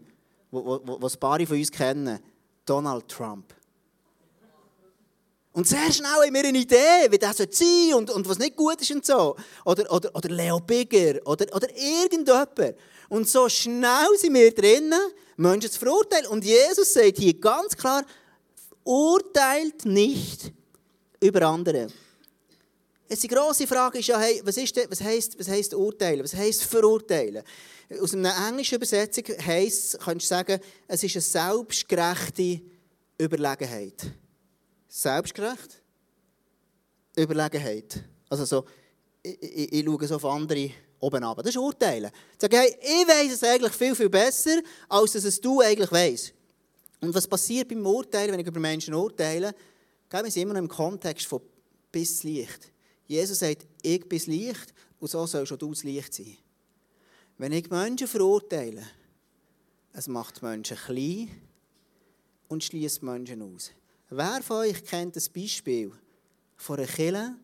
was 0.51 0.65
wo, 0.65 0.81
wo, 0.85 1.07
ein 1.07 1.19
paar 1.19 1.39
von 1.45 1.57
uns 1.57 1.71
kennen. 1.71 2.19
Donald 2.65 3.07
Trump. 3.07 3.53
Und 5.57 5.67
sehr 5.67 5.91
schnell 5.91 6.11
haben 6.11 6.31
wir 6.35 6.43
eine 6.43 6.55
Idee, 6.55 7.09
wie 7.09 7.17
das 7.17 7.37
sein 7.37 7.47
sollte 7.51 7.97
und, 7.97 8.11
und 8.11 8.29
was 8.29 8.37
nicht 8.37 8.55
gut 8.55 8.79
ist 8.79 8.91
und 8.91 9.03
so. 9.03 9.35
Oder, 9.65 9.91
oder, 9.91 10.15
oder 10.15 10.29
Leo 10.29 10.59
Bigger 10.59 11.19
oder, 11.25 11.47
oder 11.51 11.67
irgendjemand. 11.75 12.75
Und 13.09 13.27
so 13.27 13.49
schnell 13.49 14.15
sind 14.17 14.35
wir 14.35 14.53
drinnen, 14.53 15.01
Menschen 15.35 15.71
zu 15.71 15.79
verurteilen. 15.79 16.27
Und 16.27 16.45
Jesus 16.45 16.93
sagt 16.93 17.17
hier 17.17 17.33
ganz 17.39 17.75
klar, 17.75 18.05
urteilt 18.83 19.83
nicht 19.85 20.51
über 21.19 21.41
andere. 21.41 21.87
Jetzt 23.09 23.23
die 23.23 23.27
grosse 23.27 23.65
Frage 23.65 23.97
ist 23.97 24.09
ja, 24.09 24.19
hey, 24.19 24.39
was, 24.43 24.57
ist 24.57 24.79
was, 24.91 25.01
heisst, 25.01 25.39
was 25.39 25.47
heisst 25.47 25.73
urteilen? 25.73 26.23
Was 26.23 26.35
heisst 26.35 26.65
verurteilen? 26.65 27.41
Aus 27.99 28.13
einer 28.13 28.47
englischen 28.47 28.75
Übersetzung 28.75 29.23
heisst, 29.43 29.97
kannst 30.01 30.25
du 30.25 30.29
sagen, 30.29 30.59
es 30.87 31.03
ist 31.03 31.15
eine 31.15 31.21
selbstgerechte 31.23 32.61
Überlegenheit. 33.19 34.13
Selbstgerecht, 34.88 35.82
Überlegenheit. 37.17 38.03
Also 38.29 38.46
so, 38.46 38.65
ich, 39.24 39.41
ich, 39.41 39.74
ich 39.74 39.86
schaue 39.86 40.08
so 40.08 40.15
auf 40.15 40.25
andere 40.25 40.72
oben 41.00 41.24
ab. 41.24 41.38
Das 41.38 41.48
ist 41.48 41.58
Urteilen. 41.58 42.12
Sage, 42.39 42.58
hey, 42.58 42.75
ich 42.82 43.08
weiß 43.08 43.34
es 43.34 43.44
eigentlich 43.44 43.74
viel, 43.74 43.96
viel 43.96 44.10
besser, 44.10 44.62
als 44.89 45.12
dass 45.12 45.24
es 45.24 45.39
du 45.39 45.62
eigentlich 45.62 45.91
weißt. 45.91 46.34
Und 47.01 47.13
was 47.13 47.27
passiert 47.27 47.67
beim 47.67 47.86
Urteilen, 47.86 48.32
wenn 48.32 48.39
ich 48.39 48.48
über 48.48 48.60
Menschen 48.60 48.94
urteile? 48.94 49.53
Wir 50.10 50.32
sind 50.32 50.44
immer 50.44 50.53
noch 50.53 50.62
im 50.62 50.67
Kontext 50.67 51.27
von 51.27 51.41
bis 51.91 52.24
Licht. 52.24 52.72
Jesus 53.06 53.39
sagt, 53.39 53.67
ich 53.82 54.08
bin 54.08 54.22
Licht 54.25 54.74
und 55.00 55.10
so 55.10 55.25
soll 55.25 55.46
schon 55.46 55.58
du 55.58 55.70
das 55.72 55.84
Licht 55.84 56.13
sein. 56.13 56.38
Wenn 57.38 57.51
ich 57.51 57.70
Menschen 57.70 58.08
verurteile, 58.08 58.84
es 59.94 60.08
macht 60.08 60.41
Menschen 60.41 60.77
klein 60.77 61.29
und 62.48 62.63
schließt 62.63 63.03
Menschen 63.03 63.41
aus. 63.41 63.72
Wer 64.09 64.41
von 64.41 64.57
euch 64.57 64.85
kennt 64.85 65.17
das 65.17 65.27
Beispiel 65.27 65.91
von 66.55 66.77
einer 66.77 66.87
Kirche, 66.87 67.35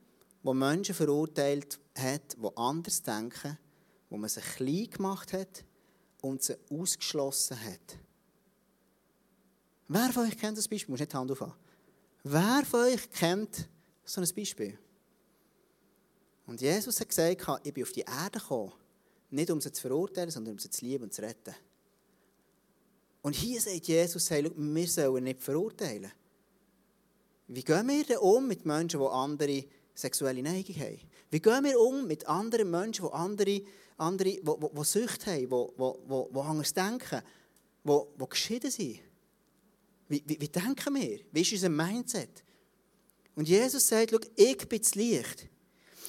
wo 0.43 0.53
Menschen 0.53 0.95
verurteilt 0.95 1.77
hat, 1.97 2.37
die 2.37 2.57
anders 2.57 3.01
denken, 3.01 3.57
wo 4.09 4.15
man 4.15 4.29
sie 4.29 4.39
klein 4.39 4.89
gemacht 4.89 5.33
hat 5.33 5.65
und 6.21 6.41
sie 6.41 6.55
ausgeschlossen 6.69 7.59
hat? 7.61 7.97
Wer 9.89 10.09
von 10.13 10.25
euch 10.25 10.37
kennt 10.37 10.57
das 10.57 10.67
Beispiel? 10.69 10.87
Du 10.87 10.91
musst 10.93 11.01
nicht 11.01 11.11
die 11.11 11.17
Hand 11.17 11.31
aufhören. 11.31 11.53
Wer 12.23 12.63
von 12.65 12.79
euch 12.81 13.11
kennt 13.11 13.67
so 14.05 14.21
ein 14.21 14.29
Beispiel? 14.33 14.79
Und 16.45 16.61
Jesus 16.61 16.97
hat 16.99 17.09
gesagt, 17.09 17.61
ich 17.63 17.73
bin 17.73 17.83
auf 17.83 17.91
die 17.91 18.01
Erde 18.01 18.39
gekommen, 18.39 18.71
nicht 19.31 19.51
um 19.51 19.59
sie 19.59 19.71
zu 19.71 19.81
verurteilen, 19.81 20.31
sondern 20.31 20.53
um 20.53 20.59
sie 20.59 20.69
zu 20.69 20.85
lieben 20.85 21.03
und 21.03 21.13
zu 21.13 21.21
retten. 21.21 21.55
Und 23.21 23.35
hier 23.35 23.59
sagt 23.59 23.85
Jesus, 23.85 24.29
hey, 24.29 24.49
wir 24.55 24.87
sollen 24.87 25.25
nicht 25.25 25.41
verurteilen. 25.41 26.11
Wie 27.47 27.63
gehen 27.63 27.87
wir 27.87 28.03
denn 28.03 28.17
um 28.17 28.47
mit 28.47 28.65
Menschen, 28.65 28.99
die 28.99 29.05
andere 29.05 29.65
sexuelle 29.93 30.41
Neigung 30.41 30.75
haben? 30.75 30.99
Wie 31.29 31.39
gehen 31.39 31.63
wir 31.63 31.79
um 31.79 32.07
mit 32.07 32.27
anderen 32.27 32.69
Menschen, 32.71 33.05
die 33.05 33.13
andere, 33.13 33.61
andere 33.97 34.29
die, 34.29 34.41
die, 34.41 34.67
die 34.75 34.83
Sucht 34.83 35.25
haben, 35.25 35.39
die, 35.39 35.47
die, 35.47 36.33
die, 36.33 36.39
anders 36.39 36.73
denken, 36.73 37.21
die, 37.83 37.99
die 38.19 38.29
geschieden 38.29 38.71
sind? 38.71 38.99
Wie, 40.09 40.23
wie, 40.25 40.39
wie 40.39 40.49
denken 40.49 40.95
wir? 40.95 41.19
Wie 41.31 41.41
ist 41.41 41.53
unser 41.53 41.69
Mindset? 41.69 42.43
Und 43.35 43.47
Jesus 43.47 43.87
sagt, 43.87 44.11
schau, 44.11 44.19
ich 44.35 44.57
bin 44.69 44.79
das 44.79 44.95
Licht. 44.95 45.47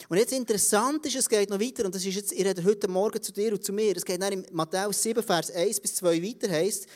Und 0.08 0.18
jetzt 0.18 0.32
interessant 0.32 1.06
ist, 1.06 1.16
es 1.16 1.28
geht 1.28 1.48
noch 1.48 1.60
weiter, 1.60 1.86
und 1.86 1.94
das 1.94 2.04
ist 2.04 2.14
jetzt, 2.14 2.32
ich 2.32 2.44
rede 2.44 2.62
heute 2.62 2.88
Morgen 2.88 3.22
zu 3.22 3.32
dir 3.32 3.52
und 3.52 3.64
zu 3.64 3.72
mir, 3.72 3.96
es 3.96 4.04
geht 4.04 4.20
dann 4.20 4.32
in 4.32 4.46
Matthäus 4.52 5.02
7, 5.02 5.22
Vers 5.22 5.50
1 5.50 5.80
bis 5.80 5.94
2 5.96 6.22
weiter, 6.22 6.50
heißt, 6.50 6.86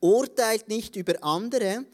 urteilt 0.00 0.68
nicht 0.68 0.96
über 0.96 1.22
andere, 1.22 1.86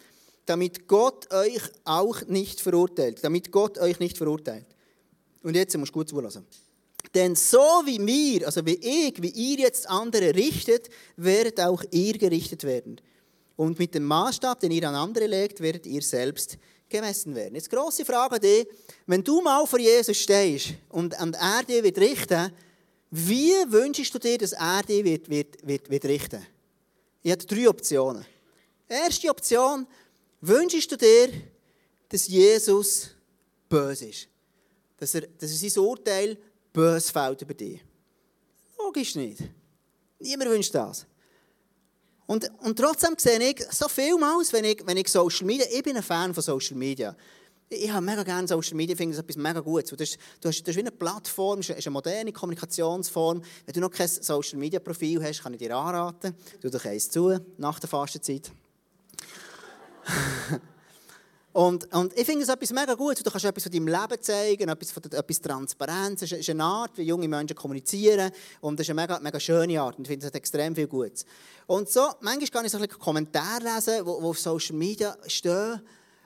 damit 0.46 0.88
Gott 0.88 1.32
euch 1.32 1.62
auch 1.84 2.22
nicht 2.26 2.60
verurteilt. 2.60 3.18
Damit 3.22 3.50
Gott 3.50 3.78
euch 3.78 3.98
nicht 3.98 4.16
verurteilt. 4.16 4.66
Und 5.42 5.54
jetzt 5.54 5.76
musst 5.76 5.90
du 5.90 5.98
gut 5.98 6.08
zulassen. 6.08 6.46
Denn 7.14 7.34
so 7.34 7.82
wie 7.84 8.04
wir, 8.04 8.46
also 8.46 8.64
wie 8.66 8.74
ich, 8.74 9.22
wie 9.22 9.30
ihr 9.30 9.58
jetzt 9.58 9.88
andere 9.88 10.34
richtet, 10.34 10.88
werdet 11.16 11.60
auch 11.60 11.82
ihr 11.90 12.18
gerichtet 12.18 12.64
werden. 12.64 13.00
Und 13.56 13.78
mit 13.78 13.94
dem 13.94 14.04
Maßstab, 14.04 14.60
den 14.60 14.70
ihr 14.70 14.88
an 14.88 14.94
andere 14.94 15.26
legt, 15.26 15.60
werdet 15.60 15.86
ihr 15.86 16.02
selbst 16.02 16.58
gemessen 16.88 17.34
werden. 17.34 17.54
Jetzt 17.54 17.70
große 17.70 18.04
Frage 18.04 18.36
an 18.36 18.40
dich, 18.40 18.66
wenn 19.06 19.24
du 19.24 19.40
mal 19.40 19.66
vor 19.66 19.78
Jesus 19.78 20.16
stehst 20.16 20.74
und 20.90 21.14
er 21.14 21.62
dir 21.66 21.82
wird 21.82 21.98
richten, 21.98 22.52
wie 23.10 23.54
wünschst 23.68 24.12
du 24.14 24.18
dir, 24.18 24.38
dass 24.38 24.52
er 24.52 24.82
dich 24.82 25.04
wird, 25.04 25.30
wird, 25.30 25.66
wird, 25.66 25.90
wird 25.90 26.04
richten? 26.04 26.44
Ich 27.22 27.32
habe 27.32 27.44
drei 27.46 27.68
Optionen. 27.68 28.24
Erste 28.88 29.30
Option, 29.30 29.86
Wünschst 30.46 30.92
du 30.92 30.96
dir, 30.96 31.28
dass 32.08 32.28
Jesus 32.28 33.10
böse 33.68 34.06
ist? 34.06 34.28
Dass 34.96 35.12
er, 35.16 35.22
dass 35.22 35.50
er 35.50 35.70
sein 35.70 35.82
Urteil 35.82 36.38
böse 36.72 37.12
fällt 37.12 37.42
über 37.42 37.54
dich? 37.54 37.84
Logisch 38.78 39.16
nicht. 39.16 39.42
Niemand 40.20 40.50
wünscht 40.50 40.72
das. 40.72 41.04
Und, 42.26 42.48
und 42.60 42.78
trotzdem 42.78 43.14
sehe 43.18 43.40
ich 43.40 43.64
so 43.72 43.88
vielmals, 43.88 44.52
wenn 44.52 44.64
ich, 44.64 44.86
wenn 44.86 44.96
ich 44.96 45.08
Social 45.08 45.46
Media, 45.46 45.66
ich 45.68 45.82
bin 45.82 45.96
ein 45.96 46.02
Fan 46.02 46.32
von 46.32 46.42
Social 46.42 46.76
Media. 46.76 47.16
Ich 47.68 47.90
habe 47.90 48.06
mega 48.06 48.22
gerne 48.22 48.46
Social 48.46 48.76
Media, 48.76 48.94
finde 48.94 49.16
das 49.16 49.24
etwas 49.24 49.36
mega 49.36 49.58
Gutes. 49.58 49.90
Du 49.90 49.96
hast, 49.96 50.16
du 50.40 50.48
hast, 50.48 50.62
du 50.62 50.70
hast 50.70 50.76
wie 50.76 50.80
eine 50.80 50.92
Plattform, 50.92 51.58
ist 51.58 51.72
eine 51.72 51.90
moderne 51.90 52.32
Kommunikationsform. 52.32 53.42
Wenn 53.64 53.72
du 53.72 53.80
noch 53.80 53.90
kein 53.90 54.06
Social 54.06 54.60
Media 54.60 54.78
Profil 54.78 55.20
hast, 55.24 55.42
kann 55.42 55.54
ich 55.54 55.58
dir 55.58 55.76
anraten, 55.76 56.36
du 56.60 56.70
dich 56.70 56.84
eins 56.86 57.10
zu, 57.10 57.36
nach 57.58 57.80
der 57.80 57.88
Fastenzeit. 57.88 58.52
Und, 61.56 61.90
und 61.94 62.12
ich 62.18 62.26
finde 62.26 62.42
es 62.42 62.50
etwas 62.50 62.70
mega 62.70 62.92
gut. 62.92 63.18
Du 63.24 63.30
kannst 63.30 63.46
etwas 63.46 63.62
von 63.62 63.72
deinem 63.72 63.88
Leben 63.88 64.20
zeigen, 64.20 64.68
etwas, 64.68 64.90
von, 64.90 65.02
etwas 65.04 65.40
Transparenz. 65.40 66.20
Es 66.20 66.30
ist 66.30 66.50
eine 66.50 66.62
Art, 66.62 66.98
wie 66.98 67.04
junge 67.04 67.26
Menschen 67.26 67.56
kommunizieren. 67.56 68.30
Und 68.60 68.78
das 68.78 68.84
ist 68.84 68.90
eine 68.90 69.00
mega, 69.00 69.18
mega 69.20 69.40
schöne 69.40 69.80
Art. 69.80 69.96
Und 69.96 70.04
ich 70.04 70.08
finde, 70.08 70.26
es 70.26 70.34
extrem 70.34 70.74
viel 70.74 70.86
Gutes. 70.86 71.24
Und 71.66 71.88
so, 71.88 72.10
manchmal 72.20 72.48
kann 72.48 72.66
ich 72.66 72.72
so 72.72 72.76
ein 72.76 72.86
Kommentare 72.86 73.64
lesen, 73.64 74.04
die 74.04 74.10
auf 74.10 74.38
Social 74.38 74.76
Media 74.76 75.16
stehen. 75.28 75.80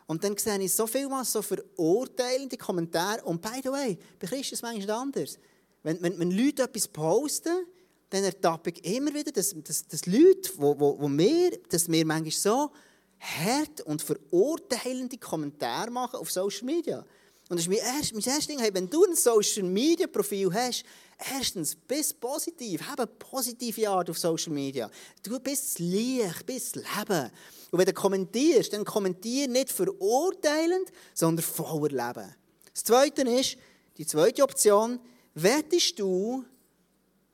Und 0.09 0.25
dann 0.25 0.37
sehe 0.37 0.59
ich 0.59 0.75
so 0.75 0.89
vielmal 0.89 1.25
so 1.25 1.43
verurteilende 1.43 2.57
Kommentare. 2.57 3.23
Und 3.23 3.41
by 3.41 3.61
the 3.63 3.71
way, 3.71 3.97
bei 4.19 4.27
Christen 4.27 4.43
ist 4.43 4.53
es 4.55 4.63
manchmal 4.63 4.97
anders. 4.97 5.39
Wenn, 5.85 6.03
wenn, 6.03 6.19
wenn 6.19 6.33
Leute 6.33 6.65
etwas 6.65 6.89
posten, 6.89 7.67
dann 8.09 8.25
ertappe 8.25 8.71
ich 8.71 8.97
immer 8.97 9.15
wieder, 9.15 9.31
dass, 9.31 9.55
dass, 9.63 9.87
dass 9.87 10.07
Leute, 10.07 10.51
wo 10.57 11.09
wir, 11.09 11.57
dass 11.69 11.89
wir 11.89 12.05
manchmal 12.05 12.33
so 12.33 12.73
hart 13.21 13.83
und 13.83 14.03
verurteilende 14.03 15.19
Kommentare 15.19 15.91
machen 15.91 16.17
auf 16.17 16.31
Social 16.31 16.65
Media. 16.65 17.05
Und 17.49 17.57
das 17.59 17.67
ist 17.67 17.69
mein 17.69 17.79
erstes, 17.79 18.13
mein 18.13 18.23
erstes 18.23 18.47
Ding, 18.47 18.59
hey, 18.61 18.73
wenn 18.73 18.89
du 18.89 19.05
ein 19.05 19.15
Social 19.15 19.65
Media 19.65 20.07
Profil 20.07 20.53
hast, 20.55 20.85
erstens, 21.33 21.75
bist 21.75 22.21
positiv, 22.21 22.83
hab 22.83 23.01
eine 23.01 23.09
positive 23.09 23.89
Art 23.89 24.09
auf 24.09 24.19
Social 24.19 24.53
Media. 24.53 24.91
Du 25.23 25.39
bist 25.41 25.65
das 25.65 25.79
Licht, 25.81 26.47
bist 26.47 26.77
das 26.77 26.85
Leben. 26.85 27.31
Und 27.71 27.79
wenn 27.79 27.87
du 27.87 27.93
kommentierst, 27.93 28.73
dann 28.73 28.85
kommentier 28.85 29.49
nicht 29.49 29.71
verurteilend, 29.71 30.91
sondern 31.13 31.45
voller 31.45 31.89
Leben. 31.89 32.35
Das 32.73 32.85
Zweite 32.85 33.23
ist, 33.23 33.57
die 33.99 34.07
zweite 34.07 34.43
Option, 34.43 35.01
wettest 35.35 35.99
du, 35.99 36.45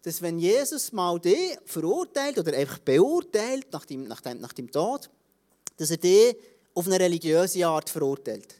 dass 0.02 0.22
wenn 0.22 0.38
Jesus 0.38 0.92
mal 0.92 1.18
dich 1.20 1.58
verurteilt 1.64 2.38
oder 2.38 2.56
einfach 2.56 2.78
beurteilt 2.78 3.66
nach 3.72 3.84
dem, 3.84 4.04
nach 4.04 4.22
nach 4.24 4.52
dem 4.52 4.70
Tod, 4.70 5.10
dass 5.76 5.90
er 5.90 5.96
dich 5.96 6.36
auf 6.74 6.86
eine 6.86 7.00
religiöse 7.00 7.66
Art 7.66 7.90
verurteilt? 7.90 8.54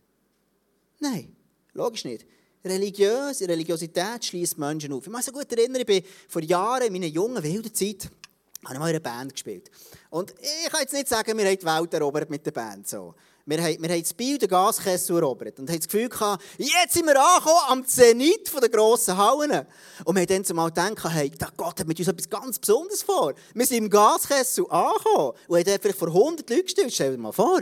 Nein, 1.01 1.35
logisch 1.75 2.05
nicht. 2.05 2.27
Religiös, 2.65 3.43
Religiosität 3.43 4.25
schließt 4.25 4.59
Menschen 4.59 4.93
auf. 4.93 5.05
Ich 5.05 5.09
muss 5.09 5.19
mich 5.19 5.27
so 5.27 5.33
gut 5.33 5.53
erinnern, 5.53 5.81
ich 5.81 5.87
bin 5.87 6.03
vor 6.29 6.43
Jahren 6.43 6.87
in 6.87 6.93
meiner 6.93 7.07
jungen, 7.07 7.43
wilden 7.43 7.73
Zeit 7.73 8.11
habe 8.65 8.75
ich 8.75 8.81
mal 8.81 8.89
in 8.89 8.97
einer 8.97 9.01
Band 9.01 9.33
gespielt. 9.33 9.71
Und 10.11 10.35
ich 10.41 10.71
kann 10.71 10.81
jetzt 10.81 10.93
nicht 10.93 11.09
sagen, 11.09 11.39
wir 11.39 11.47
haben 11.47 11.57
die 11.57 11.65
Welt 11.65 11.95
erobert 11.95 12.31
mit 12.31 12.45
der 12.45 12.51
Band. 12.51 12.89
So. 12.89 13.15
Wir 13.49 13.63
haben, 13.63 13.89
haben 13.89 14.03
das 14.03 14.13
Bild 14.13 14.43
der 14.43 14.49
Gaskessel 14.49 15.19
erobert 15.19 15.61
und 15.61 15.71
haben 15.71 15.77
das 15.77 15.87
Gefühl 15.87 16.09
gehabt, 16.09 16.43
jetzt 16.59 16.95
sind 16.95 17.07
wir 17.07 17.15
angekommen 17.17 17.61
am 17.69 17.87
Zenit 17.87 18.51
der 18.61 18.69
grossen 18.69 19.17
Hallen. 19.17 19.65
Und 20.05 20.17
wir 20.17 20.23
haben 20.23 20.27
dann 20.27 20.45
zumal 20.45 20.71
gedacht, 20.71 21.15
hey, 21.15 21.31
Gott 21.57 21.79
hat 21.79 21.87
mit 21.87 21.97
uns 21.97 22.09
etwas 22.09 22.29
ganz 22.29 22.59
Besonderes 22.59 23.05
vor. 23.05 23.35
Wir 23.55 23.65
sind 23.65 23.79
im 23.79 23.91
Gaskessel 23.91 24.67
angekommen 24.69 25.33
und 25.47 25.59
haben 25.59 25.65
dort 25.65 25.81
vielleicht 25.81 25.99
vor 25.99 26.09
100 26.09 26.51
Leuten 26.51 26.63
gestellt. 26.65 26.93
Stell 26.93 27.13
dir 27.13 27.19
mal 27.19 27.31
vor. 27.31 27.61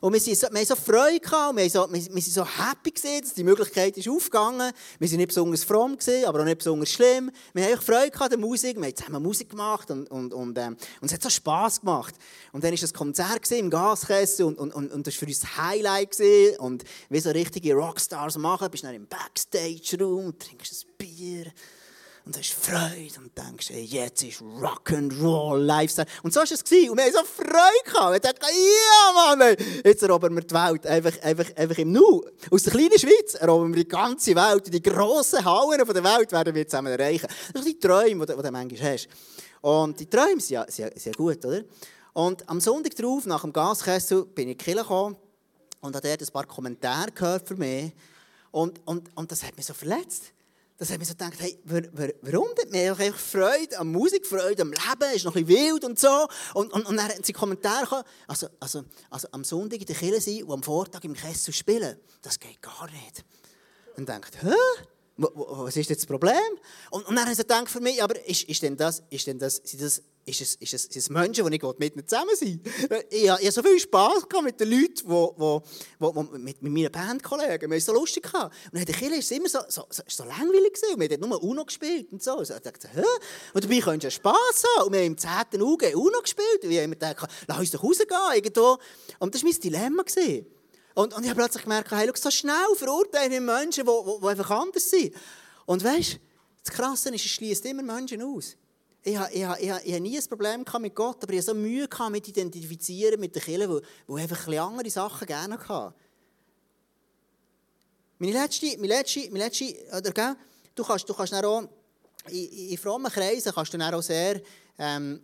Und 0.00 0.12
wir, 0.12 0.20
sind 0.20 0.36
so, 0.36 0.48
wir 0.50 0.58
haben 0.58 0.66
so 0.66 0.76
Freude 0.76 1.18
gehabt, 1.18 1.56
wir, 1.56 1.70
so, 1.70 1.88
wir, 1.90 2.14
wir 2.14 2.22
sind 2.22 2.34
so 2.34 2.44
happy 2.44 2.90
gewesen, 2.90 3.22
dass 3.22 3.32
die 3.32 3.42
Möglichkeit 3.42 3.96
ist 3.96 4.06
aufgegangen. 4.06 4.70
Wir 4.98 5.08
sind 5.08 5.16
nicht 5.16 5.28
besonders 5.28 5.64
fromm 5.64 5.96
gewesen, 5.96 6.26
aber 6.26 6.40
auch 6.40 6.44
nicht 6.44 6.58
besonders 6.58 6.90
schlimm. 6.90 7.30
Wir 7.54 7.64
haben 7.64 7.80
Freude 7.80 8.10
gehabt 8.10 8.20
an 8.20 8.28
der 8.30 8.38
Musik, 8.38 8.76
wir 8.76 8.84
haben 8.84 8.94
zusammen 8.94 9.22
Musik 9.22 9.48
gemacht 9.48 9.90
und, 9.90 10.10
und, 10.10 10.34
und, 10.34 10.58
ähm, 10.58 10.76
und 11.00 11.06
es 11.06 11.14
hat 11.14 11.22
so 11.22 11.30
Spass 11.30 11.80
gemacht. 11.80 12.14
Und 12.52 12.62
dann 12.62 12.72
war 12.72 12.78
das 12.78 12.92
Konzert 12.92 13.50
im 13.52 13.70
Gaskessel 13.70 14.44
und, 14.44 14.58
und, 14.58 14.74
und, 14.74 14.92
und 14.92 15.06
das 15.06 15.14
für 15.24 15.30
uns 15.30 15.40
das 15.40 15.56
Highlight 15.56 16.10
gewesen. 16.12 16.58
und 16.58 16.84
wie 17.08 17.20
so 17.20 17.30
richtige 17.30 17.74
Rockstars 17.74 18.36
machen, 18.38 18.70
bist 18.70 18.84
dann 18.84 18.94
im 18.94 19.06
Backstage-Raum, 19.06 20.38
trinkst 20.38 20.84
ein 20.84 20.96
Bier 20.98 21.52
und 22.26 22.38
hast 22.38 22.52
Freude 22.52 23.18
und 23.18 23.36
denkst, 23.36 23.68
hey, 23.68 23.82
jetzt 23.82 24.22
ist 24.22 24.40
Rock'n'Roll 24.40 25.58
Lifestyle. 25.58 26.06
Und 26.22 26.32
so 26.32 26.40
war 26.40 26.50
es. 26.50 26.64
Gewesen. 26.64 26.90
Und 26.90 26.96
wir 26.96 27.04
haben 27.04 27.12
so 27.12 27.22
Freude 27.24 27.84
gehabt. 27.84 28.12
Wir 28.12 28.20
dachten, 28.20 28.46
ja, 28.46 29.36
Mann, 29.36 29.56
jetzt 29.84 30.02
erobern 30.02 30.34
wir 30.34 30.42
die 30.42 30.54
Welt 30.54 30.86
einfach, 30.86 31.22
einfach, 31.22 31.56
einfach 31.56 31.78
im 31.78 31.92
Nu. 31.92 32.22
Aus 32.50 32.62
der 32.62 32.72
kleinen 32.72 32.98
Schweiz 32.98 33.34
erobern 33.34 33.74
wir 33.74 33.84
die 33.84 33.88
ganze 33.88 34.34
Welt. 34.34 34.72
Die 34.72 34.82
grossen 34.82 35.44
Hallen 35.44 35.86
der 35.86 36.04
Welt 36.04 36.32
werden 36.32 36.54
wir 36.54 36.66
zusammen 36.66 36.98
erreichen. 36.98 37.26
Das 37.52 37.62
sind 37.62 37.76
die 37.82 37.86
Träume, 37.86 38.24
die 38.24 38.32
du, 38.32 38.42
du 38.42 38.50
manchmal 38.50 38.92
hast. 38.92 39.08
Und 39.60 40.00
die 40.00 40.06
Träume 40.06 40.40
sind 40.40 40.50
ja, 40.50 40.64
sind, 40.68 40.98
sind 40.98 41.06
ja 41.06 41.12
gut, 41.12 41.44
oder? 41.44 41.62
Und 42.14 42.48
am 42.48 42.60
Sonntag 42.60 42.96
darauf, 42.96 43.26
nach 43.26 43.42
dem 43.42 43.52
Gaskessel, 43.52 44.24
bin 44.24 44.48
ich 44.48 44.66
in 44.66 44.76
die 44.76 44.80
und 44.80 45.94
habe 45.94 46.08
dort 46.08 46.22
ein 46.22 46.32
paar 46.32 46.46
Kommentare 46.46 47.12
gehört 47.12 47.46
für 47.46 47.56
mich. 47.56 47.92
Und, 48.50 48.80
und, 48.86 49.14
und 49.14 49.30
das 49.30 49.42
hat 49.42 49.56
mich 49.56 49.66
so 49.66 49.74
verletzt 49.74 50.32
dass 50.76 50.90
ich 50.90 50.98
mir 50.98 51.04
so 51.04 51.12
gedacht, 51.12 51.34
hey, 51.38 51.58
warum 52.22 52.48
denn? 52.58 52.72
Wir 52.72 52.90
haben 52.90 53.00
einfach 53.00 53.18
Freude 53.18 53.78
an 53.78 53.92
Musik, 53.92 54.26
Freude 54.26 54.62
am 54.62 54.72
Leben, 54.72 55.14
ist 55.14 55.24
noch 55.24 55.36
ein 55.36 55.46
wild 55.46 55.84
und 55.84 55.98
so. 55.98 56.26
Und, 56.52 56.72
und, 56.72 56.86
und 56.86 56.96
dann 56.96 57.08
haben 57.08 57.22
sie 57.22 57.32
Kommentare 57.32 57.84
gekommen, 57.84 58.04
also, 58.26 58.48
also, 58.58 58.84
also 59.08 59.28
am 59.30 59.44
Sonntag 59.44 59.80
in 59.80 59.86
der 59.86 59.94
Kirche 59.94 60.20
sein 60.20 60.42
und 60.42 60.52
am 60.52 60.62
Vortag 60.62 61.04
im 61.04 61.14
Kessel 61.14 61.54
spielen, 61.54 61.96
das 62.22 62.40
geht 62.40 62.60
gar 62.60 62.90
nicht. 62.90 63.24
Und 63.96 64.08
denkt, 64.08 64.42
hä? 64.42 64.54
Was 65.16 65.76
ist 65.76 65.90
jetzt 65.90 66.02
das 66.02 66.06
Problem? 66.06 66.34
Und, 66.90 67.06
und 67.06 67.14
dann 67.14 67.24
haben 67.24 67.34
sie 67.34 67.42
gedacht 67.42 67.68
für 67.68 67.80
mich, 67.80 68.02
aber 68.02 68.26
ist, 68.26 68.44
ist 68.44 68.62
denn 68.62 68.76
das, 68.76 69.02
ist 69.10 69.26
denn 69.26 69.38
das, 69.38 69.56
sind 69.64 69.80
das 69.80 70.02
ist 70.26 70.40
es, 70.40 70.54
ist 70.56 70.74
es, 70.74 70.82
sind 70.84 70.96
es 70.96 71.10
Menschen, 71.10 71.46
die 71.46 71.56
ich 71.56 71.62
mit 71.78 71.94
ihnen 71.94 72.08
zusammen 72.08 72.34
sein 72.34 72.60
Ich, 73.10 73.24
ich 73.24 73.30
habe 73.30 73.52
so 73.52 73.62
viel 73.62 73.78
Spass 73.78 74.24
mit 74.42 74.58
den 74.58 74.70
Leuten, 74.70 74.94
die, 74.94 75.60
die, 76.00 76.12
die, 76.12 76.38
mit, 76.38 76.62
mit 76.62 76.72
meinen 76.72 76.90
Bandkollegen. 76.90 77.62
Wir 77.62 77.68
haben 77.68 77.72
es 77.72 77.84
so 77.84 77.92
lustig 77.92 78.24
gehabt. 78.24 78.54
Und 78.72 78.78
in 78.78 78.84
der 78.86 78.94
Kirche 78.94 79.12
war 79.12 79.18
es 79.18 79.30
immer 79.30 79.48
so, 79.48 79.58
so, 79.68 79.84
so, 79.90 80.02
so 80.06 80.24
langweilig. 80.24 80.74
Gewesen. 80.74 81.00
Wir 81.00 81.08
haben 81.10 81.28
nur 81.28 81.42
Uno 81.42 81.64
gespielt 81.64 82.10
und 82.10 82.22
so. 82.22 82.38
Also 82.38 82.54
ich 82.54 82.60
dachte, 82.60 82.88
hä? 82.92 83.02
Und 83.52 83.64
dabei 83.64 83.80
könntest 83.80 84.16
du 84.16 84.20
Spass 84.20 84.64
haben. 84.76 84.86
Und 84.86 84.92
wir 84.92 85.00
haben 85.00 85.06
im 85.06 85.18
10. 85.18 85.62
UG 85.62 85.94
Uno 85.94 86.20
gespielt. 86.22 86.64
Und 86.64 86.70
ich 86.70 86.78
habe 86.78 86.88
mir 86.88 86.96
gedacht, 86.96 87.28
lass 87.46 87.58
uns 87.58 87.70
doch 87.70 87.82
rausgehen 87.82 88.08
irgendwo. 88.34 88.78
Und 89.18 89.34
das 89.34 89.42
war 89.42 89.50
mein 89.50 89.60
Dilemma. 89.60 90.02
Gewesen. 90.02 90.53
Und, 90.94 91.12
und 91.12 91.24
ich 91.24 91.30
habe 91.30 91.40
plötzlich 91.40 91.64
gemerkt, 91.64 91.90
hey, 91.90 92.10
so 92.14 92.30
schnell 92.30 92.74
verurteilen 92.76 93.44
Menschen, 93.44 93.84
die, 93.84 93.90
die, 93.90 94.20
die 94.20 94.26
einfach 94.26 94.50
anders 94.50 94.90
sind. 94.90 95.14
Und 95.66 95.82
weißt 95.82 96.14
du, 96.14 96.18
das 96.64 96.74
Krasse 96.74 97.14
ist, 97.14 97.24
es 97.24 97.30
schließt 97.32 97.64
immer 97.66 97.82
Menschen 97.82 98.22
aus 98.22 98.56
ich 99.04 99.16
habe, 99.16 99.32
ich, 99.32 99.42
ich, 99.42 99.70
ich 99.84 99.92
habe 99.92 100.00
nie 100.00 100.18
ein 100.18 100.26
Problem 100.28 100.64
mit 100.80 100.94
Gott, 100.94 101.22
aber 101.22 101.32
ich 101.32 101.38
habe 101.38 101.46
so 101.46 101.54
Mühe 101.54 101.86
mit 102.10 102.28
identifizieren 102.28 103.20
mit 103.20 103.34
den 103.34 103.42
Kindern, 103.42 103.70
weil, 103.70 103.82
weil 104.06 104.22
einfach 104.22 104.48
ein 104.48 104.58
andere 104.58 104.90
Sachen 104.90 105.26
gerne 105.26 105.58
hatte. 105.58 105.94
Meine 108.18 108.32
letzte, 108.32 108.66
meine 108.78 108.86
letzte, 108.86 109.30
meine 109.30 109.44
letzte 109.44 109.74
oder, 109.94 110.10
gell? 110.10 110.36
du 110.74 110.82
kannst, 110.82 111.08
du 111.08 111.12
kannst 111.12 111.34
auch, 111.34 111.68
in, 112.30 112.70
in 112.70 112.78
frommen 112.78 113.12
Kreisen 113.12 113.52
kannst 113.52 113.74
du 113.74 113.78
dann 113.78 113.92
auch 113.92 114.02
sehr, 114.02 114.40
ähm, 114.78 115.22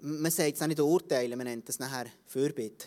man 0.00 0.30
sagt 0.30 0.58
es 0.58 0.66
nicht 0.66 0.80
urteilen, 0.80 1.36
man 1.36 1.46
nennt 1.46 1.68
es 1.68 1.78
nachher 1.78 2.06
Fürbitte. 2.26 2.86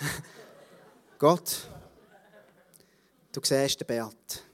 Gott, 1.18 1.68
du 3.32 3.40
siehst 3.42 3.80
den 3.80 3.86
Beat. 3.86 4.44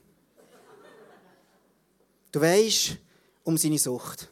Du 2.31 2.41
weißt 2.41 2.97
um 3.43 3.57
seine 3.57 3.79
Sucht. 3.79 4.29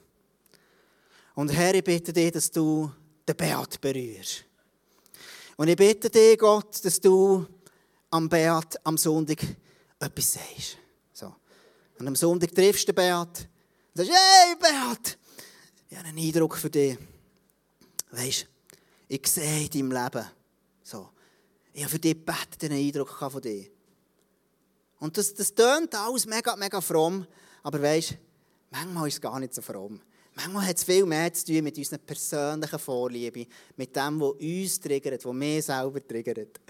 Und 1.35 1.49
Herr, 1.49 1.73
ich 1.73 1.83
bitte 1.83 2.13
dich, 2.13 2.31
dass 2.31 2.51
du 2.51 2.91
den 3.27 3.35
Beat 3.35 3.81
berührst. 3.81 4.43
Und 5.55 5.67
ich 5.67 5.75
bitte 5.75 6.09
dich, 6.09 6.37
Gott, 6.37 6.83
dass 6.85 6.99
du 6.99 7.45
am 8.11 8.29
Beat 8.29 8.79
am 8.85 8.97
Sonntag 8.97 9.43
etwas 9.99 10.33
sagst. 10.33 10.77
So. 11.13 11.35
Und 11.99 12.07
am 12.07 12.15
Sonntag 12.15 12.53
triffst 12.53 12.87
du 12.87 12.93
den 12.93 12.95
Beat 12.95 13.49
und 13.95 14.05
sagst, 14.05 14.11
hey 14.11 14.55
Beat, 14.55 15.17
ich 15.89 15.97
habe 15.97 16.07
einen 16.07 16.19
Eindruck 16.19 16.57
für 16.57 16.69
dich. 16.69 16.97
Weißt 18.11 18.47
ich 19.09 19.25
sehe 19.27 19.65
in 19.65 19.69
deinem 19.69 19.91
Leben. 19.91 20.36
So. 20.87 21.09
Ich 21.73 21.83
habe 21.83 21.91
für 21.91 21.99
dich 21.99 22.13
gebetet, 22.13 22.63
einen 22.63 22.79
Eindruck 22.79 23.09
von 23.09 23.41
dir. 23.41 23.65
Und 24.99 25.17
das, 25.17 25.33
das 25.33 25.53
tönt 25.53 25.93
alles 25.93 26.25
mega, 26.25 26.55
mega 26.55 26.79
fromm. 26.79 27.27
Aber 27.61 27.81
weißt, 27.81 28.15
manchmal 28.71 29.09
ist 29.09 29.15
es 29.15 29.21
gar 29.21 29.37
nicht 29.37 29.53
so 29.53 29.61
fromm. 29.61 29.99
Manchmal 30.33 30.65
hat 30.65 30.77
es 30.77 30.85
viel 30.85 31.05
mehr 31.05 31.33
zu 31.33 31.45
tun 31.45 31.65
mit 31.65 31.77
unserer 31.77 31.99
persönlichen 31.99 32.79
Vorliebe, 32.79 33.47
mit 33.75 33.93
dem, 33.93 34.21
was 34.21 34.31
uns 34.39 34.79
triggert, 34.79 35.25
was 35.25 35.33
mich 35.33 35.65
selber 35.65 36.07
triggert. 36.07 36.61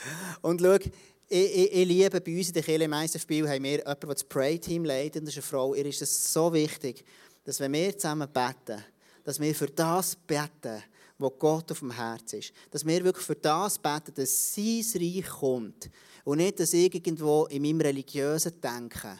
Und 0.41 0.61
schau, 0.61 0.73
ich, 0.73 0.91
ich, 1.29 1.73
ich, 1.73 1.87
liebe 1.87 2.19
bei 2.19 2.37
uns 2.37 2.47
in 2.47 2.53
der 2.55 2.63
Kirche 2.63 2.87
Meisterspiel 2.87 3.47
haben 3.47 3.63
wir 3.63 3.77
jemanden, 3.77 3.99
der 3.99 4.13
das 4.15 4.23
Pray-Team 4.23 4.83
leitet, 4.83 5.21
das 5.21 5.29
ist 5.29 5.37
eine 5.37 5.43
Frau. 5.43 5.75
Ihr 5.75 5.85
ist 5.85 6.01
es 6.01 6.33
so 6.33 6.51
wichtig, 6.51 7.05
dass 7.43 7.59
wenn 7.59 7.73
wir 7.73 7.95
zusammen 7.95 8.27
beten, 8.33 8.83
dass 9.23 9.39
wir 9.39 9.53
für 9.53 9.67
das 9.67 10.15
beten, 10.15 10.81
was 11.17 11.31
Gott 11.39 11.71
auf 11.71 11.79
dem 11.79 11.91
Herz 11.91 12.33
ist. 12.33 12.53
Dass 12.71 12.85
wir 12.85 13.03
wirklich 13.03 13.25
für 13.25 13.35
das 13.35 13.79
beten, 13.79 14.13
dass 14.15 14.53
sein 14.53 14.83
Reich 14.95 15.27
kommt. 15.27 15.89
Und 16.23 16.37
nicht, 16.37 16.59
dass 16.59 16.73
irgendwo 16.73 17.45
in 17.45 17.61
meinem 17.61 17.81
religiösen 17.81 18.59
Denken 18.61 19.19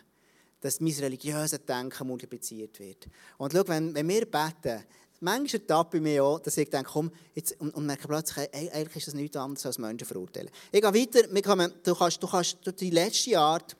dass 0.60 0.80
mein 0.80 0.94
religiöses 0.94 1.64
Denken 1.66 2.08
multipliziert 2.08 2.80
wird. 2.80 3.08
Und 3.38 3.54
schau, 3.54 3.68
wenn, 3.68 3.94
wenn 3.94 4.08
wir 4.08 4.26
beten, 4.26 4.84
manchmal 5.20 5.62
ertappe 5.62 5.98
ich 5.98 6.04
mich 6.04 6.20
auch, 6.20 6.40
dass 6.40 6.58
ich 6.58 6.70
denke, 6.70 6.90
komm, 6.92 7.12
jetzt, 7.36 7.60
und, 7.60 7.74
und 7.76 7.86
merke 7.86 8.08
plötzlich, 8.08 8.54
eigentlich 8.54 8.98
ist 8.98 9.08
das 9.08 9.14
nichts 9.14 9.38
anderes 9.38 9.66
als 9.66 9.78
Menschen 9.78 10.08
verurteilen. 10.08 10.50
Ich 10.72 10.82
gehe 10.82 10.94
weiter, 10.94 11.32
wir 11.32 11.42
kommen, 11.42 11.74
du 11.84 11.96
kannst, 11.96 12.22
du 12.22 12.28
kannst 12.28 12.58
durch 12.64 12.76
die 12.76 12.90
letzte 12.90 13.38
Art, 13.40 13.76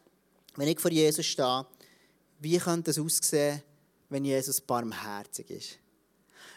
wenn 0.56 0.68
ich 0.68 0.80
vor 0.80 0.92
Jesus 0.92 1.26
stehe, 1.26 1.66
wie 2.40 2.58
könnte 2.58 2.92
es 2.92 3.00
aussehen, 3.00 3.62
wenn 4.10 4.26
Jesus 4.26 4.62
barmherzig 4.62 5.50
ist? 5.50 5.80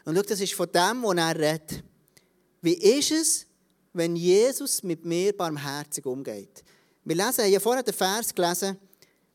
Und 0.04 0.16
schau, 0.16 0.22
das 0.22 0.40
ist 0.40 0.54
von 0.54 0.70
dem, 0.72 1.02
was 1.02 1.16
er 1.16 1.38
redet. 1.38 1.84
Wie 2.62 2.74
ist 2.74 3.10
es, 3.10 3.46
wenn 3.92 4.16
Jesus 4.16 4.82
mit 4.82 5.04
mir 5.04 5.36
barmherzig 5.36 6.04
umgeht? 6.06 6.62
Wir 7.04 7.16
lesen, 7.16 7.44
ich 7.46 7.54
habe 7.54 7.60
vorher 7.60 7.82
den 7.82 7.94
Vers 7.94 8.34
gelesen, 8.34 8.78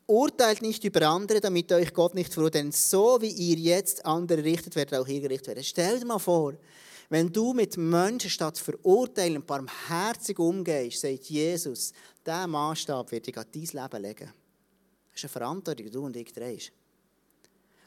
Urteilt 0.07 0.61
nicht 0.61 0.83
über 0.83 1.07
andere, 1.07 1.41
damit 1.41 1.71
euch 1.71 1.91
Gott 1.91 2.13
nicht 2.13 2.31
verurteilt. 2.31 2.65
Denn 2.65 2.71
so 2.71 3.19
wie 3.21 3.31
ihr 3.31 3.57
jetzt 3.57 4.05
andere 4.05 4.43
richtet, 4.43 4.75
werdet 4.75 4.99
auch 4.99 5.07
ihr 5.07 5.21
gerichtet 5.21 5.47
werden. 5.47 5.63
Stell 5.63 5.99
dir 5.99 6.05
mal 6.05 6.19
vor, 6.19 6.53
wenn 7.09 7.31
du 7.31 7.53
mit 7.53 7.75
Menschen 7.77 8.29
statt 8.29 8.57
verurteilen 8.57 9.43
barmherzig 9.43 10.37
umgehst, 10.37 11.01
sagt 11.01 11.25
Jesus, 11.25 11.91
dieser 12.25 12.45
Maßstab 12.47 13.11
wird 13.11 13.27
dich 13.27 13.37
an 13.37 13.45
dein 13.51 13.61
Leben 13.63 14.01
legen. 14.03 14.33
Das 15.11 15.23
ist 15.23 15.23
eine 15.23 15.29
Verantwortung, 15.29 15.85
die 15.85 15.91
du 15.91 16.05
und 16.05 16.15
ich 16.15 16.31
drehst. 16.31 16.71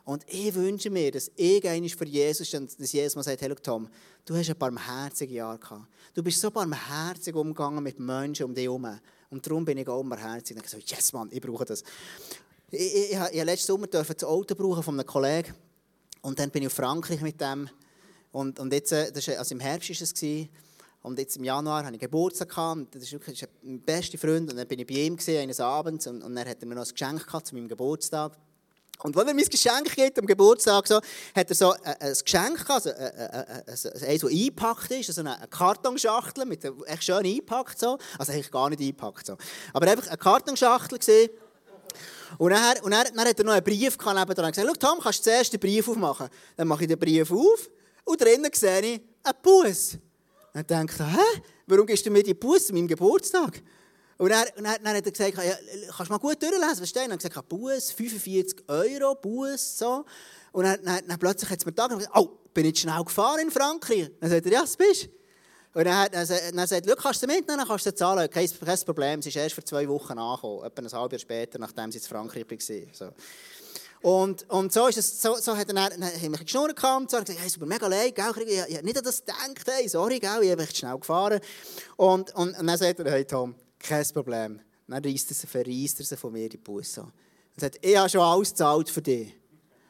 Und 0.09 0.25
ich 0.27 0.55
wünsche 0.55 0.89
mir, 0.89 1.11
dass 1.11 1.31
einmal 1.39 1.91
für 1.91 2.07
Jesus 2.07 2.49
stehe, 2.49 2.65
dass 2.65 2.93
Jesus 2.93 3.15
mal 3.15 3.23
sagt, 3.23 3.43
hey 3.43 3.55
Tom, 3.63 3.91
du 4.25 4.35
hast 4.35 4.49
ein 4.49 4.57
barmherziges 4.57 5.35
Jahr 5.35 5.59
gehabt. 5.59 5.85
Du 6.15 6.23
bist 6.23 6.41
so 6.41 6.51
barmherzig 6.51 7.35
umgegangen 7.35 7.85
mit 7.85 8.01
Menschen 8.01 8.47
um 8.47 8.55
dich 8.55 8.65
herum. 8.65 8.89
Und 9.29 9.47
darum 9.47 9.67
bin 9.67 9.77
ich 9.77 9.87
auch 9.87 10.03
barmherzig. 10.03 10.57
Und 10.57 10.65
ich 10.65 10.71
so, 10.71 10.79
yes 10.79 11.13
Mann, 11.13 11.29
ich 11.31 11.43
brauche 11.43 11.67
das. 11.67 11.83
Ich, 12.71 12.81
ich, 12.81 13.13
ich, 13.13 13.19
ich 13.33 13.45
letzten 13.45 13.67
Sommer 13.67 13.87
das 13.87 14.25
Auto 14.25 14.55
brauchen 14.55 14.83
von 14.83 14.95
einem 14.95 15.07
Kollegen. 15.07 15.53
Und 16.23 16.39
dann 16.39 16.51
bin 16.53 16.63
ich 16.63 16.71
in 16.71 16.75
Frankreich 16.75 17.21
mit 17.21 17.39
dem. 17.39 17.69
Und, 18.33 18.59
und 18.61 18.73
jetzt, 18.73 18.93
äh, 18.93 19.13
das 19.13 19.29
war, 19.29 19.37
also 19.37 19.55
im 19.55 19.61
Herbst 19.61 19.91
war 19.91 19.95
es. 20.01 20.49
Und 21.03 21.19
jetzt 21.19 21.37
im 21.37 21.45
Januar 21.45 21.85
hatte 21.85 21.97
ich 21.97 22.01
Geburtstag. 22.01 22.49
Gehabt, 22.49 22.95
das 22.95 23.03
ist 23.03 23.13
wirklich 23.13 23.45
mein 23.61 23.83
bester 23.83 24.17
Freund. 24.17 24.51
Und 24.51 24.57
dann 24.57 24.67
bin 24.67 24.79
ich 24.79 24.87
bei 24.87 24.95
ihm 24.95 25.19
eines 25.39 25.61
Abends. 25.61 26.07
Und, 26.07 26.23
und 26.23 26.35
dann 26.35 26.49
hat 26.49 26.63
er 26.63 26.67
mir 26.67 26.77
noch 26.77 26.87
ein 26.87 26.91
Geschenk 26.91 27.27
gehabt 27.27 27.49
zu 27.49 27.55
meinem 27.55 27.69
Geburtstag. 27.69 28.39
Und 29.03 29.15
wenn 29.15 29.29
er 29.29 29.35
mir 29.35 29.43
ein 29.43 29.49
Geschenk 29.49 29.95
gibt 29.95 30.19
am 30.19 30.27
Geburtstag, 30.27 30.89
so, 30.89 30.97
hat 31.35 31.49
er 31.49 31.55
so 31.55 31.71
ein, 31.71 31.95
ein 32.01 32.13
Geschenk, 32.13 32.69
also 32.69 32.91
ein, 32.91 32.97
ein, 32.97 33.65
ein, 33.67 34.19
so 34.19 34.27
eingepackt 34.27 34.91
ist, 34.91 35.13
so 35.13 35.21
eine 35.21 35.39
Kartonschachtel, 35.49 36.45
mit 36.45 36.65
echt 36.87 37.05
schön 37.05 37.25
eingepackt. 37.25 37.79
So. 37.79 37.99
Also 38.19 38.33
eigentlich 38.33 38.51
gar 38.51 38.69
nicht 38.71 38.81
eingepackt. 38.81 39.27
So. 39.27 39.37
Aber 39.73 39.87
einfach 39.87 40.09
eine 40.09 40.17
Kartonschachtel 40.17 40.99
gesehen. 40.99 41.31
Und 42.37 42.51
dann, 42.51 42.79
und 42.83 42.91
dann, 42.91 43.07
dann 43.15 43.27
hat 43.27 43.39
er 43.39 43.45
noch 43.45 43.53
einen 43.53 43.65
Brief 43.65 43.97
gehabt, 43.97 44.37
dran 44.37 44.53
gesagt, 44.53 44.81
Tom, 44.81 44.99
kannst 45.01 45.21
du 45.21 45.31
zuerst 45.31 45.53
den 45.53 45.61
Brief 45.61 45.89
aufmachen? 45.89 46.29
Dann 46.57 46.69
mache 46.69 46.83
ich 46.83 46.89
den 46.89 46.99
Brief 46.99 47.31
auf 47.31 47.71
und 48.05 48.21
drinnen 48.21 48.51
sehe 48.53 48.81
ich 48.81 49.01
einen 49.23 49.35
Bus. 49.43 49.97
Dann 50.53 50.67
denke 50.67 50.95
ich, 50.95 51.17
hä, 51.17 51.43
warum 51.67 51.87
gibst 51.87 52.05
du 52.05 52.11
mir 52.11 52.23
die 52.23 52.35
Bus 52.35 52.69
an 52.69 52.77
meinem 52.77 52.89
Geburtstag? 52.89 53.63
Und 54.19 54.31
dann, 54.31 54.45
und 54.57 54.65
dann, 54.65 54.77
dann 54.83 54.97
hat 54.97 55.07
er 55.07 55.13
gesagt, 55.13 55.37
ja, 55.37 55.55
kannst 55.97 56.11
du 56.11 56.13
mal 56.13 56.19
gut 56.19 56.43
durchlesen, 56.43 56.83
was 56.83 56.89
steht? 56.89 57.05
Und 57.05 57.11
dann 57.11 57.19
hat 57.19 57.25
er 57.25 57.31
gesagt, 57.31 57.49
Buß, 57.49 57.93
45 57.93 58.69
Euro, 58.69 59.15
Buß, 59.15 59.79
so. 59.79 60.05
Und 60.53 60.65
dann, 60.65 60.85
dann, 60.85 61.07
dann 61.07 61.19
plötzlich 61.19 61.49
hat 61.51 61.61
es 61.61 61.67
mir 61.67 61.73
da 61.73 61.87
gesagt, 61.87 62.11
oh, 62.17 62.39
bin 62.53 62.67
ich 62.67 62.79
schnell 62.79 63.05
gefahren 63.05 63.41
in 63.41 63.51
Frankreich? 63.51 64.11
Dann 64.21 64.29
sagt 64.29 64.47
er, 64.47 64.53
ja, 64.53 64.61
das 64.63 64.77
bist 64.77 65.05
du. 65.05 65.09
Und 65.79 65.85
dann, 65.85 65.97
hat, 65.97 66.15
dann, 66.15 66.27
dann 66.27 66.67
sagt 66.67 66.87
er, 66.87 66.97
kannst 66.97 67.23
du 67.23 67.27
mitnehmen, 67.29 67.59
dann 67.59 67.69
kannst 67.69 67.87
du 67.87 67.95
zahlen. 67.95 68.29
Kein, 68.29 68.49
kein 68.49 68.79
Problem, 68.81 69.23
sie 69.23 69.29
ist 69.29 69.37
erst 69.37 69.55
vor 69.55 69.65
zwei 69.65 69.89
Wochen 69.89 70.19
angekommen, 70.19 70.65
etwa 70.65 70.83
ein 70.83 70.91
halbes 70.91 71.13
Jahr 71.13 71.19
später, 71.21 71.59
nachdem 71.61 71.93
sie 71.93 71.99
in 71.99 72.05
Frankreich 72.05 72.45
war. 72.51 72.87
So. 72.93 73.13
Und, 74.01 74.49
und 74.51 74.73
so, 74.73 74.87
ist 74.89 74.99
es, 74.99 75.21
so, 75.23 75.37
so 75.37 75.57
hat 75.57 75.69
er 75.69 75.75
dann, 75.75 76.01
dann 76.01 76.03
haben 76.03 76.33
wir 76.33 76.45
geschnurrt 76.45 76.83
und 76.83 77.11
so, 77.11 77.19
gesagt, 77.19 77.39
hey, 77.39 77.49
super, 77.49 77.67
mega 77.67 77.87
leid, 77.87 78.15
gell, 78.15 78.33
ich, 78.41 78.49
ich, 78.49 78.77
ich 78.77 78.83
nicht 78.83 78.99
an 78.99 79.05
das 79.05 79.21
gedacht, 79.21 79.67
hey, 79.67 79.89
sorry, 79.89 80.19
gell, 80.19 80.43
ich 80.43 80.57
bin 80.57 80.67
schnell 80.67 80.99
gefahren. 80.99 81.41
Und, 81.97 82.35
und, 82.35 82.59
und 82.59 82.67
dann 82.67 82.79
sagt 82.79 83.01
er, 83.01 83.11
hey 83.11 83.25
Tom, 83.25 83.55
kein 83.79 84.07
Problem. 84.09 84.61
Dann 84.87 85.05
reißt 85.05 85.31
er 85.31 85.35
sie, 85.35 85.47
verreist 85.47 86.01
er 86.01 86.07
sie 86.07 86.17
von 86.17 86.33
mir 86.33 86.49
die 86.49 86.57
Busse 86.57 87.03
Und 87.03 87.13
sagt, 87.57 87.79
ich 87.85 87.97
habe 87.97 88.09
schon 88.09 88.21
alles 88.21 88.51
gezahlt 88.51 88.89
für 88.89 89.03
dich. 89.03 89.35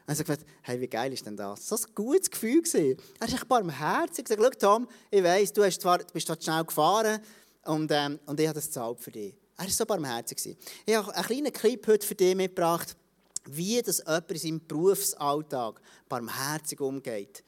Und 0.06 0.08
er 0.08 0.14
sagt, 0.14 0.44
hey, 0.62 0.80
wie 0.80 0.88
geil 0.88 1.12
ist 1.12 1.24
denn 1.24 1.36
das? 1.36 1.68
So 1.68 1.76
ein 1.76 1.94
gutes 1.94 2.30
Gefühl 2.30 2.62
gewesen. 2.62 2.96
Er 3.20 3.28
ist 3.28 3.34
echt 3.34 3.48
barmherzig. 3.48 4.28
Er 4.28 4.36
sagt, 4.36 4.56
schau 4.60 4.78
Tom, 4.78 4.88
ich 5.10 5.22
weiss, 5.22 5.52
du, 5.52 5.62
hast 5.62 5.80
zwar, 5.80 5.98
bist 5.98 6.26
zwar 6.26 6.40
schnell 6.40 6.64
gefahren 6.64 7.20
und, 7.64 7.90
ähm, 7.92 8.18
und 8.26 8.40
ich 8.40 8.46
habe 8.46 8.54
das 8.54 8.66
gezahlt 8.66 9.00
für 9.00 9.10
dich. 9.10 9.34
Er 9.56 9.64
war 9.64 9.70
so 9.70 9.84
barmherzig. 9.84 10.56
Ich 10.86 10.94
habe 10.94 11.14
einen 11.14 11.24
kleinen 11.24 11.52
Clip 11.52 11.86
heute 11.86 12.06
für 12.06 12.14
dich 12.14 12.34
mitgebracht, 12.34 12.96
wie 13.44 13.80
das 13.82 13.98
jemand 13.98 14.30
in 14.30 14.38
seinem 14.38 14.66
Berufsalltag 14.66 15.80
barmherzig 16.08 16.80
umgeht 16.80 17.44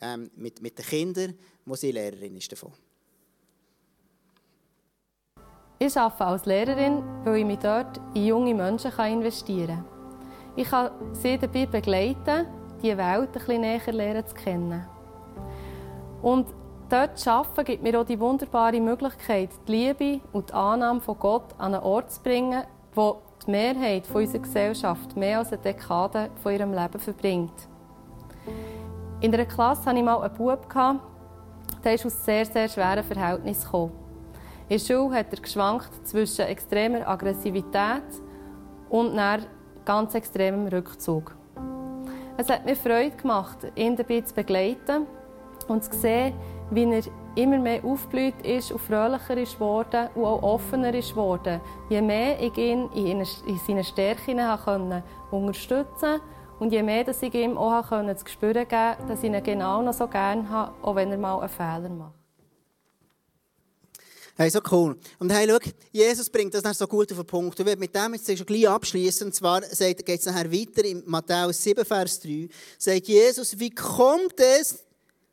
ähm, 0.00 0.30
mit, 0.36 0.60
mit 0.62 0.78
den 0.78 0.84
Kindern, 0.84 1.38
wo 1.64 1.74
sie 1.74 1.90
Lehrerin 1.90 2.36
ist 2.36 2.52
davon. 2.52 2.72
Ich 5.78 5.98
arbeite 5.98 6.24
als 6.24 6.46
Lehrerin, 6.46 7.02
weil 7.24 7.38
ich 7.38 7.44
mich 7.44 7.58
dort 7.58 8.00
in 8.14 8.26
junge 8.26 8.54
Menschen 8.54 8.92
investieren 8.92 9.66
kann. 9.68 9.84
Ich 10.56 10.70
kann 10.70 10.90
sie 11.12 11.36
dabei 11.36 11.66
begleiten, 11.66 12.46
die 12.80 12.96
Welt 12.96 13.32
bisschen 13.32 13.62
näher 13.62 13.92
lernen 13.92 14.26
zu 14.26 14.34
kennen. 14.36 14.86
Und 16.22 16.46
dort 16.88 17.18
zu 17.18 17.30
arbeiten, 17.30 17.64
gibt 17.64 17.82
mir 17.82 18.00
auch 18.00 18.04
die 18.04 18.20
wunderbare 18.20 18.80
Möglichkeit, 18.80 19.50
die 19.66 19.72
Liebe 19.72 20.20
und 20.32 20.50
die 20.50 20.54
Annahme 20.54 21.00
von 21.00 21.18
Gott 21.18 21.54
an 21.58 21.74
einen 21.74 21.82
Ort 21.82 22.12
zu 22.12 22.22
bringen, 22.22 22.62
wo 22.94 23.20
die 23.44 23.50
Mehrheit 23.50 24.08
unserer 24.14 24.42
Gesellschaft 24.42 25.16
mehr 25.16 25.40
als 25.40 25.52
eine 25.52 25.60
Dekade 25.60 26.30
von 26.40 26.52
ihrem 26.52 26.72
Leben 26.72 27.00
verbringt. 27.00 27.68
In 29.20 29.34
einer 29.34 29.46
Klasse 29.46 29.86
hatte 29.86 29.98
ich 29.98 30.04
mal 30.04 30.22
einen 30.22 30.34
Bub, 30.34 30.68
der 31.84 31.94
aus 31.94 32.24
sehr, 32.24 32.46
sehr 32.46 32.68
schweren 32.68 33.02
Verhältnissen 33.02 33.64
gekommen. 33.64 34.03
In 34.66 34.78
der 34.78 34.84
Schule 34.84 35.14
hat 35.14 35.26
er 35.30 35.40
geschwankt 35.42 35.90
zwischen 36.06 36.46
extremer 36.46 37.06
Aggressivität 37.06 38.02
und 38.88 39.18
einem 39.18 39.44
ganz 39.84 40.14
extremem 40.14 40.66
Rückzug. 40.68 41.36
Es 42.38 42.48
hat 42.48 42.64
mir 42.64 42.74
Freude 42.74 43.14
gemacht, 43.14 43.58
ihn 43.76 43.94
dabei 43.94 44.22
zu 44.22 44.34
begleiten 44.34 45.06
und 45.68 45.84
zu 45.84 45.92
sehen, 45.92 46.32
wie 46.70 46.84
er 46.84 47.02
immer 47.34 47.58
mehr 47.58 47.84
aufgeblüht 47.84 48.40
ist 48.42 48.72
und 48.72 48.80
fröhlicher 48.80 49.36
ist 49.36 49.60
worden 49.60 50.08
und 50.14 50.24
auch 50.24 50.42
offener 50.42 50.94
ist 50.94 51.14
worden. 51.14 51.60
Je 51.90 52.00
mehr 52.00 52.40
ich 52.40 52.56
ihn 52.56 52.88
in 52.94 53.22
seinen 53.66 53.84
Stärken 53.84 54.40
unterstützen 55.30 55.84
konnte 56.00 56.20
und 56.58 56.72
je 56.72 56.82
mehr 56.82 57.04
dass 57.04 57.22
ich 57.22 57.34
ihm 57.34 57.58
auch 57.58 57.86
zu 57.90 58.26
spüren 58.26 58.66
geben 58.66 59.08
dass 59.08 59.22
ich 59.22 59.30
ihn 59.30 59.42
genau 59.42 59.82
noch 59.82 59.92
so 59.92 60.06
gerne 60.06 60.48
habe, 60.48 60.72
auch 60.80 60.94
wenn 60.94 61.10
er 61.10 61.18
mal 61.18 61.38
einen 61.40 61.48
Fehler 61.50 61.90
macht. 61.90 62.23
Hey, 64.36 64.50
so 64.50 64.60
cool. 64.72 64.96
Und 65.20 65.30
hey, 65.30 65.46
schau, 65.48 65.58
Jesus 65.92 66.28
bringt 66.28 66.52
das 66.54 66.64
dann 66.64 66.74
so 66.74 66.88
gut 66.88 67.12
auf 67.12 67.18
den 67.18 67.26
Punkt. 67.26 67.60
Ich 67.60 67.64
werde 67.64 67.78
mit 67.78 67.94
dem 67.94 68.14
jetzt 68.14 68.26
schon 68.36 68.44
gleich 68.44 68.68
abschließen. 68.68 69.28
Und 69.28 69.32
zwar 69.32 69.60
geht 69.60 70.08
es 70.08 70.26
nachher 70.26 70.50
weiter 70.50 70.84
in 70.84 71.04
Matthäus 71.06 71.62
7, 71.62 71.84
Vers 71.84 72.18
3. 72.18 72.48
Sagt 72.76 73.06
Jesus, 73.06 73.56
wie 73.60 73.70
kommt 73.70 74.40
es, 74.40 74.82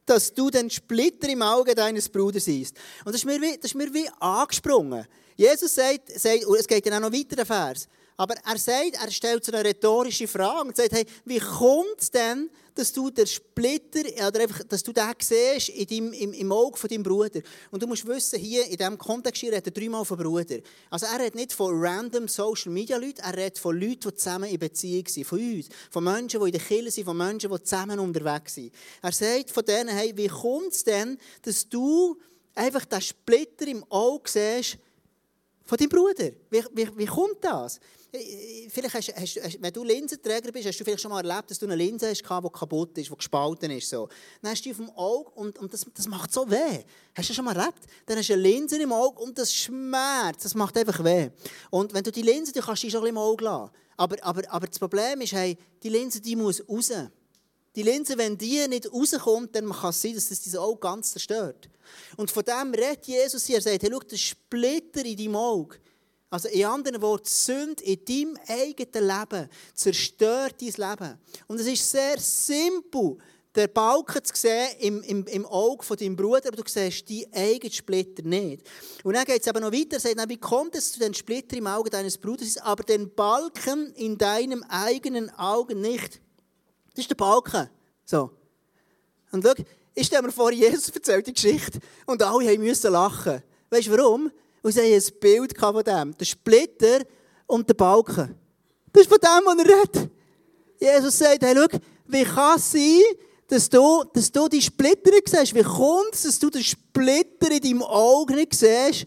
dass 0.06 0.32
du 0.32 0.52
den 0.52 0.70
Splitter 0.70 1.30
im 1.30 1.42
Auge 1.42 1.74
deines 1.74 2.10
Bruders 2.10 2.46
siehst? 2.46 2.78
Und 3.04 3.14
das 3.14 3.22
ist 3.22 3.26
mir 3.26 3.42
wie, 3.42 3.56
das 3.56 3.72
ist 3.72 3.76
mir 3.76 3.92
wie 3.92 4.08
angesprungen. 4.20 5.08
Jesus 5.36 5.74
sagt, 5.74 6.12
sagt, 6.20 6.46
und 6.46 6.60
es 6.60 6.68
geht 6.68 6.86
dann 6.86 7.04
auch 7.04 7.10
noch 7.10 7.18
weiter, 7.18 7.36
der 7.36 7.46
Vers. 7.48 7.88
Aber 8.18 8.36
er 8.36 8.58
sagt, 8.60 9.04
er 9.04 9.10
stellt 9.10 9.44
so 9.44 9.52
eine 9.52 9.66
rhetorische 9.66 10.28
Frage 10.28 10.68
und 10.68 10.78
sagt, 10.78 10.92
hey, 10.92 11.08
wie 11.26 11.40
kommt 11.40 12.00
es 12.00 12.12
denn, 12.12 12.52
dass 12.76 12.94
du 12.94 13.10
den 13.10 13.28
Splitter, 13.28 14.02
oder 14.28 14.42
einfach, 14.42 14.64
dass 14.64 14.84
du 14.84 14.94
den 14.94 15.04
siehst 15.20 15.70
in 15.70 15.88
deinem, 15.88 16.14
im, 16.14 16.34
im 16.34 16.52
Auge 16.52 16.78
von 16.78 16.90
deinem 16.90 17.04
Bruder. 17.04 17.42
Und 17.70 17.82
du 17.82 17.88
musst 17.88 18.08
wissen, 18.08 18.40
hier 18.40 18.66
in 18.66 18.78
diesem 18.78 18.98
Kontext 18.98 19.42
hier 19.42 19.52
redet 19.52 19.68
er 19.68 19.72
dreimal 19.72 20.06
von 20.06 20.18
Bruder. 20.18 20.60
Also 20.90 21.06
er 21.06 21.20
redet 21.20 21.36
nicht 21.36 21.54
von 21.54 21.74
random 21.80 22.28
Social 22.28 22.72
Media 22.72 22.98
Leuten, 22.98 23.22
er 23.22 23.36
redet 23.36 23.60
von 23.60 23.80
Leuten, 23.80 24.10
die 24.10 24.16
zusammen 24.16 24.50
in 24.50 24.60
Beziehung 24.60 25.08
sind, 25.08 25.26
von 25.26 25.40
uns, 25.40 25.70
von 25.90 26.04
Menschen, 26.04 26.40
die 26.40 26.46
in 26.46 26.52
der 26.52 26.62
Kirche 26.62 26.92
sind, 26.92 27.06
von 27.06 27.18
Menschen, 27.18 27.52
die 27.52 27.64
zusammen 27.64 28.00
unterwegs 28.00 28.56
sind. 28.56 28.74
Er 29.02 29.12
sagt 29.12 29.52
von 29.52 29.66
denen, 29.66 29.90
hey, 29.90 30.14
wie 30.16 30.28
kommt 30.28 30.74
es 30.74 30.84
denn, 30.84 31.18
dass 31.42 31.68
du 31.68 32.18
einfach 32.56 32.86
den 32.86 33.02
Splitter 33.02 33.68
im 33.68 33.84
Auge 33.90 34.30
siehst 34.30 34.78
von 35.72 35.78
deinem 35.78 35.88
Bruder? 35.88 36.32
Wie, 36.50 36.64
wie, 36.74 36.98
wie 36.98 37.06
kommt 37.06 37.38
das? 37.40 37.80
Vielleicht 38.68 38.94
hast, 38.94 39.16
hast, 39.16 39.62
wenn 39.62 39.72
du 39.72 39.86
Linsenträger 39.86 40.52
bist, 40.52 40.68
hast 40.68 40.78
du 40.78 40.84
vielleicht 40.84 41.02
schon 41.02 41.12
mal 41.12 41.26
erlebt, 41.26 41.50
dass 41.50 41.60
du 41.60 41.66
eine 41.66 41.76
Linse 41.76 42.10
hast, 42.10 42.22
die 42.22 42.50
kaputt 42.50 42.98
ist, 42.98 43.10
die 43.10 43.16
gespalten 43.16 43.72
ist. 43.72 43.88
So. 43.88 44.10
Dann 44.42 44.52
hast 44.52 44.60
du 44.60 44.64
die 44.64 44.72
auf 44.72 44.78
dem 44.86 44.90
Auge 44.90 45.30
und, 45.32 45.58
und 45.60 45.74
das, 45.74 45.86
das 45.94 46.10
macht 46.10 46.34
so 46.34 46.52
weh. 46.52 46.84
Hast 47.16 47.30
du 47.30 47.34
schon 47.34 47.46
mal 47.46 47.56
erlebt? 47.56 47.80
Dann 48.06 48.18
hast 48.18 48.28
du 48.28 48.34
eine 48.34 48.42
Linse 48.42 48.82
im 48.82 48.92
Auge 48.92 49.22
und 49.22 49.38
das 49.38 49.54
schmerzt. 49.54 50.44
Das 50.44 50.56
macht 50.56 50.78
einfach 50.78 51.02
weh. 51.06 51.30
Und 51.70 51.94
wenn 51.94 52.04
du 52.04 52.12
die 52.12 52.22
Linse, 52.22 52.52
die 52.52 52.60
kannst 52.60 52.84
du 52.84 52.90
schon 52.90 53.06
im 53.06 53.18
Auge 53.18 53.46
lassen. 53.46 53.72
Aber, 53.96 54.18
aber, 54.24 54.42
aber 54.52 54.68
das 54.68 54.78
Problem 54.78 55.22
ist, 55.22 55.32
hey, 55.32 55.58
die 55.82 55.90
Linse 55.90 56.20
die 56.20 56.36
muss 56.36 56.62
raus. 56.68 56.92
Die 57.76 57.84
Linse, 57.84 58.18
wenn 58.18 58.38
die 58.38 58.68
nicht 58.68 58.92
rauskommt, 58.92 59.56
dann 59.56 59.72
kann 59.72 59.92
es 59.92 60.02
sein, 60.02 60.14
dass 60.14 60.28
das 60.28 60.42
dein 60.42 60.58
Auge 60.58 60.80
ganz 60.80 61.12
zerstört. 61.12 61.70
Und 62.18 62.30
von 62.30 62.44
dem 62.44 62.74
redet 62.74 63.08
Jesus 63.08 63.46
hier. 63.46 63.58
Er 63.58 63.62
sagt, 63.62 63.84
hey, 63.84 63.90
schau, 63.92 64.00
der 64.00 64.18
Splitter 64.18 65.06
in 65.06 65.18
deinem 65.18 65.36
Auge, 65.36 65.78
also 66.30 66.48
in 66.50 66.66
anderen 66.66 67.02
Worten, 67.02 67.28
Sünde 67.28 67.84
in 67.84 68.06
deinem 68.06 68.38
eigenen 68.48 69.08
Leben 69.08 69.50
zerstört 69.74 70.56
dein 70.62 70.90
Leben. 70.90 71.18
Und 71.48 71.60
es 71.60 71.68
ist 71.68 71.90
sehr 71.90 72.20
simpel, 72.20 73.18
den 73.56 73.72
Balken 73.74 74.24
zu 74.24 74.34
sehen 74.34 74.70
im, 74.80 75.04
im, 75.04 75.26
im 75.28 75.46
Auge 75.46 75.84
von 75.84 75.98
deinem 75.98 76.16
Bruder, 76.16 76.48
aber 76.48 76.58
du 76.58 76.64
siehst 76.66 77.10
die 77.10 77.28
eigenen 77.34 77.74
Splitter 77.74 78.24
nicht. 78.24 78.66
Und 79.04 79.14
dann 79.14 79.26
geht 79.26 79.42
es 79.42 79.48
aber 79.48 79.60
noch 79.60 79.74
weiter, 79.74 79.96
er 79.96 80.00
sagt, 80.00 80.30
wie 80.30 80.38
kommt 80.38 80.76
es 80.76 80.94
zu 80.94 81.00
den 81.00 81.14
Splitter 81.14 81.58
im 81.58 81.68
Auge 81.68 81.90
deines 81.90 82.18
Bruders, 82.18 82.58
aber 82.58 82.84
den 82.84 83.14
Balken 83.14 83.94
in 83.96 84.18
deinem 84.18 84.64
eigenen 84.64 85.30
Augen 85.32 85.82
nicht. 85.82 86.22
Das 86.94 87.04
ist 87.04 87.10
der 87.10 87.16
Balken. 87.16 87.70
So. 88.06 88.32
Und 89.32 89.44
schau, 89.44 89.54
ich 89.94 90.08
stelle 90.08 90.24
mir 90.24 90.32
vor, 90.32 90.52
Jesus 90.52 90.90
erzählt 90.90 91.28
die 91.28 91.34
Geschichte 91.34 91.80
und 92.06 92.22
alle 92.22 92.58
mussten 92.58 92.92
lachen. 92.92 93.42
Weißt 93.70 93.88
du 93.88 93.92
warum? 93.92 94.32
Und 94.62 94.72
sie 94.72 94.82
ein 94.82 95.20
Bild 95.20 95.58
von 95.58 95.84
dem. 95.84 96.18
Der 96.18 96.26
Splitter 96.26 97.06
und 97.48 97.68
der 97.68 97.74
Balken. 97.74 98.36
Das 98.92 99.04
ist 99.04 99.10
von 99.10 99.20
dem, 99.20 99.46
was 99.46 99.58
er 99.58 99.80
redet. 99.80 100.12
Jesus 100.80 101.18
sagt, 101.18 101.44
hey, 101.44 101.56
schau, 101.56 101.80
wie 102.08 102.24
kann 102.24 102.58
es 102.58 102.72
sein, 102.72 103.02
dass 103.48 103.70
du, 103.70 104.04
dass 104.14 104.32
du 104.32 104.48
die 104.48 104.62
Splitter 104.62 105.12
siehst? 105.26 105.56
Wie 105.56 105.64
kommt 105.64 106.14
es, 106.14 106.24
dass 106.24 106.40
du 106.40 106.50
den 106.50 106.64
Splitter 106.64 107.52
in 107.52 107.62
deinem 107.62 107.84
Auge 107.84 108.36
nicht 108.36 108.54
siehst, 108.54 109.06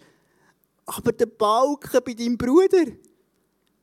aber 0.87 1.13
den 1.13 1.35
Balken 1.37 2.01
bei 2.05 2.15
deinem 2.15 2.39
Bruder? 2.39 2.85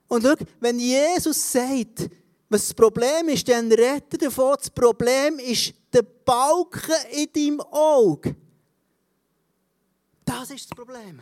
Und 0.07 0.23
schau, 0.23 0.33
wenn 0.59 0.79
Jesus 0.79 1.51
sagt, 1.51 2.09
Was 2.51 2.63
das 2.63 2.73
Problem 2.73 3.29
ist, 3.29 3.47
dann 3.47 3.71
rette 3.71 4.17
davon. 4.17 4.55
Das 4.57 4.69
Problem 4.69 5.39
ist 5.39 5.73
der 5.93 6.01
Balken 6.01 6.93
in 7.13 7.31
deinem 7.31 7.61
Auge. 7.61 8.35
Das 10.25 10.51
ist 10.51 10.69
das 10.69 10.75
Problem. 10.75 11.21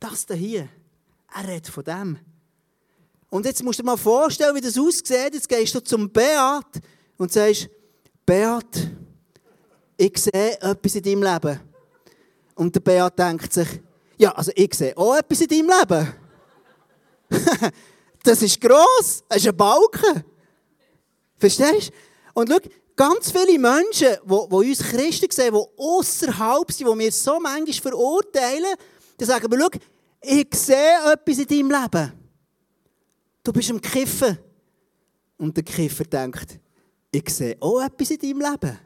Das 0.00 0.24
hier. 0.32 0.66
Er 1.34 1.46
redet 1.46 1.66
von 1.66 1.84
dem. 1.84 2.18
Und 3.28 3.44
jetzt 3.44 3.62
musst 3.62 3.80
du 3.80 3.82
dir 3.82 3.86
mal 3.90 3.98
vorstellen, 3.98 4.54
wie 4.54 4.62
das 4.62 4.78
aussieht. 4.78 5.34
Jetzt 5.34 5.46
gehst 5.46 5.74
du 5.74 5.80
zum 5.80 6.08
Beat 6.08 6.80
und 7.18 7.30
sagst, 7.30 7.68
Beat, 8.24 8.92
ich 9.98 10.16
sehe 10.16 10.58
etwas 10.58 10.94
in 10.94 11.02
deinem 11.02 11.22
Leben. 11.22 11.60
Und 12.54 12.74
der 12.74 12.80
Beat 12.80 13.18
denkt 13.18 13.52
sich, 13.52 13.68
ja, 14.16 14.32
also 14.32 14.52
ich 14.54 14.72
sehe 14.72 14.96
auch 14.96 15.16
etwas 15.16 15.38
in 15.38 15.48
deinem 15.48 15.68
Leben. 15.68 16.14
das 18.22 18.40
ist 18.40 18.58
gross, 18.58 19.22
das 19.28 19.36
ist 19.36 19.48
ein 19.48 19.54
Balken. 19.54 20.24
Verstehst 21.38 21.90
du? 21.90 22.40
Und 22.40 22.50
schau, 22.50 22.58
ganz 22.94 23.30
viele 23.30 23.58
Menschen, 23.58 24.16
die, 24.24 24.32
uns 24.32 24.78
Christen 24.78 25.30
sehen, 25.30 25.54
die 25.54 25.82
außerhalb 25.82 26.72
sind, 26.72 26.88
die 26.88 26.98
wir 26.98 27.12
so 27.12 27.38
manchmal 27.40 27.92
verurteilen, 27.92 28.74
die 29.18 29.24
sagen 29.24 29.50
wir, 29.50 29.58
schau, 29.58 29.78
ich 30.22 30.54
sehe 30.54 31.12
etwas 31.12 31.38
in 31.38 31.46
deinem 31.46 31.70
Leben. 31.70 32.12
Du 33.42 33.52
bist 33.52 33.70
am 33.70 33.80
Kiffen. 33.80 34.38
Und 35.38 35.56
der 35.56 35.64
Kiffer 35.64 36.04
denkt, 36.04 36.58
ich 37.10 37.28
sehe 37.28 37.56
auch 37.60 37.80
etwas 37.80 38.10
in 38.10 38.18
deinem 38.18 38.40
Leben. 38.40 38.78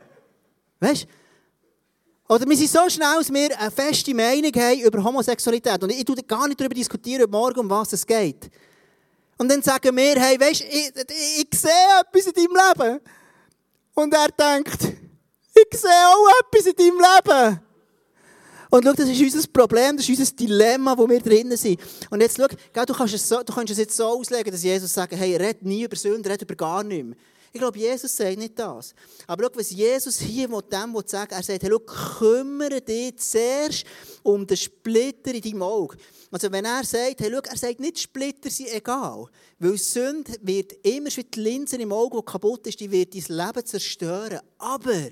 Weißt 0.81 1.05
du? 1.05 2.35
Oder 2.35 2.49
wir 2.49 2.57
sind 2.57 2.71
so 2.71 2.89
schnell, 2.89 3.17
dass 3.19 3.33
wir 3.33 3.59
eine 3.59 3.71
feste 3.73 4.15
Meinung 4.15 4.53
haben 4.55 4.81
über 4.81 5.03
Homosexualität. 5.03 5.83
Und 5.83 5.91
ich 5.91 6.05
tue 6.05 6.17
gar 6.23 6.47
nicht 6.47 6.61
darüber 6.61 6.75
diskutieren, 6.75 7.29
morgen, 7.31 7.61
um 7.61 7.71
was 7.71 7.93
es 7.93 8.07
geht. 8.07 8.49
Und 9.41 9.49
dann 9.51 9.63
sagen 9.63 9.97
wir, 9.97 10.21
hey, 10.21 10.39
weißt 10.39 10.61
du, 10.61 10.65
ich, 10.67 10.93
ich, 10.99 11.59
sehe 11.59 11.71
etwas 11.99 12.27
in 12.27 12.33
deinem 12.35 12.57
Leben. 12.61 13.01
Und 13.95 14.13
er 14.13 14.29
denkt, 14.29 14.83
ich 14.83 15.81
sehe 15.81 15.91
auch 15.91 16.29
etwas 16.43 16.67
in 16.67 16.77
deinem 16.77 16.99
Leben. 16.99 17.61
Und 18.69 18.85
schau, 18.85 18.93
das 18.93 19.09
ist 19.09 19.19
unser 19.19 19.49
Problem, 19.49 19.97
das 19.97 20.07
ist 20.07 20.19
unser 20.19 20.33
Dilemma, 20.37 20.97
wo 20.97 21.09
wir 21.09 21.21
drinnen 21.21 21.57
sind. 21.57 21.81
Und 22.11 22.21
jetzt 22.21 22.37
schau, 22.37 22.49
du 22.85 22.93
kannst, 22.93 23.15
es 23.15 23.27
so, 23.27 23.43
du 23.43 23.55
kannst 23.55 23.73
es 23.73 23.79
jetzt 23.79 23.97
so 23.97 24.09
auslegen, 24.09 24.53
dass 24.53 24.63
Jesus 24.63 24.93
sagt, 24.93 25.15
hey, 25.15 25.35
red 25.37 25.63
nie 25.63 25.85
über 25.85 25.97
Sünde, 25.97 26.29
red 26.29 26.43
über 26.43 26.55
gar 26.55 26.85
nichts. 26.85 27.17
Ich 27.53 27.59
glaube, 27.59 27.79
Jesus 27.79 28.17
sagt 28.17 28.39
nicht 28.39 28.57
das. 28.57 28.95
Aber 29.27 29.45
schau, 29.45 29.59
was 29.59 29.71
Jesus 29.71 30.21
hier 30.21 30.47
dem 30.47 30.95
will 30.95 31.03
sagen, 31.07 31.33
er 31.33 31.43
sagt, 31.43 31.63
hey, 31.63 31.71
schau, 31.71 32.19
kümmere 32.19 32.81
dich 32.81 33.17
zuerst 33.19 33.85
um 34.23 34.47
den 34.47 34.57
Splitter 34.57 35.35
in 35.35 35.43
deinem 35.43 35.63
Auge. 35.63 35.97
Also 36.31 36.53
wenn 36.53 36.65
er 36.65 36.85
sagt, 36.85 37.21
hey, 37.21 37.31
schau, 37.31 37.41
er 37.41 37.57
sagt 37.57 37.81
nicht, 37.81 37.99
Splitter 37.99 38.51
sind 38.51 38.73
egal. 38.73 39.27
Weil 39.59 39.77
Sünde 39.79 40.37
wird 40.43 40.75
immer 40.85 41.11
wie 41.11 41.25
die 41.25 41.41
Linse 41.41 41.77
im 41.77 41.93
Auge, 41.93 42.19
die 42.19 42.25
kaputt 42.25 42.69
ist, 42.69 42.79
die 42.79 42.91
wird 42.91 43.15
dein 43.15 43.37
Leben 43.37 43.67
zerstören. 43.67 44.41
Aber 44.59 45.11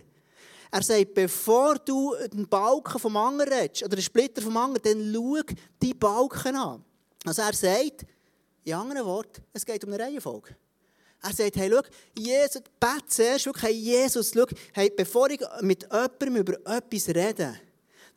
er 0.71 0.83
sagt, 0.83 1.15
bevor 1.15 1.75
du 1.77 2.15
den 2.33 2.47
Balken 2.47 3.01
vom 3.01 3.17
anderen 3.17 3.53
redest, 3.53 3.83
oder 3.83 3.97
den 3.97 4.03
Splitter 4.03 4.43
vom 4.43 4.57
anderen, 4.57 4.83
dann 4.85 5.13
schau 5.13 5.55
die 5.83 5.95
Balken 5.95 6.55
an. 6.55 6.85
Also 7.25 7.43
er 7.43 7.53
sagt, 7.53 8.07
in 8.63 8.75
anderen 8.75 9.05
Worten, 9.07 9.43
es 9.53 9.67
geht 9.67 9.83
um 9.83 9.93
eine 9.93 10.05
Reihenfolge. 10.05 10.55
Er 11.23 11.33
sagt, 11.33 11.57
hey, 11.57 11.71
schau, 11.71 11.83
Jesus, 12.17 12.63
bete 12.79 13.07
zuerst, 13.09 13.45
schau, 13.45 13.53
hey, 13.61 13.73
Jesus, 13.73 14.31
schau, 14.33 14.47
hey, 14.73 14.91
bevor 14.97 15.31
ich 15.31 15.41
mit 15.63 15.83
jemandem 15.83 16.37
über 16.37 16.55
etwas 16.65 17.09
rede, 17.09 17.61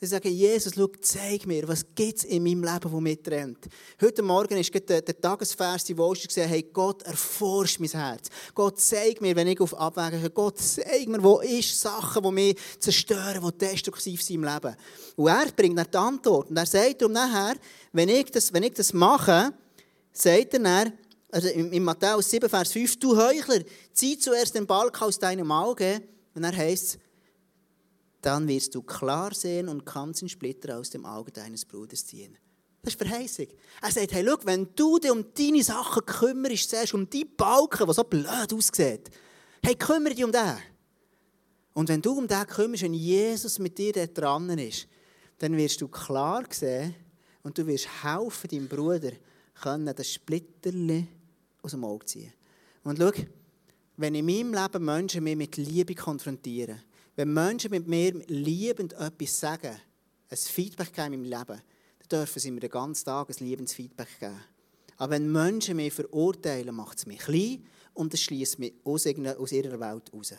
dann 0.02 0.10
sage 0.10 0.30
ich, 0.30 0.40
Jesus, 0.40 0.74
schau, 0.76 0.88
zeig 1.00 1.46
mir, 1.46 1.68
was 1.68 1.86
gibt 1.96 2.18
es 2.18 2.24
in 2.24 2.44
meinem 2.44 2.64
Leben, 2.64 2.92
das 2.92 3.02
mich 3.02 3.22
trennt. 3.22 3.68
Heute 4.02 4.24
Morgen 4.24 4.58
ist 4.58 4.74
der, 4.90 5.02
der 5.02 5.22
Tagesvers, 5.22 5.96
wo 5.96 6.14
ich 6.14 6.28
gesehen 6.28 6.50
hey, 6.50 6.64
Gott, 6.74 7.04
erforscht 7.04 7.80
mein 7.80 7.90
Herz. 7.90 8.30
Gott, 8.54 8.80
zeig 8.80 9.22
mir, 9.22 9.36
wenn 9.36 9.48
ich 9.48 9.60
auf 9.60 9.78
Abwägen 9.78 10.20
gehe, 10.20 10.30
Gott, 10.32 10.58
zeig 10.60 11.08
mir, 11.08 11.22
wo 11.22 11.40
ist 11.42 11.80
Sachen, 11.80 12.24
die 12.24 12.32
mich 12.32 12.58
zerstören, 12.80 13.44
die 13.44 13.58
destruktiv 13.60 14.24
sind 14.24 14.38
im 14.38 14.44
Leben. 14.44 14.76
Und 15.16 15.28
er 15.28 15.52
bringt 15.52 15.78
dann 15.78 15.88
die 15.92 15.98
Antwort. 15.98 16.50
Und 16.50 16.58
er 16.58 16.66
sagt 16.66 17.02
darum 17.02 17.14
nachher, 17.14 17.56
wenn 17.94 18.10
ich 18.10 18.32
das, 18.32 18.52
wenn 18.54 18.64
ich 18.64 18.74
das 18.74 18.94
mache, 18.94 19.54
sagt 20.14 20.54
er 20.54 20.60
dann, 20.60 20.94
also 21.32 21.48
in 21.48 21.84
Matthäus 21.84 22.30
7, 22.30 22.50
Vers 22.50 22.72
5, 22.74 23.00
du 23.00 23.16
Heuchler, 23.16 23.62
zieh 23.94 24.18
zuerst 24.18 24.54
den 24.54 24.68
Balk 24.68 25.02
aus 25.02 25.18
deinem 25.18 25.52
Auge. 25.52 26.02
Und 26.34 26.44
er 26.44 26.56
heißt, 26.56 26.98
dann 28.22 28.48
wirst 28.48 28.76
du 28.76 28.82
klar 28.82 29.34
sehen 29.34 29.70
und 29.70 29.86
kannst 29.86 30.22
den 30.22 30.30
Splitter 30.30 30.78
aus 30.78 30.90
dem 30.90 31.06
Auge 31.06 31.32
deines 31.32 31.66
Bruders 31.66 32.06
ziehen. 32.06 32.38
Das 32.84 32.94
ist 32.94 33.02
Verheißung. 33.02 33.48
Er 33.82 33.92
sagt, 33.92 34.12
hey, 34.12 34.26
schau, 34.28 34.38
wenn 34.44 34.70
du 34.76 35.00
dich 35.00 35.12
um 35.12 35.26
deine 35.34 35.64
Sachen 35.64 36.06
kümmerst, 36.06 36.70
zuerst 36.70 36.94
um 36.94 37.10
die 37.10 37.26
Balken, 37.26 37.88
die 37.88 37.94
so 37.94 38.04
blöd 38.04 38.54
aussieht, 38.54 39.10
hey, 39.64 39.76
kümmere 39.76 40.16
dich 40.16 40.24
um 40.24 40.32
den. 40.32 40.58
Und 41.74 41.90
wenn 41.90 42.02
du 42.02 42.14
um 42.14 42.28
den 42.28 42.48
kümmerst, 42.48 42.84
wenn 42.84 42.94
Jesus 42.94 43.60
mit 43.60 43.78
dir 43.78 43.94
dran 44.08 44.50
ist, 44.58 44.88
dann 45.38 45.56
wirst 45.56 45.82
du 45.82 45.88
klar 45.88 46.44
sehen 46.50 46.96
und 47.44 47.58
du 47.58 47.66
wirst 47.66 47.88
helfen, 48.04 48.50
deinem 48.50 48.68
Bruder, 48.68 49.12
können 49.62 49.94
das 49.96 50.12
Splitterli 50.12 51.08
aus 51.62 51.72
dem 51.72 51.84
Auge 51.84 52.06
ziehen. 52.06 52.34
Und 52.84 52.98
schau, 52.98 53.12
wenn 53.98 54.16
in 54.16 54.26
meinem 54.26 54.54
Leben 54.54 54.86
Menschen 54.86 55.24
mich 55.24 55.36
mit 55.36 55.58
Liebe 55.58 55.96
konfrontieren, 55.96 56.82
wenn 57.16 57.34
Menschen 57.34 57.72
mit 57.72 57.88
mir 57.88 58.14
liebend 58.28 58.94
etwas 58.94 59.40
sagen, 59.40 59.76
ein 60.30 60.38
Feedback 60.38 60.94
geben 60.94 61.14
in 61.14 61.22
meinem 61.22 61.40
Leben, 61.40 61.62
dann 62.00 62.20
dürfen 62.20 62.40
sie 62.40 62.52
mir 62.52 62.62
den 62.62 62.70
ganzen 62.70 63.06
Tag 63.06 63.30
ein 63.30 63.46
liebendes 63.46 63.74
Feedback 63.74 64.08
geben. 64.20 64.40
Aber 64.98 65.12
wenn 65.12 65.32
Menschen 65.32 65.76
mich 65.76 65.94
verurteilen, 65.94 66.76
macht 66.76 67.00
es 67.00 67.06
mich 67.06 67.20
klein 67.20 67.66
und 67.94 68.14
es 68.14 68.22
schließt 68.22 68.60
mich 68.60 68.74
aus, 68.84 69.06
aus 69.06 69.52
ihrer 69.52 69.80
Welt 69.80 70.14
raus. 70.14 70.34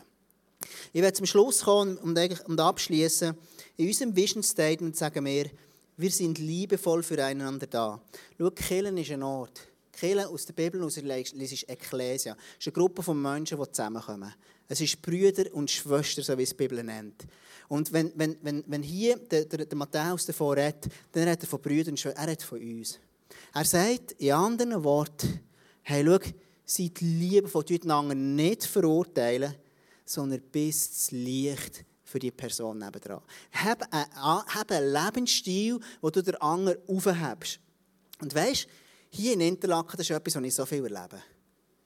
Ich 0.91 1.01
werde 1.01 1.13
zum 1.13 1.25
Schluss 1.25 1.61
kommen 1.61 1.97
und, 1.97 2.17
und 2.17 2.59
abschließen. 2.59 3.35
In 3.77 3.87
unserem 3.87 4.15
Vision 4.15 4.43
Statement 4.43 4.95
sagen 4.95 5.25
wir, 5.25 5.49
wir 5.97 6.09
sind 6.09 6.39
liebevoll 6.39 7.03
füreinander 7.03 7.67
da. 7.67 8.01
Schau, 8.37 8.49
Killen 8.51 8.97
ist 8.97 9.11
ein 9.11 9.23
Ort. 9.23 9.67
Killen 9.93 10.25
aus 10.25 10.45
der 10.45 10.53
Bibel 10.53 10.83
aus 10.83 10.97
ist 10.97 11.69
Ekklesia. 11.69 12.35
Es 12.59 12.65
ist 12.65 12.67
eine 12.67 12.73
Gruppe 12.73 13.03
von 13.03 13.21
Menschen, 13.21 13.57
die 13.57 13.71
zusammenkommen. 13.71 14.33
Es 14.67 14.81
ist 14.81 15.01
Brüder 15.01 15.53
und 15.53 15.69
Schwestern, 15.69 16.23
so 16.23 16.37
wie 16.37 16.43
es 16.43 16.49
die 16.49 16.55
Bibel 16.55 16.83
nennt. 16.83 17.25
Und 17.67 17.93
wenn, 17.93 18.11
wenn, 18.15 18.37
wenn, 18.41 18.63
wenn 18.67 18.83
hier 18.83 19.17
der, 19.17 19.45
der, 19.45 19.65
der 19.65 19.77
Matthäus 19.77 20.25
davon 20.25 20.57
redet, 20.57 20.89
dann 21.11 21.23
redet 21.23 21.43
er 21.43 21.47
von 21.47 21.61
Brüdern 21.61 21.93
und 21.93 21.99
Schwestern, 21.99 22.23
er 22.23 22.29
redet 22.29 22.43
von 22.43 22.59
uns. 22.59 22.99
Er 23.53 23.65
sagt 23.65 24.13
in 24.13 24.31
anderen 24.31 24.83
Worten, 24.83 25.39
hey, 25.83 26.03
schau, 26.05 26.19
seid 26.65 27.01
liebevoll, 27.01 27.63
tut 27.63 27.83
einander 27.83 28.15
nicht 28.15 28.65
verurteilen, 28.65 29.53
sondern 30.05 30.41
bis 30.41 30.89
das 30.89 31.11
Licht 31.11 31.85
für 32.03 32.19
die 32.19 32.31
Person 32.31 32.79
nebendran. 32.79 33.21
Hab 33.51 33.81
einen, 33.93 34.11
hab 34.15 34.71
einen 34.71 34.91
Lebensstil, 34.91 35.79
wo 36.01 36.09
du 36.09 36.21
den 36.21 36.35
anderen 36.35 36.77
aufhebst. 36.87 37.59
Und 38.21 38.33
weißt, 38.33 38.67
hier 39.13 39.33
in 39.33 39.41
Interlaken, 39.41 39.97
das 39.97 40.09
ist 40.09 40.15
etwas, 40.15 40.35
was 40.35 40.43
ich 40.43 40.55
so 40.55 40.65
viel 40.65 40.83
erlebe. 40.83 41.21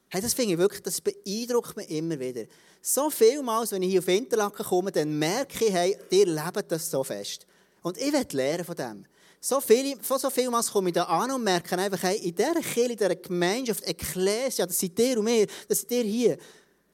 Hey, 0.09 0.21
das 0.21 0.33
finde 0.33 0.53
ich 0.53 0.57
wirklich, 0.57 0.81
das 0.81 1.01
beeindruckt 1.01 1.75
mich 1.75 1.89
immer 1.89 2.17
wieder. 2.17 2.45
So 2.81 3.09
vielmals, 3.09 3.71
wenn 3.71 3.83
ich 3.83 3.91
hier 3.91 3.99
auf 3.99 4.07
Interlaken 4.07 4.65
komme, 4.65 4.91
dann 4.91 5.19
merke 5.19 5.65
ich, 5.65 5.73
hey, 5.73 5.97
ihr 6.09 6.25
lebt 6.25 6.71
das 6.71 6.89
so 6.89 7.03
fest. 7.03 7.45
Und 7.81 7.97
ich 7.97 8.13
will 8.13 8.25
lernen 8.31 8.63
von 8.63 8.75
dem. 8.75 9.05
So 9.41 9.59
viel, 9.59 9.97
so 10.01 10.29
vielmals 10.29 10.71
komme 10.71 10.89
ich 10.89 10.95
da 10.95 11.03
an 11.03 11.31
und 11.31 11.43
merke 11.43 11.77
einfach, 11.77 12.01
hey, 12.03 12.17
in 12.17 12.33
dieser 12.33 12.61
Kirche, 12.61 12.91
in 12.91 12.97
dieser 12.97 13.15
Gemeinschaft, 13.15 13.85
Ekklesia, 13.85 14.65
das 14.65 14.79
seid 14.79 14.97
ihr 14.99 15.19
und 15.19 15.25
mir, 15.25 15.45
das 15.67 15.81
seid 15.81 15.91
ihr 15.91 16.03
hier. 16.03 16.37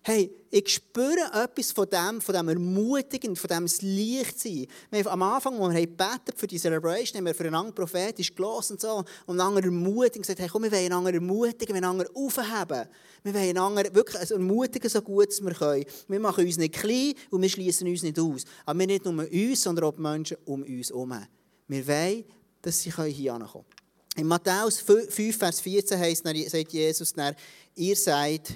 Hey, 0.05 0.29
ich 0.51 0.67
spüre 0.67 1.31
etwas 1.33 1.71
von 1.71 1.87
dem, 1.89 2.19
von 2.19 2.35
dem 2.35 2.49
Ermutigend, 2.49 3.39
von 3.39 3.47
dem 3.47 3.67
Licht 3.87 4.37
sein. 4.37 4.67
Wir 4.91 4.99
haben 4.99 5.07
am 5.07 5.21
Anfang, 5.21 5.57
als 5.61 5.73
wir 5.73 5.87
gebetet 5.87 6.35
für 6.35 6.45
die 6.45 6.59
Celebration, 6.59 7.19
haben 7.19 7.25
wir 7.25 7.33
für 7.33 7.45
einen 7.45 7.73
prophetisch 7.73 8.35
gelesen 8.35 8.73
und 8.73 8.81
so, 8.81 9.05
und 9.27 9.39
einander 9.39 9.63
ermutigen, 9.63 10.23
gesagt, 10.23 10.39
hey, 10.39 10.49
komm, 10.51 10.63
wir 10.63 10.73
wollen 10.73 10.87
einander 10.87 11.13
ermutigen, 11.13 11.73
wir 11.73 11.81
wollen 11.81 12.01
einander 12.01 12.09
aufheben. 12.15 12.89
Wir 13.23 13.33
wollen 13.33 13.49
einander 13.57 13.95
wirklich 13.95 14.19
also 14.19 14.33
ermutigen, 14.33 14.89
so 14.89 15.01
gut 15.01 15.29
wir 15.41 15.53
können. 15.53 15.85
Wir 16.09 16.19
machen 16.19 16.45
uns 16.45 16.57
nicht 16.57 16.73
klein 16.73 17.13
und 17.29 17.41
wir 17.41 17.49
schließen 17.49 17.87
uns 17.87 18.03
nicht 18.03 18.19
aus. 18.19 18.43
Aber 18.65 18.77
wir 18.77 18.87
nicht 18.87 19.05
nur 19.05 19.25
uns, 19.25 19.63
sondern 19.63 19.85
auch 19.85 19.95
die 19.95 20.01
Menschen 20.01 20.35
um 20.43 20.63
uns 20.63 20.89
herum. 20.89 21.13
Wir 21.69 21.87
wollen, 21.87 22.25
dass 22.61 22.81
sie 22.81 22.91
hier 22.91 23.35
ankommen 23.35 23.63
In 24.17 24.27
Matthäus 24.27 24.81
5, 24.81 25.37
Vers 25.37 25.61
14 25.61 25.97
heißt, 25.97 26.23
sagt 26.25 26.73
Jesus, 26.73 27.13
ihr 27.75 27.95
seid 27.95 28.53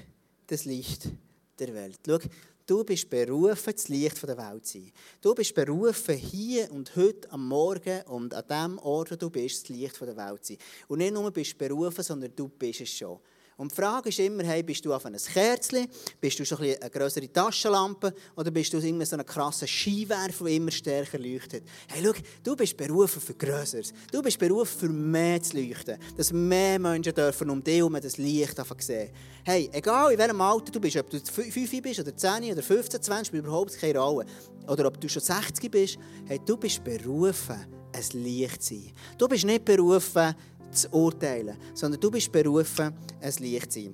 das 0.47 0.65
Licht 0.65 1.09
der 1.59 1.73
Welt. 1.73 1.99
Schau, 2.05 2.19
du 2.65 2.83
bist 2.83 3.09
berufen, 3.09 3.73
das 3.73 3.87
Licht 3.87 4.21
der 4.23 4.37
Welt 4.37 4.65
zu 4.65 4.79
sein. 4.79 4.91
Du 5.21 5.33
bist 5.33 5.53
berufen, 5.53 6.15
hier 6.15 6.71
und 6.71 6.95
heute 6.95 7.31
am 7.31 7.47
Morgen 7.47 8.01
und 8.03 8.33
an 8.33 8.47
dem 8.49 8.79
Ort, 8.79 9.11
wo 9.11 9.15
du 9.15 9.29
bist, 9.29 9.63
das 9.63 9.69
Licht 9.69 9.99
der 10.01 10.15
Welt 10.15 10.45
zu 10.45 10.53
sein. 10.53 10.61
Und 10.87 10.99
nicht 10.99 11.13
nur 11.13 11.31
bist 11.31 11.53
du 11.53 11.57
berufen, 11.57 12.03
sondern 12.03 12.35
du 12.35 12.47
bist 12.47 12.81
es 12.81 12.89
schon. 12.89 13.19
Und 13.57 13.71
die 13.71 13.75
Frage 13.75 14.09
ist 14.09 14.19
immer, 14.19 14.43
hey, 14.43 14.61
bist 14.61 14.85
du 14.85 14.93
auf 14.93 15.03
einem 15.07 15.19
Kerzchen, 15.19 15.87
bist 16.21 16.37
du 16.37 16.45
so 16.45 16.57
ein 16.57 16.75
eine 16.79 16.91
größere 16.91 17.33
Taschenlampe 17.33 18.13
oder 18.35 18.51
bist 18.51 18.71
du 18.71 18.77
irgendwie 18.77 19.05
so 19.05 19.17
ein 19.17 19.25
krasser 19.25 19.65
Skiwerfer, 19.65 20.45
der 20.45 20.53
immer 20.53 20.69
stärker 20.69 21.17
leuchtet? 21.17 21.63
Hey, 21.87 22.03
schau, 22.05 22.13
du 22.43 22.55
bist 22.55 22.77
berufen 22.77 23.19
für 23.19 23.33
Größeres. 23.33 23.93
Du 24.11 24.21
bist 24.21 24.37
berufen 24.37 24.79
für 24.79 24.89
mehr 24.89 25.41
zu 25.41 25.57
leuchten. 25.57 25.97
Dass 26.15 26.31
mehr 26.31 26.77
Menschen 26.77 27.15
dürfen 27.15 27.49
um 27.49 27.63
dich 27.63 27.77
herum 27.77 27.97
das 27.99 28.17
Licht 28.17 28.61
sehen. 28.77 29.09
Hey, 29.43 29.67
egal 29.73 30.11
in 30.11 30.19
welchem 30.19 30.39
Alter 30.39 30.71
du 30.71 30.79
bist, 30.79 30.97
ob 30.97 31.09
du 31.09 31.19
5 31.19 31.81
bist 31.81 31.99
oder 31.99 32.15
10 32.15 32.51
oder 32.51 32.61
15, 32.61 33.01
20, 33.01 33.27
spielt 33.27 33.43
überhaupt 33.43 33.75
keine 33.79 33.97
Rolle. 33.97 34.27
Oder 34.67 34.85
ob 34.85 35.01
du 35.01 35.09
schon 35.09 35.23
60 35.23 35.71
bist, 35.71 35.97
hey, 36.27 36.39
du 36.45 36.57
bist 36.57 36.83
berufen, 36.83 37.65
ein 37.91 38.21
Licht 38.21 38.61
zu 38.61 38.75
sein. 38.75 38.93
Du 39.17 39.27
bist 39.27 39.45
nicht 39.45 39.65
berufen, 39.65 40.35
zu 40.71 40.89
urteilen, 40.89 41.57
sondern 41.73 41.99
du 41.99 42.11
bist 42.11 42.31
berufen, 42.31 42.93
ein 43.21 43.33
Licht 43.39 43.71
zu 43.71 43.81
sein. 43.81 43.93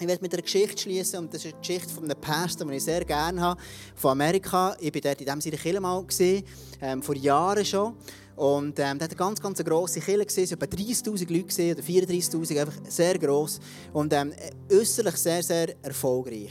Ich 0.00 0.08
werde 0.08 0.22
mit 0.22 0.32
einer 0.32 0.42
Geschichte 0.42 0.82
schließen 0.82 1.20
und 1.20 1.32
das 1.32 1.44
ist 1.44 1.52
eine 1.52 1.60
Geschichte 1.60 1.88
von 1.88 2.04
einem 2.04 2.20
Pastor, 2.20 2.66
den 2.66 2.76
ich 2.76 2.82
sehr 2.82 3.04
gerne 3.04 3.40
habe, 3.40 3.60
von 3.94 4.10
Amerika. 4.10 4.76
Ich 4.80 4.92
war 4.92 5.00
dort 5.00 5.20
in 5.20 5.26
diesem 5.26 5.40
Sinne 5.40 5.80
mal 5.80 6.04
gesehen, 6.04 6.44
ähm, 6.80 7.00
vor 7.00 7.14
Jahren 7.14 7.64
schon. 7.64 7.94
Und 8.34 8.76
ähm, 8.80 8.98
der 8.98 9.04
hat 9.04 9.10
eine 9.10 9.16
ganz, 9.16 9.40
ganz 9.40 9.62
grosse 9.62 10.00
Kirche 10.00 10.26
gesehen, 10.26 10.50
etwa 10.50 10.66
30'000 10.66 11.32
Leute 11.32 11.72
oder 11.72 11.82
34'000, 11.82 12.60
einfach 12.60 12.80
sehr 12.88 13.16
gross. 13.18 13.60
Und 13.92 14.12
ähm, 14.12 14.32
äußerlich 14.72 15.14
sehr, 15.14 15.42
sehr 15.42 15.76
erfolgreich. 15.80 16.50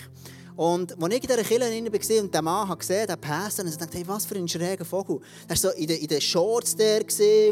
Und 0.55 1.01
als 1.01 1.13
ich 1.13 1.21
in 1.23 1.27
dieser 1.27 1.43
Kirche 1.43 1.61
war 1.61 2.23
und 2.23 2.33
den 2.33 2.43
Mann 2.43 2.77
gesehen 2.77 3.07
der 3.07 3.15
Pastor, 3.15 3.65
und 3.65 3.71
ich 3.71 3.77
dachte, 3.77 3.97
hey, 3.97 4.07
was 4.07 4.25
für 4.25 4.35
ein 4.35 4.47
schräger 4.47 4.85
Vogel. 4.85 5.19
Er 5.47 5.49
war 5.49 5.57
so 5.57 5.69
in 5.69 5.87
den, 5.87 5.99
in 5.99 6.07
den 6.07 6.21
Shorts 6.21 6.75
der 6.75 7.01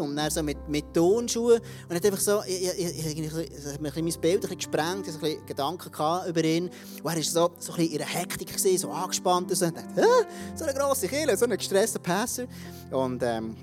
und 0.01 0.15
dann 0.15 0.29
so 0.29 0.43
mit, 0.43 0.69
mit 0.69 0.93
Tonschuhen. 0.93 1.59
Und 1.89 1.95
hat 1.95 2.05
einfach 2.05 2.19
so, 2.19 2.41
ich, 2.45 2.63
ich, 2.63 2.99
ich, 2.99 3.19
ich, 3.19 3.33
ich 3.35 3.79
mein 3.79 4.21
Bild 4.21 4.49
ein 4.49 4.57
gesprengt, 4.57 5.07
ich 5.07 5.15
hatte 5.15 5.37
Gedanken 5.45 5.91
über 6.27 6.43
ihn. 6.43 6.65
Und 6.65 6.71
er 6.99 7.03
war 7.03 7.23
so, 7.23 7.51
so 7.59 7.73
ein 7.73 7.87
in 7.87 7.97
der 7.97 8.07
Hektik, 8.07 8.47
gewesen, 8.47 8.77
so 8.77 8.91
angespannt. 8.91 9.49
Und 9.49 9.55
so, 9.55 9.65
und 9.65 9.77
dachte, 9.77 10.07
so 10.55 10.65
eine 10.65 10.73
grosse 10.77 11.07
Kirche, 11.07 11.35
so 11.37 11.45
ein 11.45 11.57
gestresster 11.57 11.99
Pastor. 11.99 12.45
Und, 12.91 13.23
ähm, 13.23 13.55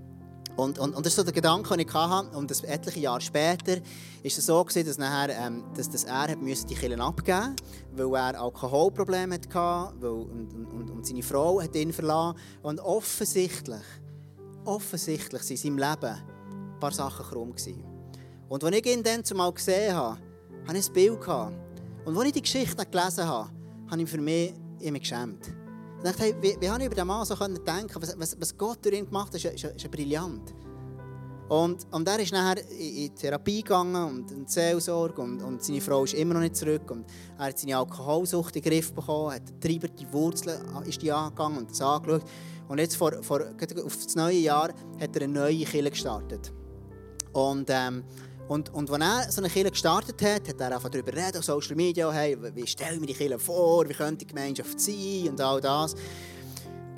und, 0.59 0.77
und, 0.81 0.97
und 0.97 1.07
das 1.07 1.13
ist 1.13 1.17
so 1.17 1.23
der 1.23 1.33
Gedanke, 1.33 1.69
den 1.77 1.87
ich 1.87 1.95
hatte. 1.95 2.37
Und 2.37 2.51
das 2.51 2.65
etliche 2.65 2.99
Jahre 2.99 3.21
später 3.21 3.77
ist 4.25 4.39
es 4.39 4.47
so 4.47 4.65
gewesen, 4.65 4.89
dass, 4.89 4.99
nachher, 4.99 5.33
ähm, 5.39 5.63
dass, 5.77 5.89
dass 5.89 6.03
er 6.03 6.23
hat 6.23 6.39
die 6.43 6.75
Kirche 6.75 7.01
abgeben 7.01 7.51
musste, 7.51 8.11
weil 8.11 8.21
er 8.21 8.41
Alkoholprobleme 8.41 9.37
hatte 9.37 9.95
weil, 10.01 10.11
und, 10.11 10.53
und, 10.53 10.91
und 10.91 11.07
seine 11.07 11.23
Frau 11.23 11.63
hat 11.63 11.77
ihn 11.77 11.93
verlassen. 11.93 12.41
Und 12.63 12.81
offensichtlich, 12.81 13.85
offensichtlich 14.65 15.43
sind 15.43 15.65
in 15.65 15.77
seinem 15.77 15.91
Leben 15.91 16.17
ein 16.17 16.81
paar 16.81 16.93
Sachen 16.93 17.25
krumm 17.25 17.55
gewesen. 17.55 17.85
Und 18.49 18.65
als 18.65 18.77
ich 18.77 18.87
ihn 18.87 19.05
dann 19.05 19.25
zumal 19.25 19.53
gesehen 19.53 19.95
habe, 19.95 20.19
hatte 20.67 20.79
ich 20.79 20.89
ein 20.89 20.93
Bild. 20.93 21.29
Und 22.05 22.19
als 22.19 22.27
ich 22.27 22.33
die 22.33 22.43
Geschichte 22.43 22.85
gelesen 22.85 23.29
habe, 23.29 23.49
habe 23.89 24.03
ich 24.03 24.11
für 24.11 24.21
mich 24.21 24.55
immer 24.81 24.99
geschämt. 24.99 25.58
Dachte, 26.03 26.23
hey, 26.23 26.35
wie, 26.41 26.57
wie 26.61 26.69
habe 26.69 26.81
ich 26.81 26.87
über 26.87 26.95
diesen 26.95 27.09
Mann 27.09 27.25
so 27.25 27.35
denken 27.35 27.95
was, 28.01 28.19
was, 28.19 28.41
was 28.41 28.57
Gott 28.57 28.79
durch 28.85 28.97
ihn 28.97 29.07
gemacht 29.07 29.29
hat, 29.29 29.45
ist, 29.45 29.45
ist, 29.45 29.65
ist 29.65 29.91
brillant. 29.91 30.55
Und, 31.49 31.87
und 31.91 32.07
er 32.07 32.19
ist 32.21 32.33
nachher 32.33 32.63
in, 32.71 33.15
Therapie 33.15 33.63
gegangen 33.63 34.05
und 34.05 34.31
in 34.31 34.47
Seelsorge 34.47 35.23
und, 35.23 35.43
und 35.43 35.63
seine 35.63 35.81
Frau 35.81 36.05
ist 36.05 36.13
immer 36.13 36.35
noch 36.35 36.43
nicht 36.43 36.57
zurück 36.57 36.91
und 36.91 37.07
er 37.39 37.47
hat 37.47 37.59
seine 37.59 37.79
Alkoholsucht 37.79 38.55
in 38.57 38.63
den 38.63 38.71
Griff 38.71 38.93
bekommen, 38.93 39.33
hat 39.33 39.59
Treiber, 39.59 39.89
die 39.89 40.13
Wurzeln 40.13 40.61
ist 40.85 41.01
die 41.01 41.11
angegangen 41.11 41.59
und 41.59 41.71
das 41.71 41.81
angeschaut. 41.81 42.23
Und 42.69 42.79
jetzt 42.79 42.97
vor, 42.97 43.23
vor, 43.23 43.41
auf 43.41 43.97
das 43.97 44.15
neue 44.15 44.37
Jahr 44.37 44.75
hat 45.01 45.17
er 45.17 45.23
eine 45.23 45.33
neue 45.33 45.65
Kirche 45.65 45.91
gestartet. 45.91 46.53
Und 47.33 47.69
ähm, 47.71 48.05
und, 48.49 48.73
und 48.73 48.91
als 48.91 49.27
er 49.27 49.33
so 49.33 49.41
eine 49.43 49.51
Kirche 49.51 49.71
gestartet 49.71 50.21
hat, 50.23 50.49
hat 50.49 50.61
er 50.61 50.75
einfach 50.75 50.89
darüber 50.89 51.13
reden, 51.13 51.37
auf 51.37 51.45
Social 51.45 51.77
Media, 51.77 52.11
hey, 52.11 52.37
wie 52.55 52.67
stelle 52.67 52.95
ich 52.95 53.01
mir 53.01 53.07
die 53.07 53.15
Kirche 53.15 53.39
vor, 53.39 53.87
wie 53.87 53.93
könnte 53.93 54.25
die 54.25 54.27
Gemeinschaft 54.27 54.81
sein 54.81 55.29
und 55.29 55.41
all 55.41 55.61
das. 55.61 55.95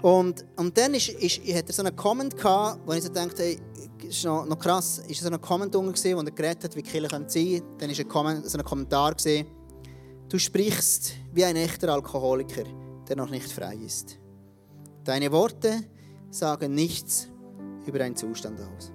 Und, 0.01 0.45
und 0.57 0.79
dann 0.79 0.95
ist, 0.95 1.09
ist, 1.09 1.41
hat 1.53 1.69
er 1.69 1.73
so 1.73 1.83
einen 1.83 1.97
Comment 1.97 2.37
gehabt, 2.37 2.81
wo 2.87 2.93
ich 2.93 3.03
so 3.03 3.09
dachte, 3.09 3.43
hey, 3.43 3.59
ist 4.09 4.25
noch, 4.25 4.47
noch 4.47 4.59
krass, 4.59 5.03
ist 5.09 5.21
so 5.21 5.29
ein 5.29 5.41
Comment 5.41 5.73
gewesen, 5.73 6.17
wo 6.17 6.21
er 6.21 6.31
geredet 6.31 6.65
hat, 6.65 6.77
wie 6.77 6.83
die 6.83 6.91
Kirche 6.91 7.09
sein 7.11 7.27
könnte. 7.29 7.63
Dann 7.79 8.15
war 8.15 8.27
ein, 8.27 8.45
so 8.45 8.57
ein 8.57 8.65
Kommentar, 8.65 9.15
gewesen, 9.15 9.47
du 10.29 10.39
sprichst 10.39 11.15
wie 11.33 11.45
ein 11.45 11.57
echter 11.57 11.93
Alkoholiker, 11.93 12.65
der 13.09 13.17
noch 13.17 13.29
nicht 13.29 13.51
frei 13.51 13.75
ist. 13.75 14.19
Deine 15.03 15.33
Worte 15.33 15.83
sagen 16.31 16.75
nichts 16.75 17.29
über 17.87 17.99
deinen 17.99 18.15
Zustand 18.15 18.61
aus. 18.61 18.93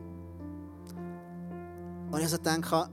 Und 2.16 2.22
ich 2.22 2.30
so 2.30 2.38
denke, 2.38 2.88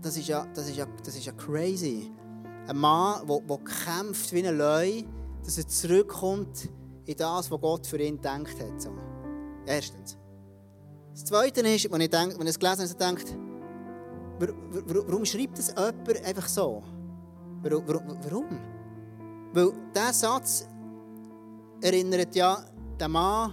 das 0.00 0.16
ist 0.16 0.28
ja, 0.28 0.46
das 0.54 0.66
ist 0.66 0.78
ja, 0.78 0.86
das 1.04 1.14
ist 1.14 1.26
ja 1.26 1.32
crazy. 1.32 2.10
Ein 2.66 2.78
Mann, 2.78 3.26
der, 3.26 3.40
der 3.40 3.58
kämpft 3.58 4.32
wie 4.32 4.48
ein 4.48 4.56
Löwe, 4.56 5.04
dass 5.44 5.58
er 5.58 5.68
zurückkommt 5.68 6.70
in 7.04 7.14
das, 7.14 7.50
was 7.50 7.60
Gott 7.60 7.86
für 7.86 8.00
ihn 8.00 8.16
gedacht 8.16 8.58
hat. 8.58 8.80
So. 8.80 8.92
Erstens. 9.66 10.16
Das 11.10 11.26
Zweite 11.26 11.60
ist, 11.60 11.92
wenn 11.92 12.00
ich, 12.00 12.08
denke, 12.08 12.38
wenn 12.38 12.46
ich 12.46 12.54
es 12.54 12.58
gelesen 12.58 12.88
habe, 12.88 12.94
denkt, 12.94 13.36
warum 15.06 15.26
schreibt 15.26 15.58
das 15.58 15.68
jemand 15.68 16.24
einfach 16.24 16.48
so? 16.48 16.82
Warum? 17.62 18.58
Weil 19.52 19.72
dieser 19.94 20.12
Satz 20.14 20.66
erinnert 21.82 22.34
ja 22.34 22.64
den 22.98 23.10
Mann 23.10 23.52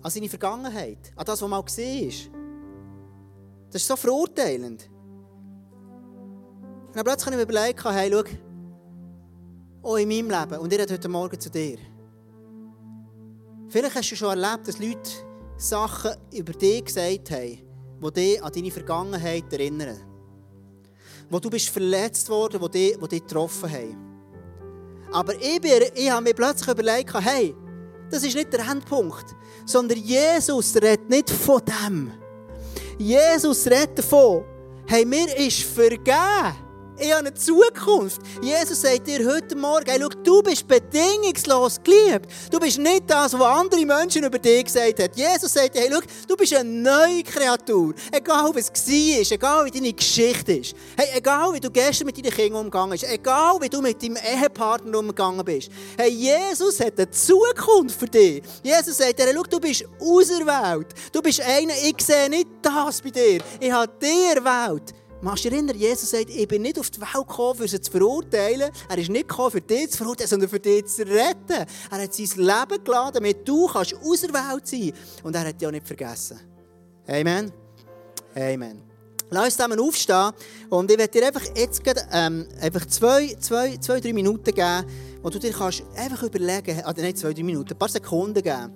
an 0.00 0.10
seine 0.12 0.28
Vergangenheit, 0.28 1.10
an 1.16 1.24
das, 1.24 1.42
was 1.42 1.48
mal 1.48 1.64
ist. 1.66 2.30
Das 3.76 3.82
ist 3.82 3.88
so 3.88 3.96
verurteilend. 3.96 4.88
Und 6.86 6.96
dann 6.96 7.04
plötzlich 7.04 7.26
habe 7.26 7.36
ich 7.36 7.46
mir 7.46 7.52
überlegt, 7.52 7.84
hey, 7.84 8.10
schau, 8.10 8.24
auch 9.82 9.96
in 9.96 10.08
meinem 10.08 10.30
Leben, 10.30 10.58
und 10.62 10.72
ich 10.72 10.78
rede 10.78 10.94
heute 10.94 11.08
Morgen 11.10 11.38
zu 11.38 11.50
dir. 11.50 11.76
Vielleicht 13.68 13.94
hast 13.94 14.10
du 14.10 14.16
schon 14.16 14.30
erlebt, 14.30 14.66
dass 14.66 14.78
Leute 14.78 15.10
Sachen 15.58 16.12
über 16.32 16.54
dich 16.54 16.86
gesagt 16.86 17.30
haben, 17.30 17.58
die 18.02 18.12
dich 18.14 18.42
an 18.42 18.50
deine 18.50 18.70
Vergangenheit 18.70 19.52
erinnern. 19.52 20.00
Wo 21.28 21.38
du 21.38 21.50
bist 21.50 21.68
verletzt 21.68 22.30
worden, 22.30 22.58
die 22.62 22.70
dich, 22.70 22.98
die 22.98 23.08
dich 23.08 23.26
getroffen 23.26 23.70
haben. 23.70 23.96
Aber 25.12 25.34
ich, 25.34 25.60
bin, 25.60 25.82
ich 25.94 26.10
habe 26.10 26.24
mir 26.24 26.34
plötzlich 26.34 26.68
überlegt, 26.68 27.12
hey, 27.12 27.54
das 28.10 28.24
ist 28.24 28.36
nicht 28.36 28.54
der 28.54 28.66
Endpunkt, 28.70 29.36
sondern 29.66 29.98
Jesus 29.98 30.74
redet 30.76 31.10
nicht 31.10 31.28
von 31.28 31.60
dem. 31.62 32.25
Jesus 32.98 33.66
redet 33.66 33.98
davon, 33.98 34.44
hey, 34.86 35.04
mir 35.04 35.36
ist 35.36 35.62
vergeben. 35.62 36.65
Ich 36.98 37.12
habe 37.12 37.26
eine 37.26 37.34
Zukunft. 37.34 38.22
Jesus 38.40 38.80
sagt 38.80 39.06
dir 39.06 39.18
heute 39.30 39.54
Morgen, 39.54 39.84
hey, 39.86 39.98
du 39.98 40.42
bist 40.42 40.66
bedingungslos 40.66 41.78
geliebt. 41.84 42.26
Du 42.50 42.58
bist 42.58 42.78
nicht 42.78 43.02
das, 43.06 43.34
was 43.34 43.42
andere 43.42 43.84
Menschen 43.84 44.24
über 44.24 44.38
dich 44.38 44.64
gesagt 44.64 45.00
haben. 45.00 45.12
Jesus 45.14 45.52
sagt 45.52 45.74
dir, 45.74 45.80
hey, 45.80 45.90
schau, 45.92 46.00
du 46.26 46.36
bist 46.36 46.54
eine 46.54 46.70
neue 46.70 47.22
Kreatur. 47.22 47.92
Egal, 48.10 48.50
was 48.54 48.72
es 48.72 48.88
war, 48.88 49.32
egal, 49.32 49.66
wie 49.66 49.70
deine 49.72 49.92
Geschichte 49.92 50.54
ist. 50.54 50.74
Hey, 50.96 51.08
egal, 51.18 51.52
wie 51.52 51.60
du 51.60 51.70
gestern 51.70 52.06
mit 52.06 52.16
deinen 52.16 52.32
Kindern 52.32 52.60
umgegangen 52.60 52.92
bist. 52.92 53.04
Egal, 53.04 53.58
wie 53.60 53.68
du 53.68 53.82
mit 53.82 54.02
deinem 54.02 54.16
Ehepartner 54.16 54.98
umgegangen 54.98 55.44
bist. 55.44 55.70
Hey, 55.98 56.08
Jesus 56.08 56.80
hat 56.80 56.96
eine 56.96 57.10
Zukunft 57.10 58.00
für 58.00 58.06
dich. 58.06 58.42
Jesus 58.62 58.96
sagt 58.96 59.18
dir, 59.18 59.26
hey, 59.26 59.34
schau, 59.34 59.42
du 59.42 59.60
bist 59.60 59.84
auserwählt. 60.00 60.88
Du 61.12 61.20
bist 61.20 61.42
einer, 61.42 61.74
ich 61.74 61.96
sehe 62.00 62.30
nicht 62.30 62.48
das 62.62 63.02
bei 63.02 63.10
dir. 63.10 63.42
Ich 63.60 63.70
habe 63.70 63.92
dir 64.00 64.36
erwählt. 64.36 64.94
Machst 65.22 65.44
du 65.44 65.48
erinnern, 65.48 65.76
Jesus 65.76 66.10
sagt, 66.10 66.28
ich 66.28 66.46
bin 66.46 66.62
nicht 66.62 66.78
auf 66.78 66.90
die 66.90 67.00
Welt 67.00 67.26
gekommen, 67.26 67.60
um 67.60 67.66
sie 67.66 67.80
zu 67.80 67.90
verurteilen. 67.90 68.70
Er 68.88 68.98
ist 68.98 69.08
nicht 69.08 69.28
gekommen, 69.28 69.50
für 69.50 69.60
dich 69.60 69.90
zu 69.90 69.98
verurteilen, 69.98 70.28
sondern 70.28 70.48
für 70.48 70.60
dich 70.60 70.84
zu 70.86 71.02
retten. 71.02 71.66
Er 71.90 72.02
hat 72.02 72.14
sein 72.14 72.28
Leben 72.36 72.84
geladen, 72.84 73.14
damit 73.14 73.48
du 73.48 73.66
kannst 73.66 73.94
auserwählt 73.94 74.66
sein 74.66 74.92
Und 75.22 75.34
er 75.34 75.48
hat 75.48 75.60
dich 75.60 75.66
auch 75.66 75.72
nicht 75.72 75.86
vergessen. 75.86 76.38
Amen. 77.08 77.50
Amen. 78.34 78.82
Lass 79.30 79.44
uns 79.46 79.56
zusammen 79.56 79.80
aufstehen 79.80 80.30
und 80.70 80.88
ich 80.90 80.98
werde 80.98 81.18
dir 81.18 81.26
einfach 81.26 81.42
jetzt 81.56 81.82
ähm, 82.12 82.46
einfach 82.60 82.86
zwei, 82.86 83.34
zwei, 83.40 83.76
zwei, 83.78 83.98
drei 83.98 84.12
Minuten 84.12 84.54
geben, 84.54 84.84
wo 85.20 85.30
du 85.30 85.40
dir 85.40 85.52
kannst 85.52 85.82
einfach 85.96 86.22
überlegen, 86.22 86.84
also 86.84 87.02
nicht 87.02 87.18
zwei, 87.18 87.32
drei 87.32 87.42
Minuten, 87.42 87.72
ein 87.72 87.78
paar 87.78 87.88
Sekunden 87.88 88.40
geben, 88.40 88.72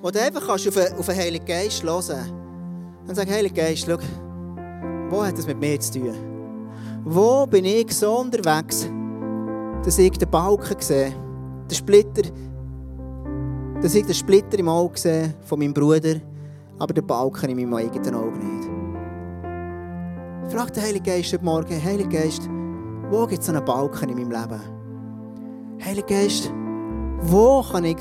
wo 0.00 0.10
du 0.10 0.22
einfach 0.22 0.46
kannst 0.46 0.68
auf, 0.68 0.98
auf 0.98 1.04
den 1.04 1.16
Heiligen 1.16 1.44
Geist 1.44 1.82
hören 1.82 2.02
kannst. 2.06 2.30
Und 3.08 3.14
sagen, 3.14 3.30
Heiliger 3.30 3.56
Geist, 3.56 3.84
schau, 3.86 3.98
wo 5.10 5.24
hat 5.24 5.36
das 5.36 5.46
mit 5.46 5.58
mir 5.58 5.78
zu 5.80 5.98
tun? 5.98 6.14
Wo 7.04 7.44
bin 7.46 7.64
ich 7.64 7.92
so 7.92 8.18
unterwegs, 8.18 8.88
dass 9.84 9.98
ich 9.98 10.12
den 10.12 10.30
Balken 10.30 10.76
sehe, 10.80 11.12
den 11.68 11.74
Splitter, 11.74 12.30
dass 13.82 13.94
ich 13.94 14.06
den 14.06 14.14
Splitter 14.14 14.58
im 14.58 14.68
Auge 14.68 14.98
sehe 14.98 15.34
von 15.44 15.58
meinem 15.58 15.74
Bruder, 15.74 16.20
aber 16.78 16.94
den 16.94 17.06
Balken 17.06 17.50
in 17.50 17.56
meinem 17.56 17.74
eigenen 17.74 18.14
Auge 18.14 18.38
nicht? 18.38 18.68
Frag 20.52 20.72
den 20.72 20.82
Heiligen 20.82 21.04
Geist 21.04 21.32
heute 21.32 21.44
Morgen, 21.44 21.84
Heiliger 21.84 22.08
Geist, 22.08 22.48
wo 23.10 23.26
gibt 23.26 23.42
es 23.42 23.48
einen 23.48 23.64
Balken 23.64 24.10
in 24.10 24.16
meinem 24.16 24.30
Leben? 24.30 24.60
Heiliger 25.84 26.06
Geist, 26.06 26.52
wo 27.22 27.62
kann 27.62 27.84
ich 27.84 27.98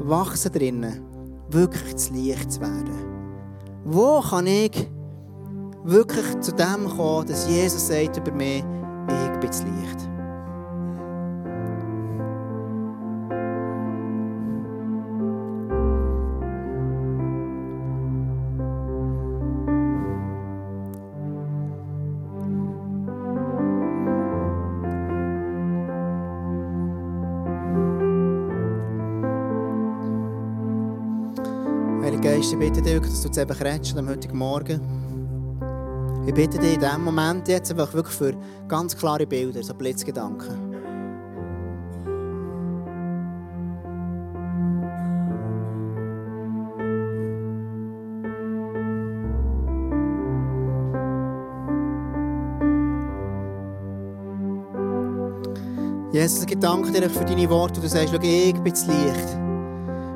wachsen 0.00 0.52
drinnen, 0.52 1.02
wirklich 1.48 1.96
zu 1.96 2.12
Licht 2.12 2.52
zu 2.52 2.60
werden? 2.60 2.90
Wo 3.84 4.20
kann 4.20 4.46
ich 4.46 4.90
wirklich 5.84 6.40
zu 6.40 6.52
dem 6.52 6.88
kommen, 6.88 7.26
dass 7.26 7.48
Jesus 7.48 7.88
sagt 7.88 8.16
über 8.16 8.32
mich, 8.32 8.64
ich 9.08 9.40
bin 9.40 9.50
das 9.50 9.62
Licht. 9.62 10.10
Geist, 32.22 32.52
ich 32.52 32.58
bitte 32.58 32.82
dich, 32.82 33.00
dass 33.00 33.22
du 33.22 33.30
redest 33.64 33.96
am 33.96 34.06
heutigen 34.06 34.36
Morgen. 34.36 34.99
Ich 36.26 36.34
bitte 36.34 36.58
dich 36.58 36.74
in 36.74 36.80
diesem 36.80 37.04
Moment 37.04 37.48
jetzt 37.48 37.70
einfach 37.70 37.92
wirklich 37.94 38.14
für 38.14 38.34
ganz 38.68 38.96
klare 38.96 39.26
Bilder, 39.26 39.62
so 39.62 39.74
Blitzgedanken. 39.74 40.70
Jesus, 56.12 56.44
ich 56.44 56.58
danke 56.58 56.92
dir 56.92 57.08
für 57.08 57.24
deine 57.24 57.48
Worte, 57.48 57.78
wo 57.78 57.82
du 57.82 57.88
sagst, 57.88 58.12
ich 58.12 58.20
bin 58.20 58.64
das 58.64 58.86
Licht. 58.86 59.38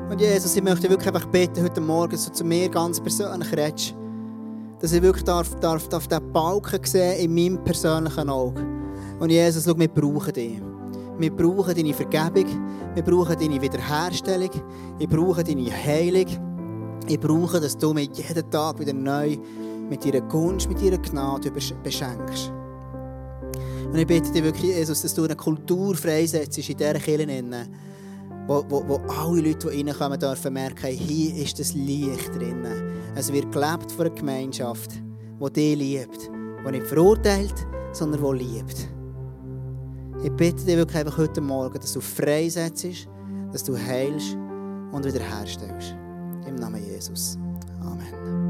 Und 0.09 0.21
Jesus, 0.21 0.55
ich 0.55 0.61
möchte 0.61 0.87
wirklich 0.89 1.07
einfach 1.07 1.25
beten, 1.25 1.63
heute 1.63 1.81
Morgen, 1.81 2.11
du 2.11 2.17
zu 2.17 2.43
mir 2.43 2.69
ganz 2.69 3.01
persönlich 3.01 3.51
redest. 3.51 3.95
Dass 4.79 4.91
ich 4.91 5.01
wirklich 5.01 5.23
darf, 5.23 5.55
darf, 5.59 5.87
darf 5.87 6.07
den 6.07 6.31
Balken 6.31 6.83
sehen 6.83 7.19
in 7.19 7.33
meinem 7.33 7.63
persönlichen 7.63 8.29
Auge. 8.29 8.65
Und 9.19 9.29
Jesus, 9.29 9.63
schau, 9.65 9.77
wir 9.77 9.87
brauchen 9.87 10.33
dich. 10.33 10.61
Wir 11.17 11.33
brauchen 11.33 11.73
deine 11.73 11.93
Vergebung. 11.93 12.45
Wir 12.93 13.03
brauchen 13.03 13.39
deine 13.39 13.61
Wiederherstellung. 13.61 14.49
Ich 14.99 15.07
brauche 15.07 15.43
deine 15.43 15.71
Heilung. 15.71 16.99
Ich 17.07 17.19
brauche, 17.19 17.61
dass 17.61 17.77
du 17.77 17.93
mich 17.93 18.09
jeden 18.13 18.49
Tag 18.51 18.79
wieder 18.79 18.93
neu 18.93 19.37
mit 19.89 20.03
deiner 20.03 20.21
Gunst, 20.21 20.67
mit 20.67 20.81
deiner 20.81 20.97
Gnade 20.97 21.51
beschenkst. 21.51 22.51
Und 23.91 23.97
ich 23.97 24.07
bitte 24.07 24.31
dich 24.31 24.43
wirklich, 24.43 24.75
Jesus, 24.75 25.03
dass 25.03 25.13
du 25.13 25.23
eine 25.23 25.35
Kultur 25.35 25.95
freisetzt 25.95 26.57
in 26.57 26.75
dieser 26.75 26.95
Kirche, 26.95 27.67
wo, 28.47 28.63
wo, 28.69 28.87
wo 28.87 28.95
alle 29.07 29.41
Leute, 29.41 29.69
die 29.69 29.81
reinkommen, 29.81 30.19
dürfen 30.19 30.53
merken, 30.53 30.87
hier 30.87 31.35
ist 31.35 31.59
das 31.59 31.73
Licht 31.73 32.35
drin. 32.35 32.65
Es 33.15 33.31
wird 33.31 33.51
gelebt 33.51 33.91
von 33.91 34.05
einer 34.05 34.15
Gemeinschaft, 34.15 34.91
die 34.93 35.53
dich 35.53 35.77
liebt, 35.77 36.29
die 36.65 36.71
nicht 36.71 36.87
verurteilt, 36.87 37.65
sondern 37.91 38.21
die 38.37 38.43
liebt. 38.43 38.87
Ich 40.23 40.31
bitte 40.31 40.63
dich 40.65 40.77
wirklich 40.77 40.97
einfach 40.97 41.17
heute 41.17 41.41
Morgen, 41.41 41.79
dass 41.79 41.93
du 41.93 42.01
freisetzt, 42.01 43.07
dass 43.51 43.63
du 43.63 43.77
heilst 43.77 44.37
und 44.91 45.05
wiederherstellst. 45.05 45.95
Im 46.47 46.55
Namen 46.55 46.83
Jesus. 46.85 47.37
Amen. 47.81 48.44